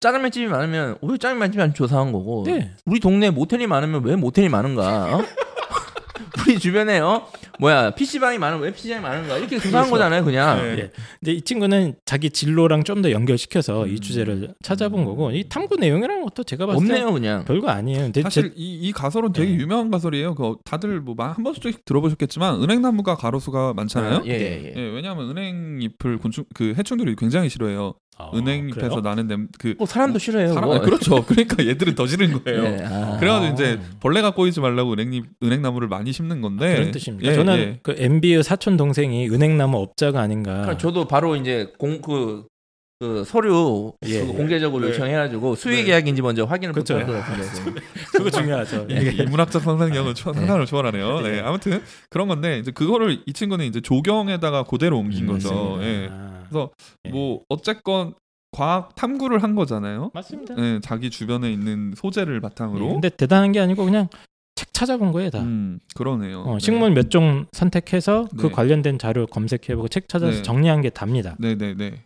짜장면집이 0.00 0.48
많으면 0.48 0.98
왜 1.00 1.16
짜장면집이 1.16 1.62
안 1.62 1.72
조사한 1.72 2.12
거고 2.12 2.42
네. 2.46 2.72
우리 2.84 3.00
동네 3.00 3.30
모텔이 3.30 3.66
많으면 3.66 4.04
왜 4.04 4.16
모텔이 4.16 4.50
많은가? 4.50 5.16
어? 5.16 5.24
우리 6.46 6.58
주변에 6.58 6.98
어 7.00 7.26
뭐야 7.58 7.90
PC방이 7.94 8.38
많으면 8.38 8.62
왜 8.62 8.72
PC방이 8.72 9.00
많은가? 9.02 9.38
이렇게 9.38 9.56
조사한 9.56 9.72
그렇죠. 9.86 9.90
거잖아요, 9.90 10.24
그냥. 10.24 10.58
네. 10.62 10.82
예. 10.82 10.90
근데 11.20 11.32
이 11.32 11.40
친구는 11.42 11.94
자기 12.04 12.30
진로랑 12.30 12.84
좀 12.84 13.02
더 13.02 13.10
연결시켜서 13.10 13.86
이 13.88 13.92
음. 13.94 14.00
주제를 14.00 14.54
찾아본 14.62 15.04
거고 15.04 15.30
이 15.32 15.48
탐구 15.48 15.76
내용이라는 15.76 16.22
것도 16.24 16.44
제가 16.44 16.66
봤을 16.66 16.86
때 16.86 16.92
없네요, 16.94 17.12
그냥. 17.12 17.44
별거 17.44 17.68
아니에요. 17.68 18.12
사실 18.22 18.52
이, 18.54 18.74
이 18.80 18.92
가설은 18.92 19.32
되게 19.32 19.50
네. 19.50 19.58
유명한 19.58 19.90
가설이에요. 19.90 20.34
그 20.34 20.56
다들 20.64 21.00
뭐 21.00 21.14
한 21.18 21.42
번씩 21.44 21.84
들어보셨겠지만 21.84 22.62
은행나무가 22.62 23.16
가로수가 23.16 23.74
많잖아요. 23.74 24.22
예, 24.26 24.30
예, 24.30 24.62
예, 24.64 24.72
예. 24.76 24.80
왜냐하면 24.80 25.30
은행 25.30 25.78
잎을 25.80 26.18
곤충 26.18 26.44
그 26.54 26.74
해충들이 26.76 27.14
굉장히 27.16 27.48
싫어해요. 27.48 27.94
어, 28.18 28.30
은행잎에서 28.36 28.88
그래요? 28.88 29.00
나는 29.00 29.26
냄그 29.26 29.74
뭐 29.78 29.86
사람도 29.86 30.18
싫어해요. 30.18 30.52
사람. 30.52 30.70
아, 30.70 30.80
그렇죠. 30.80 31.24
그러니까 31.26 31.66
얘들은 31.66 31.94
더 31.94 32.06
싫은 32.06 32.42
거예요. 32.42 32.64
예, 32.64 32.84
아. 32.84 33.16
그래가지고 33.18 33.46
아. 33.46 33.52
이제 33.52 33.80
벌레가 34.00 34.32
꼬이지 34.32 34.60
말라고 34.60 34.92
은행잎 34.92 35.24
은행나무를 35.42 35.88
많이 35.88 36.12
심는 36.12 36.40
건데 36.40 36.74
그런 36.74 36.90
뜻입니까? 36.90 37.30
예, 37.30 37.34
저는 37.34 37.58
예. 37.58 37.80
그 37.82 37.94
MB의 37.96 38.42
사촌 38.44 38.76
동생이 38.76 39.28
은행나무 39.28 39.78
업자가 39.78 40.20
아닌가. 40.20 40.52
그러니까 40.52 40.78
저도 40.78 41.08
바로 41.08 41.36
이제 41.36 41.72
공그 41.78 42.44
그 43.02 43.24
서류 43.26 43.94
예, 44.06 44.20
그거 44.20 44.32
예. 44.32 44.36
공개적으로 44.36 44.84
네. 44.84 44.92
요청해가지고 44.92 45.56
수의 45.56 45.78
네. 45.78 45.84
계약인지 45.84 46.22
먼저 46.22 46.44
확인을 46.44 46.72
그렇죠. 46.72 46.94
못할 46.94 47.12
것 47.12 47.18
같은데. 47.18 47.80
그거 48.14 48.30
중요하죠. 48.30 48.86
예, 48.90 49.10
인문학적 49.24 49.60
상상력은 49.60 50.14
초, 50.14 50.32
상상을 50.32 50.64
초월하네요. 50.66 51.20
네. 51.22 51.30
네, 51.30 51.40
아무튼 51.40 51.82
그런 52.10 52.28
건데 52.28 52.60
이제 52.60 52.70
그거를 52.70 53.18
이 53.26 53.32
친구는 53.32 53.64
이제 53.64 53.80
조경에다가 53.80 54.62
그대로 54.62 54.98
옮긴 54.98 55.24
음, 55.24 55.32
거죠. 55.32 55.48
맞습니다. 55.52 55.84
예. 55.84 56.08
아, 56.12 56.31
그래서 56.52 56.70
예. 57.06 57.10
뭐 57.10 57.42
어쨌건 57.48 58.14
과학 58.52 58.94
탐구를 58.94 59.42
한 59.42 59.54
거잖아요. 59.54 60.10
맞습니다. 60.12 60.54
예, 60.58 60.80
자기 60.82 61.08
주변에 61.10 61.50
있는 61.50 61.94
소재를 61.96 62.40
바탕으로. 62.40 62.84
예, 62.84 62.88
근데 62.92 63.08
대단한 63.08 63.52
게 63.52 63.60
아니고 63.60 63.84
그냥 63.84 64.08
책 64.54 64.72
찾아본 64.74 65.12
거예요 65.12 65.30
다. 65.30 65.40
음, 65.40 65.78
그러네요. 65.96 66.42
어, 66.42 66.52
네. 66.54 66.58
식물 66.60 66.90
몇종 66.92 67.46
선택해서 67.52 68.28
그 68.36 68.48
네. 68.48 68.52
관련된 68.52 68.98
자료 68.98 69.26
검색해보고 69.26 69.88
책 69.88 70.08
찾아서 70.08 70.36
네. 70.38 70.42
정리한 70.42 70.82
게 70.82 70.90
답니다. 70.90 71.34
네, 71.38 71.54
네, 71.56 71.74
네. 71.74 72.02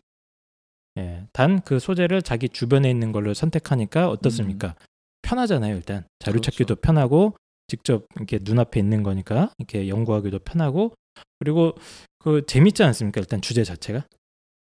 예, 0.99 1.25
단 1.33 1.61
그 1.65 1.79
소재를 1.79 2.23
자기 2.23 2.49
주변에 2.49 2.89
있는 2.91 3.13
걸로 3.13 3.35
선택하니까 3.35 4.09
어떻습니까? 4.09 4.75
편하잖아요. 5.23 5.75
일단 5.75 6.05
자료 6.21 6.35
음. 6.35 6.41
그렇죠. 6.41 6.51
찾기도 6.53 6.77
편하고 6.77 7.35
직접 7.69 8.07
이렇게 8.15 8.39
눈앞에 8.41 8.79
있는 8.79 9.03
거니까 9.03 9.51
이렇게 9.59 9.89
연구하기도 9.89 10.39
편하고 10.39 10.93
그리고 11.41 11.75
그 12.21 12.47
재밌지 12.47 12.85
않습니까? 12.85 13.21
일단 13.21 13.41
주제 13.41 13.65
자체가 13.65 14.05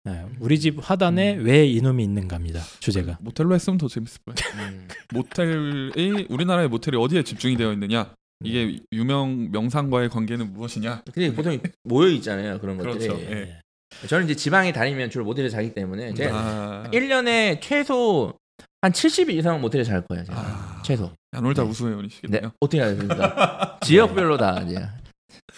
예, 0.09 0.25
우리 0.41 0.59
집 0.59 0.79
화단에 0.81 1.37
음. 1.37 1.45
왜 1.45 1.67
이놈이 1.67 2.03
있는가입니다. 2.05 2.61
주제가 2.81 3.19
모텔로 3.21 3.55
했으면 3.55 3.79
더 3.79 3.89
재밌을 3.89 4.21
거예요. 4.25 4.69
음. 4.69 4.89
모텔이 5.13 6.27
우리나라의 6.29 6.69
모텔이 6.69 6.97
어디에 6.97 7.23
집중이 7.23 7.57
되어 7.57 7.73
있느냐? 7.73 8.13
이게 8.45 8.81
유명 8.93 9.51
명상과의 9.51 10.11
관계는 10.11 10.53
무엇이냐? 10.53 11.03
근데 11.13 11.35
보통 11.35 11.59
모여 11.85 12.09
있잖아요 12.09 12.59
그런 12.61 12.77
것들이. 12.79 13.09
그렇죠. 13.09 13.21
예. 13.23 13.61
예. 14.03 14.07
저는 14.07 14.27
이제 14.27 14.35
지방에 14.37 14.73
다니면 14.73 15.11
주로 15.11 15.25
모텔에 15.25 15.49
자기 15.49 15.75
때문에 15.75 16.15
제가 16.15 16.37
아, 16.37 16.91
1년에 16.93 17.61
최소 17.61 18.35
한 18.81 18.93
70일 18.93 19.31
이상은 19.31 19.61
모텔에 19.61 19.83
잘 19.83 20.03
거예요. 20.07 20.25
제가. 20.25 20.39
아, 20.39 20.83
최소. 20.85 21.11
안 21.33 21.43
놀다 21.43 21.65
네. 21.65 21.69
우수회원이시겠네요. 21.71 22.43
네. 22.43 22.49
어떻게 22.61 22.79
해야 22.81 22.95
됩니까? 22.95 23.79
지역별로 23.83 24.37
다 24.37 24.63
이제. 24.63 24.87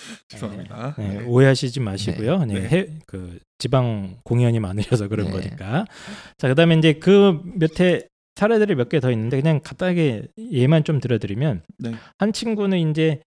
죄송합니다. 0.29 0.95
네, 0.99 1.09
네. 1.19 1.25
오해하시지 1.25 1.81
마시고요. 1.81 2.45
네. 2.45 2.55
네. 2.55 2.69
해- 2.69 2.87
그 3.07 3.39
지방 3.59 4.17
공연이 4.25 4.59
많으셔서 4.61 5.09
그런 5.09 5.27
네. 5.27 5.33
거니까. 5.33 5.85
자, 6.39 6.49
그다음에 6.49 6.77
이제 6.77 6.95
그 6.95 7.41
몇해 7.57 8.03
사례들이 8.37 8.75
몇 8.75 8.89
개 8.89 9.01
더 9.01 9.11
있는데 9.11 9.41
그냥 9.41 9.61
간단하게 9.63 10.29
예만 10.53 10.85
좀 10.85 11.01
들어드리면 11.01 11.63
네. 11.79 11.95
한 12.19 12.33
친구는 12.33 12.91
이제 12.91 13.21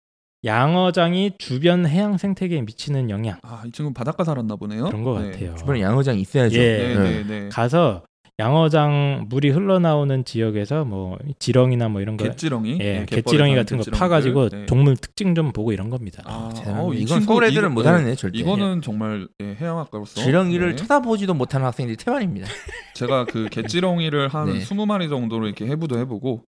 양어장이 0.44 1.32
주변 1.38 1.86
해양 1.86 2.16
생태계에 2.16 2.62
미치는 2.62 3.10
영향 3.10 3.38
아, 3.42 3.62
이 3.66 3.72
친구 3.72 3.92
바닷가 3.92 4.24
살았나 4.24 4.56
보네요. 4.56 4.84
그런 4.86 5.02
것 5.04 5.20
네. 5.20 5.32
같아요. 5.32 5.54
주변에 5.56 5.80
양어장이 5.82 6.20
있어야죠. 6.22 6.58
예. 6.58 6.94
네, 6.94 6.94
네, 6.94 7.24
네. 7.24 7.48
가서 7.50 8.04
양어장 8.40 9.26
물이 9.28 9.50
흘러나오는 9.50 10.24
지역에서 10.24 10.84
뭐 10.84 11.18
지렁이나 11.38 11.88
뭐 11.88 12.00
이런 12.00 12.16
거 12.16 12.24
갯지렁이, 12.24 12.78
예, 12.80 13.00
네, 13.00 13.06
갯지렁이 13.06 13.54
같은 13.54 13.76
거 13.76 13.82
갯지렁이들. 13.84 13.92
파가지고 13.98 14.48
네. 14.48 14.66
동물 14.66 14.96
특징 14.96 15.34
좀 15.34 15.52
보고 15.52 15.72
이런 15.72 15.90
겁니다. 15.90 16.22
아, 16.26 16.50
대단하네. 16.56 16.82
어, 16.84 16.92
이 16.94 17.02
이건 17.02 17.20
친구 17.20 17.34
서울 17.34 17.44
애들은 17.44 17.70
이거- 17.70 17.74
못하는 17.74 18.08
애 18.08 18.14
절대. 18.14 18.38
이거는 18.38 18.80
정말 18.82 19.28
예, 19.40 19.56
해양학과로서 19.60 20.22
지렁이를 20.22 20.70
네. 20.70 20.76
쳐다보지도 20.76 21.34
못하는 21.34 21.66
학생들이 21.66 21.96
태반입니다. 21.96 22.46
제가 22.94 23.26
그 23.26 23.48
갯지렁이를 23.50 24.28
한 24.28 24.46
네. 24.52 24.58
20마리 24.60 25.08
정도로 25.08 25.46
이렇게 25.46 25.66
해부도 25.66 25.98
해보고 25.98 26.42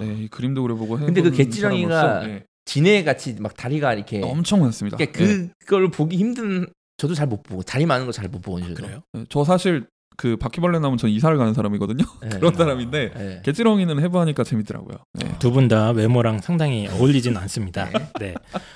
네, 0.00 0.14
이 0.24 0.28
그림도 0.28 0.62
그려보고 0.62 0.96
근데 0.98 1.22
그 1.22 1.30
갯지렁이가 1.30 2.00
사람으로서, 2.00 2.30
예, 2.30 2.44
지네 2.66 3.04
같이 3.04 3.36
막 3.40 3.56
다리가 3.56 3.94
이렇게 3.94 4.20
엄청 4.22 4.60
많습니다. 4.60 4.96
그러니까 4.98 5.24
예. 5.24 5.48
그걸 5.60 5.90
보기 5.90 6.16
힘든 6.18 6.66
저도 6.98 7.14
잘 7.14 7.26
못 7.26 7.42
보고 7.42 7.62
다리 7.62 7.86
많은 7.86 8.04
거 8.06 8.12
잘 8.12 8.28
못 8.28 8.42
보고 8.42 8.60
저도. 8.60 8.74
그래요? 8.74 9.00
예, 9.16 9.24
저 9.30 9.44
사실 9.44 9.86
그 10.18 10.36
바퀴벌레 10.36 10.80
나오면 10.80 10.98
전 10.98 11.08
이사를 11.10 11.34
가는 11.38 11.54
사람이거든요. 11.54 12.04
예. 12.24 12.28
그런 12.40 12.52
사람인데 12.52 13.12
예. 13.16 13.42
갯지렁이는 13.44 14.00
해부하니까 14.00 14.42
재밌더라고요. 14.42 14.98
예. 15.24 15.38
두분 15.38 15.68
다 15.68 15.90
외모랑 15.92 16.40
상당히 16.40 16.88
어울리진 16.88 17.36
않습니다. 17.36 17.88
네. 18.20 18.34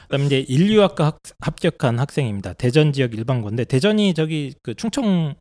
그다음 0.09 0.25
이제 0.27 0.39
인류학과 0.39 1.07
학- 1.07 1.19
합격한 1.41 1.99
학생입니다. 1.99 2.53
대전 2.53 2.93
지역 2.93 3.13
일반고인데 3.15 3.65
대전이 3.65 4.15
저기 4.15 4.55
그 4.63 4.75
충청 4.75 5.35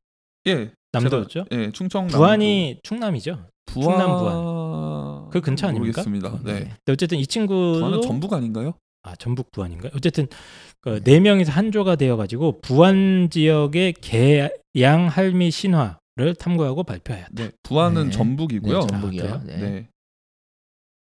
예, 0.47 0.71
남도였죠? 0.91 1.45
예, 1.51 1.71
충청 1.71 2.07
부안이 2.07 2.79
충남이죠. 2.81 3.37
부안 3.67 3.99
충남 3.99 4.17
부안. 4.17 5.29
그 5.29 5.39
근처 5.39 5.67
아닙니까? 5.67 6.01
모르겠습니다. 6.03 6.39
네. 6.43 6.53
근데 6.83 6.91
어쨌든 6.93 7.19
이 7.19 7.27
친구도 7.27 7.79
부안은 7.79 8.01
전북 8.01 8.33
아닌가요? 8.33 8.73
아 9.03 9.15
전북 9.15 9.51
부안인가요? 9.51 9.91
어쨌든 9.95 10.27
그네 10.81 11.19
명이서 11.19 11.51
한조가 11.51 11.95
되어가지고 11.95 12.61
부안 12.61 13.29
지역의 13.29 13.93
개양 13.93 15.07
할미 15.07 15.51
신화를 15.51 16.35
탐구하고 16.39 16.83
발표하였다. 16.83 17.31
네, 17.33 17.51
부안은 17.63 18.05
네. 18.05 18.11
전북이고요. 18.11 18.79
네, 18.79 18.87
전북이요. 18.87 19.23
아, 19.25 19.43
네. 19.43 19.57
네. 19.57 19.87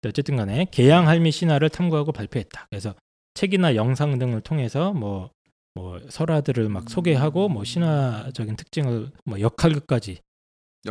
어쨌든 0.06 0.36
간에 0.36 0.66
개양 0.70 1.08
할미 1.08 1.32
신화를 1.32 1.70
탐구하고 1.70 2.12
발표했다. 2.12 2.68
그래서 2.70 2.94
책이나 3.34 3.74
영상 3.74 4.18
등을 4.18 4.40
통해서 4.40 4.92
뭐, 4.92 5.30
뭐 5.74 6.00
설화들을 6.08 6.68
막 6.68 6.88
소개하고 6.88 7.48
뭐 7.48 7.64
신화적인 7.64 8.56
특징을 8.56 9.10
뭐 9.24 9.40
역할극까지 9.40 10.20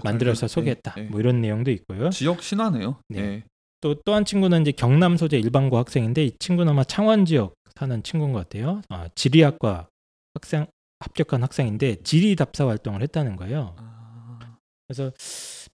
만들어서. 0.04 0.48
소개했다. 0.48 0.96
네, 0.96 1.04
네. 1.04 1.10
뭐 1.10 1.20
이런 1.20 1.42
내용도 1.42 1.72
있고요. 1.72 2.10
지역 2.10 2.44
신화네요. 2.44 3.00
네. 3.10 3.44
네. 3.82 3.94
또또 3.96 4.14
한 4.14 4.26
친구는 4.26 4.62
이제 4.62 4.72
경남 4.72 5.18
소재 5.18 5.38
일반고 5.38 5.78
학생인데 5.78 6.26
이 6.26 6.32
친구는 6.40 6.72
아마 6.72 6.84
창원 6.84 7.26
지역 7.26 7.54
사는 7.76 8.02
친구인 8.04 8.34
것 8.34 8.40
같아요. 8.40 8.82
아, 8.90 9.08
지리학과 9.16 9.88
학생 10.34 10.66
합격한 11.00 11.44
학생인데 11.44 11.98
지리 12.04 12.36
답사 12.36 12.68
활동을 12.68 13.02
했다는 13.04 13.36
거예요. 13.36 13.76
아, 13.78 14.58
그래서 14.88 15.12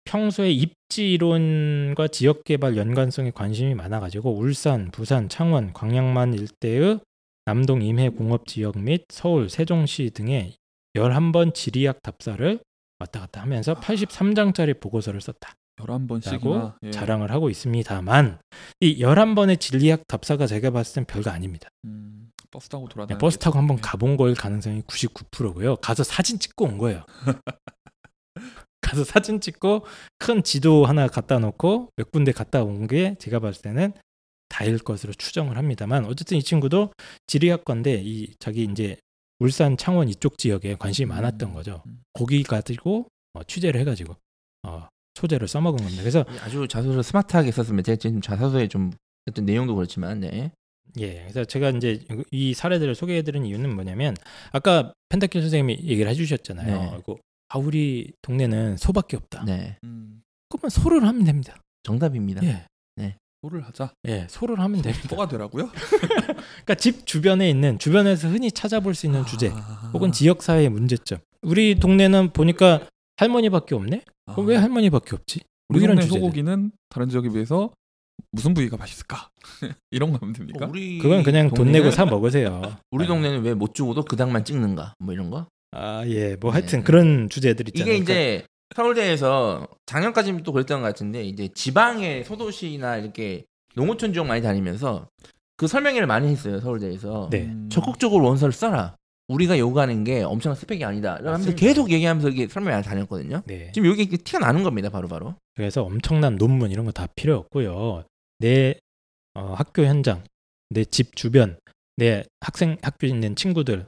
평소에 0.03 0.51
입지 0.51 1.13
이론과 1.13 2.09
지역 2.09 2.43
개발 2.43 2.75
연관성에 2.75 3.31
관심이 3.31 3.73
많아가지고 3.73 4.37
울산, 4.37 4.91
부산, 4.91 5.29
창원, 5.29 5.71
광양만 5.71 6.33
일대의 6.33 6.99
남동 7.45 7.81
임해 7.81 8.09
공업 8.09 8.47
지역 8.47 8.77
및 8.77 9.05
서울, 9.09 9.49
세종시 9.49 10.11
등의 10.13 10.55
11번 10.95 11.53
지리학 11.53 12.01
답사를 12.01 12.59
왔다 12.99 13.21
갔다 13.21 13.41
하면서 13.41 13.73
83장짜리 13.75 14.79
보고서를 14.79 15.21
썼다. 15.21 15.53
11번씩이나 15.77 16.31
라고 16.43 16.91
자랑을 16.91 17.31
하고 17.31 17.49
있습니다만 17.49 18.39
이 18.79 18.99
11번의 19.01 19.59
진리학 19.59 20.07
답사가 20.07 20.47
제가 20.47 20.71
봤을 20.71 20.95
땐 20.95 21.05
별거 21.05 21.29
아닙니다. 21.31 21.69
음, 21.85 22.31
버스 22.51 22.69
타고 22.69 22.83
그냥 22.83 22.93
돌아다니는 22.93 23.17
버스 23.19 23.37
타고 23.37 23.57
한번 23.57 23.77
네. 23.77 23.81
가본 23.81 24.17
거일 24.17 24.35
가능성이 24.35 24.81
99%고요. 24.83 25.75
가서 25.77 26.03
사진 26.03 26.39
찍고 26.39 26.65
온 26.65 26.77
거예요. 26.77 27.03
가서 28.81 29.03
사진 29.03 29.39
찍고 29.41 29.85
큰 30.19 30.43
지도 30.43 30.85
하나 30.85 31.07
갖다 31.07 31.39
놓고 31.39 31.89
몇 31.95 32.11
군데 32.11 32.31
갔다 32.31 32.63
온 32.63 32.87
게 32.87 33.15
제가 33.19 33.39
봤을 33.39 33.61
때는 33.61 33.93
다일 34.49 34.77
것으로 34.77 35.13
추정을 35.13 35.57
합니다만 35.57 36.05
어쨌든 36.05 36.37
이 36.37 36.43
친구도 36.43 36.91
지리학과인데 37.27 38.01
이 38.03 38.35
자기 38.39 38.65
이제 38.65 38.97
울산 39.39 39.77
창원 39.77 40.09
이쪽 40.09 40.37
지역에 40.37 40.75
관심이 40.75 41.07
많았던 41.07 41.49
음, 41.49 41.53
거죠. 41.53 41.81
음. 41.87 42.03
거기 42.13 42.43
가지고 42.43 43.07
어, 43.33 43.43
취재를 43.43 43.79
해가지고 43.81 44.15
어, 44.63 44.87
소재를 45.13 45.47
써먹은 45.47 45.77
겁니다. 45.77 46.01
그래서 46.01 46.25
아주 46.41 46.67
자소서 46.67 47.01
스마트하게 47.01 47.51
썼으면 47.51 47.83
제가 47.83 47.95
지금 47.97 48.21
자소서에 48.21 48.67
좀 48.67 48.91
어떤 49.29 49.45
내용도 49.45 49.75
그렇지만 49.75 50.19
네. 50.19 50.51
예, 50.99 51.21
그래서 51.21 51.45
제가 51.45 51.69
이제 51.71 52.03
이 52.31 52.53
사례들을 52.53 52.93
소개해드린 52.95 53.45
이유는 53.45 53.73
뭐냐면 53.73 54.15
아까 54.51 54.93
펜타킬 55.09 55.41
선생님이 55.41 55.79
얘기를 55.83 56.09
해주셨잖아요. 56.11 56.81
네. 57.05 57.13
아 57.49 57.57
우리 57.57 58.11
동네는 58.21 58.77
소밖에 58.77 59.17
없다. 59.17 59.45
네. 59.45 59.77
음, 59.83 60.21
그러면 60.49 60.69
소를 60.69 61.07
하면 61.07 61.23
됩니다. 61.23 61.55
정답입니다. 61.83 62.43
예, 62.43 62.65
소를 63.43 63.65
하자. 63.65 63.91
예, 64.07 64.25
소를 64.29 64.59
하면 64.59 64.81
됩니다. 64.81 65.09
소가 65.09 65.27
되라고요? 65.27 65.69
그러니까 66.63 66.75
집 66.75 67.05
주변에 67.05 67.49
있는 67.49 67.77
주변에서 67.77 68.29
흔히 68.29 68.49
찾아볼 68.51 68.95
수 68.95 69.05
있는 69.05 69.25
주제 69.25 69.49
아. 69.53 69.91
혹은 69.93 70.13
지역 70.13 70.41
사회의 70.41 70.69
문제점. 70.69 71.19
우리 71.41 71.75
동네는 71.75 72.31
보니까 72.31 72.87
할머니밖에 73.17 73.75
없네. 73.75 74.01
아. 74.27 74.33
그럼 74.33 74.47
왜 74.47 74.55
할머니밖에 74.55 75.15
없지? 75.15 75.39
뭐 75.69 75.77
우리 75.77 75.83
이런 75.85 75.97
동네. 75.97 76.07
소고기는 76.09 76.71
다른 76.89 77.09
지역에 77.09 77.29
비해서 77.29 77.71
무슨 78.31 78.53
부위가 78.53 78.77
맛있을까? 78.77 79.29
이런 79.91 80.11
거 80.11 80.17
하면 80.21 80.33
됩니까? 80.33 80.65
어, 80.65 80.71
그건 81.01 81.23
그냥 81.23 81.49
돈 81.49 81.67
동네는- 81.67 81.71
내고 81.71 81.91
사 81.91 82.05
먹으세요. 82.05 82.77
우리 82.91 83.07
동네는 83.07 83.43
왜 83.43 83.53
못 83.53 83.73
주고도 83.75 84.03
그 84.05 84.15
당만 84.15 84.43
찍는가? 84.45 84.93
뭐 84.99 85.13
이런 85.13 85.29
거? 85.29 85.47
아, 85.71 86.03
예. 86.07 86.35
뭐 86.39 86.51
네. 86.51 86.59
하여튼 86.59 86.83
그런 86.83 87.29
주제들 87.29 87.67
있잖아요. 87.69 87.93
이게 87.95 88.01
이제 88.01 88.45
서울대에서 88.75 89.67
작년까지는 89.85 90.43
또 90.43 90.51
그랬던 90.51 90.81
것 90.81 90.87
같은데 90.87 91.23
이제 91.23 91.47
지방의 91.53 92.23
소도시나 92.23 92.97
이렇게 92.97 93.45
농어촌 93.75 94.13
지역 94.13 94.25
많이 94.27 94.41
다니면서 94.41 95.07
그 95.57 95.67
설명회를 95.67 96.07
많이 96.07 96.27
했어요 96.27 96.59
서울대에서 96.59 97.29
네. 97.31 97.43
음. 97.45 97.69
적극적으로 97.71 98.25
원서를 98.25 98.51
써라 98.51 98.95
우리가 99.27 99.57
요구하는 99.57 100.03
게 100.03 100.21
엄청난 100.21 100.55
스펙이 100.59 100.83
아니다 100.83 101.15
하면서. 101.15 101.53
계속 101.55 101.91
얘기하면서 101.91 102.29
이게 102.29 102.47
많이 102.59 102.83
다녔거든요 102.83 103.41
네. 103.45 103.71
지금 103.73 103.89
여기 103.89 104.05
티가 104.05 104.39
나는 104.39 104.63
겁니다 104.63 104.89
바로 104.89 105.07
바로 105.07 105.35
그래서 105.55 105.83
엄청난 105.83 106.35
논문 106.35 106.71
이런 106.71 106.85
거 106.85 106.91
다 106.91 107.07
필요 107.15 107.37
없고요. 107.37 108.03
내 108.39 108.75
어, 109.35 109.53
학교 109.53 109.83
현장, 109.85 110.23
내 110.69 110.83
집 110.85 111.15
주변, 111.15 111.57
내 111.97 112.23
학생 112.41 112.77
학교에 112.81 113.09
있는 113.09 113.35
친구들, 113.35 113.87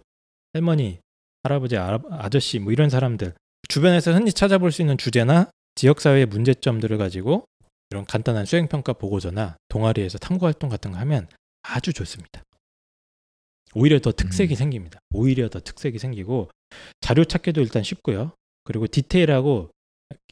할머니, 0.53 0.99
할아버지, 1.43 1.77
아, 1.77 1.99
아저씨 2.11 2.57
뭐 2.59 2.71
이런 2.71 2.89
사람들 2.89 3.33
주변에서 3.67 4.13
흔히 4.13 4.31
찾아볼 4.31 4.71
수 4.71 4.81
있는 4.81 4.97
주제나 4.97 5.49
지역 5.75 5.99
사회의 6.01 6.25
문제점들을 6.25 6.97
가지고 6.97 7.45
이런 7.91 8.05
간단한 8.05 8.45
수행 8.45 8.67
평가 8.67 8.93
보고서나 8.93 9.57
동아리에서 9.69 10.17
탐구 10.17 10.45
활동 10.45 10.69
같은 10.69 10.91
거 10.91 10.97
하면 10.99 11.27
아주 11.63 11.93
좋습니다. 11.93 12.41
오히려 13.75 13.99
더 13.99 14.11
특색이 14.11 14.53
음. 14.53 14.55
생깁니다. 14.55 14.99
오히려 15.11 15.49
더 15.49 15.59
특색이 15.59 15.99
생기고 15.99 16.49
자료 17.01 17.23
찾기도 17.25 17.61
일단 17.61 17.83
쉽고요. 17.83 18.31
그리고 18.63 18.87
디테일하고 18.87 19.69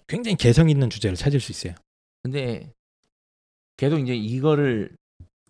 굉장히 0.08 0.36
개성 0.38 0.70
있는 0.70 0.90
주제를 0.90 1.16
찾을 1.16 1.40
수 1.40 1.52
있어요. 1.52 1.76
근데 2.24 2.72
계속 3.78 4.00
이제 4.00 4.16
이거를 4.16 4.96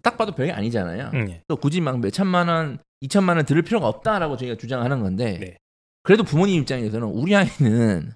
딱 0.02 0.18
봐도 0.18 0.34
별게 0.34 0.52
아니잖아요 0.52 1.12
음, 1.14 1.30
예. 1.30 1.42
또 1.48 1.56
굳이 1.56 1.80
막 1.80 1.98
몇 1.98 2.10
천만 2.12 2.50
원, 2.50 2.80
이천만 3.00 3.38
원 3.38 3.46
들을 3.46 3.62
필요가 3.62 3.88
없다라고 3.88 4.36
저희가 4.38 4.58
주장하는 4.58 5.02
건데 5.02 5.38
네. 5.40 5.58
그래도 6.02 6.24
부모님 6.24 6.62
입장에서는 6.62 7.08
우리 7.08 7.36
아이는 7.36 8.12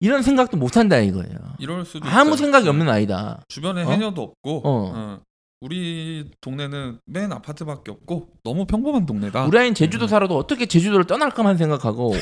이런 0.00 0.22
생각도 0.22 0.56
못 0.56 0.76
한다 0.76 0.98
이거예요. 0.98 1.36
이럴 1.58 1.84
수도 1.84 2.08
아무 2.08 2.30
있어요. 2.30 2.36
생각이 2.38 2.68
없는 2.68 2.88
아이다. 2.88 3.42
주변에 3.48 3.84
어? 3.84 3.90
해녀도 3.90 4.22
없고 4.22 4.62
어. 4.64 4.92
어. 4.94 5.20
우리 5.62 6.24
동네는 6.40 7.00
맨 7.04 7.30
아파트밖에 7.32 7.90
없고 7.92 8.28
너무 8.44 8.64
평범한 8.64 9.04
동네다. 9.04 9.44
우리 9.44 9.58
아이는 9.58 9.74
제주도 9.74 10.06
음. 10.06 10.08
살아도 10.08 10.38
어떻게 10.38 10.64
제주도를 10.64 11.04
떠날까만 11.04 11.58
생각하고 11.58 12.14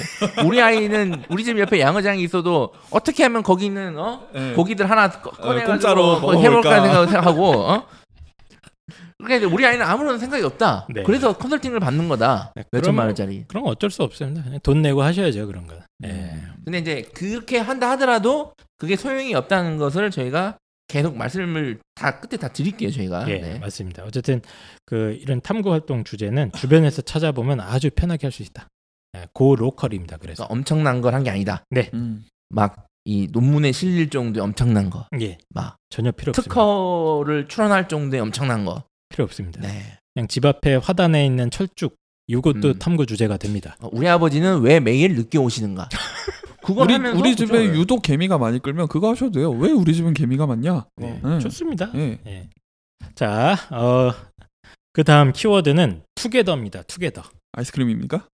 우리 0.44 0.60
아이는 0.60 1.22
우리 1.30 1.44
집 1.44 1.56
옆에 1.56 1.78
양어장이 1.78 2.20
있어도 2.24 2.72
어떻게 2.90 3.22
하면 3.22 3.44
거기는 3.44 3.96
어 3.96 4.26
예. 4.34 4.54
고기들 4.54 4.90
하나 4.90 5.08
꺼- 5.08 5.30
꺼내가지고 5.30 5.66
공짜로 5.72 6.02
뭐 6.20 6.32
먹어볼까. 6.32 6.40
해볼까 6.42 6.82
생각- 6.82 7.04
생각하고 7.10 7.50
어? 7.60 7.86
그러니까 9.22 9.52
우리 9.54 9.64
아이는 9.64 9.86
아무런 9.86 10.18
생각이 10.18 10.42
없다. 10.42 10.88
네. 10.92 11.04
그래서 11.04 11.36
컨설팅을 11.36 11.78
받는 11.78 12.08
거다. 12.08 12.52
네, 12.56 12.64
몇천만 12.72 12.94
그러면- 12.94 13.06
원짜리. 13.06 13.44
그런 13.46 13.62
거 13.62 13.70
어쩔 13.70 13.90
수 13.92 14.02
없습니다. 14.02 14.42
그냥 14.42 14.58
돈 14.64 14.82
내고 14.82 15.02
하셔야죠 15.02 15.46
그런 15.46 15.68
거. 15.68 15.76
예. 16.02 16.08
네. 16.08 16.42
근데 16.64 16.78
이제 16.78 17.08
그렇게 17.14 17.58
한다 17.58 17.88
하더라도 17.90 18.52
그게 18.78 18.96
소용이 18.96 19.32
없다는 19.36 19.76
것을 19.78 20.10
저희가 20.10 20.56
계속 20.88 21.16
말씀을 21.16 21.78
다 21.94 22.18
끝에 22.18 22.38
다 22.38 22.48
드릴게요 22.48 22.90
저희가. 22.90 23.28
예, 23.30 23.38
네. 23.38 23.58
맞습니다. 23.58 24.04
어쨌든 24.04 24.40
그 24.86 25.16
이런 25.20 25.40
탐구 25.40 25.70
활동 25.70 26.02
주제는 26.04 26.52
주변에서 26.52 27.02
찾아보면 27.02 27.60
아주 27.60 27.90
편하게 27.94 28.26
할 28.26 28.32
수 28.32 28.42
있다. 28.42 28.68
예, 29.16 29.26
고 29.32 29.54
로컬입니다. 29.56 30.16
그래서 30.16 30.44
그래서 30.44 30.46
엄청난 30.52 31.00
걸 31.00 31.14
한 31.14 31.24
게 31.24 31.30
아니다. 31.30 31.62
음. 31.94 32.24
막이 32.50 33.28
논문에 33.32 33.72
실릴 33.72 34.08
정도의 34.10 34.42
엄청난 34.42 34.88
거, 34.90 35.06
예, 35.20 35.38
막 35.50 35.76
전혀 35.90 36.10
필요 36.10 36.30
없습니다. 36.30 36.48
특허를 36.54 37.48
출원할 37.48 37.88
정도의 37.88 38.20
엄청난 38.22 38.64
거. 38.64 38.82
필요 39.10 39.24
없습니다. 39.24 39.60
네. 39.60 39.98
그냥 40.14 40.26
집 40.28 40.44
앞에 40.46 40.76
화단에 40.76 41.24
있는 41.26 41.50
철쭉 41.50 41.94
이것도 42.28 42.68
음. 42.68 42.78
탐구 42.78 43.06
주제가 43.06 43.36
됩니다. 43.38 43.76
어, 43.80 43.88
우리 43.92 44.06
아버지는 44.08 44.60
왜 44.60 44.80
매일 44.80 45.14
늦게 45.16 45.38
오시는가? 45.38 45.88
그걸 46.68 46.84
우리 46.84 46.92
하면서 46.92 47.18
우리 47.18 47.34
집에 47.34 47.66
그죠? 47.66 47.80
유독 47.80 48.02
개미가 48.02 48.36
많이 48.36 48.58
끌면 48.58 48.88
그거 48.88 49.08
하셔도 49.08 49.30
돼요. 49.32 49.50
왜 49.52 49.72
우리 49.72 49.94
집은 49.94 50.12
개미가 50.12 50.46
많냐? 50.46 50.84
네, 50.96 51.18
네. 51.24 51.38
좋습니다. 51.38 51.90
예. 51.94 52.18
예. 52.26 52.50
자, 53.14 53.56
어, 53.70 54.12
그 54.92 55.02
다음 55.02 55.32
키워드는 55.32 56.02
투게더입니다. 56.14 56.82
투게더. 56.82 57.22
아이스크림입니까? 57.52 58.28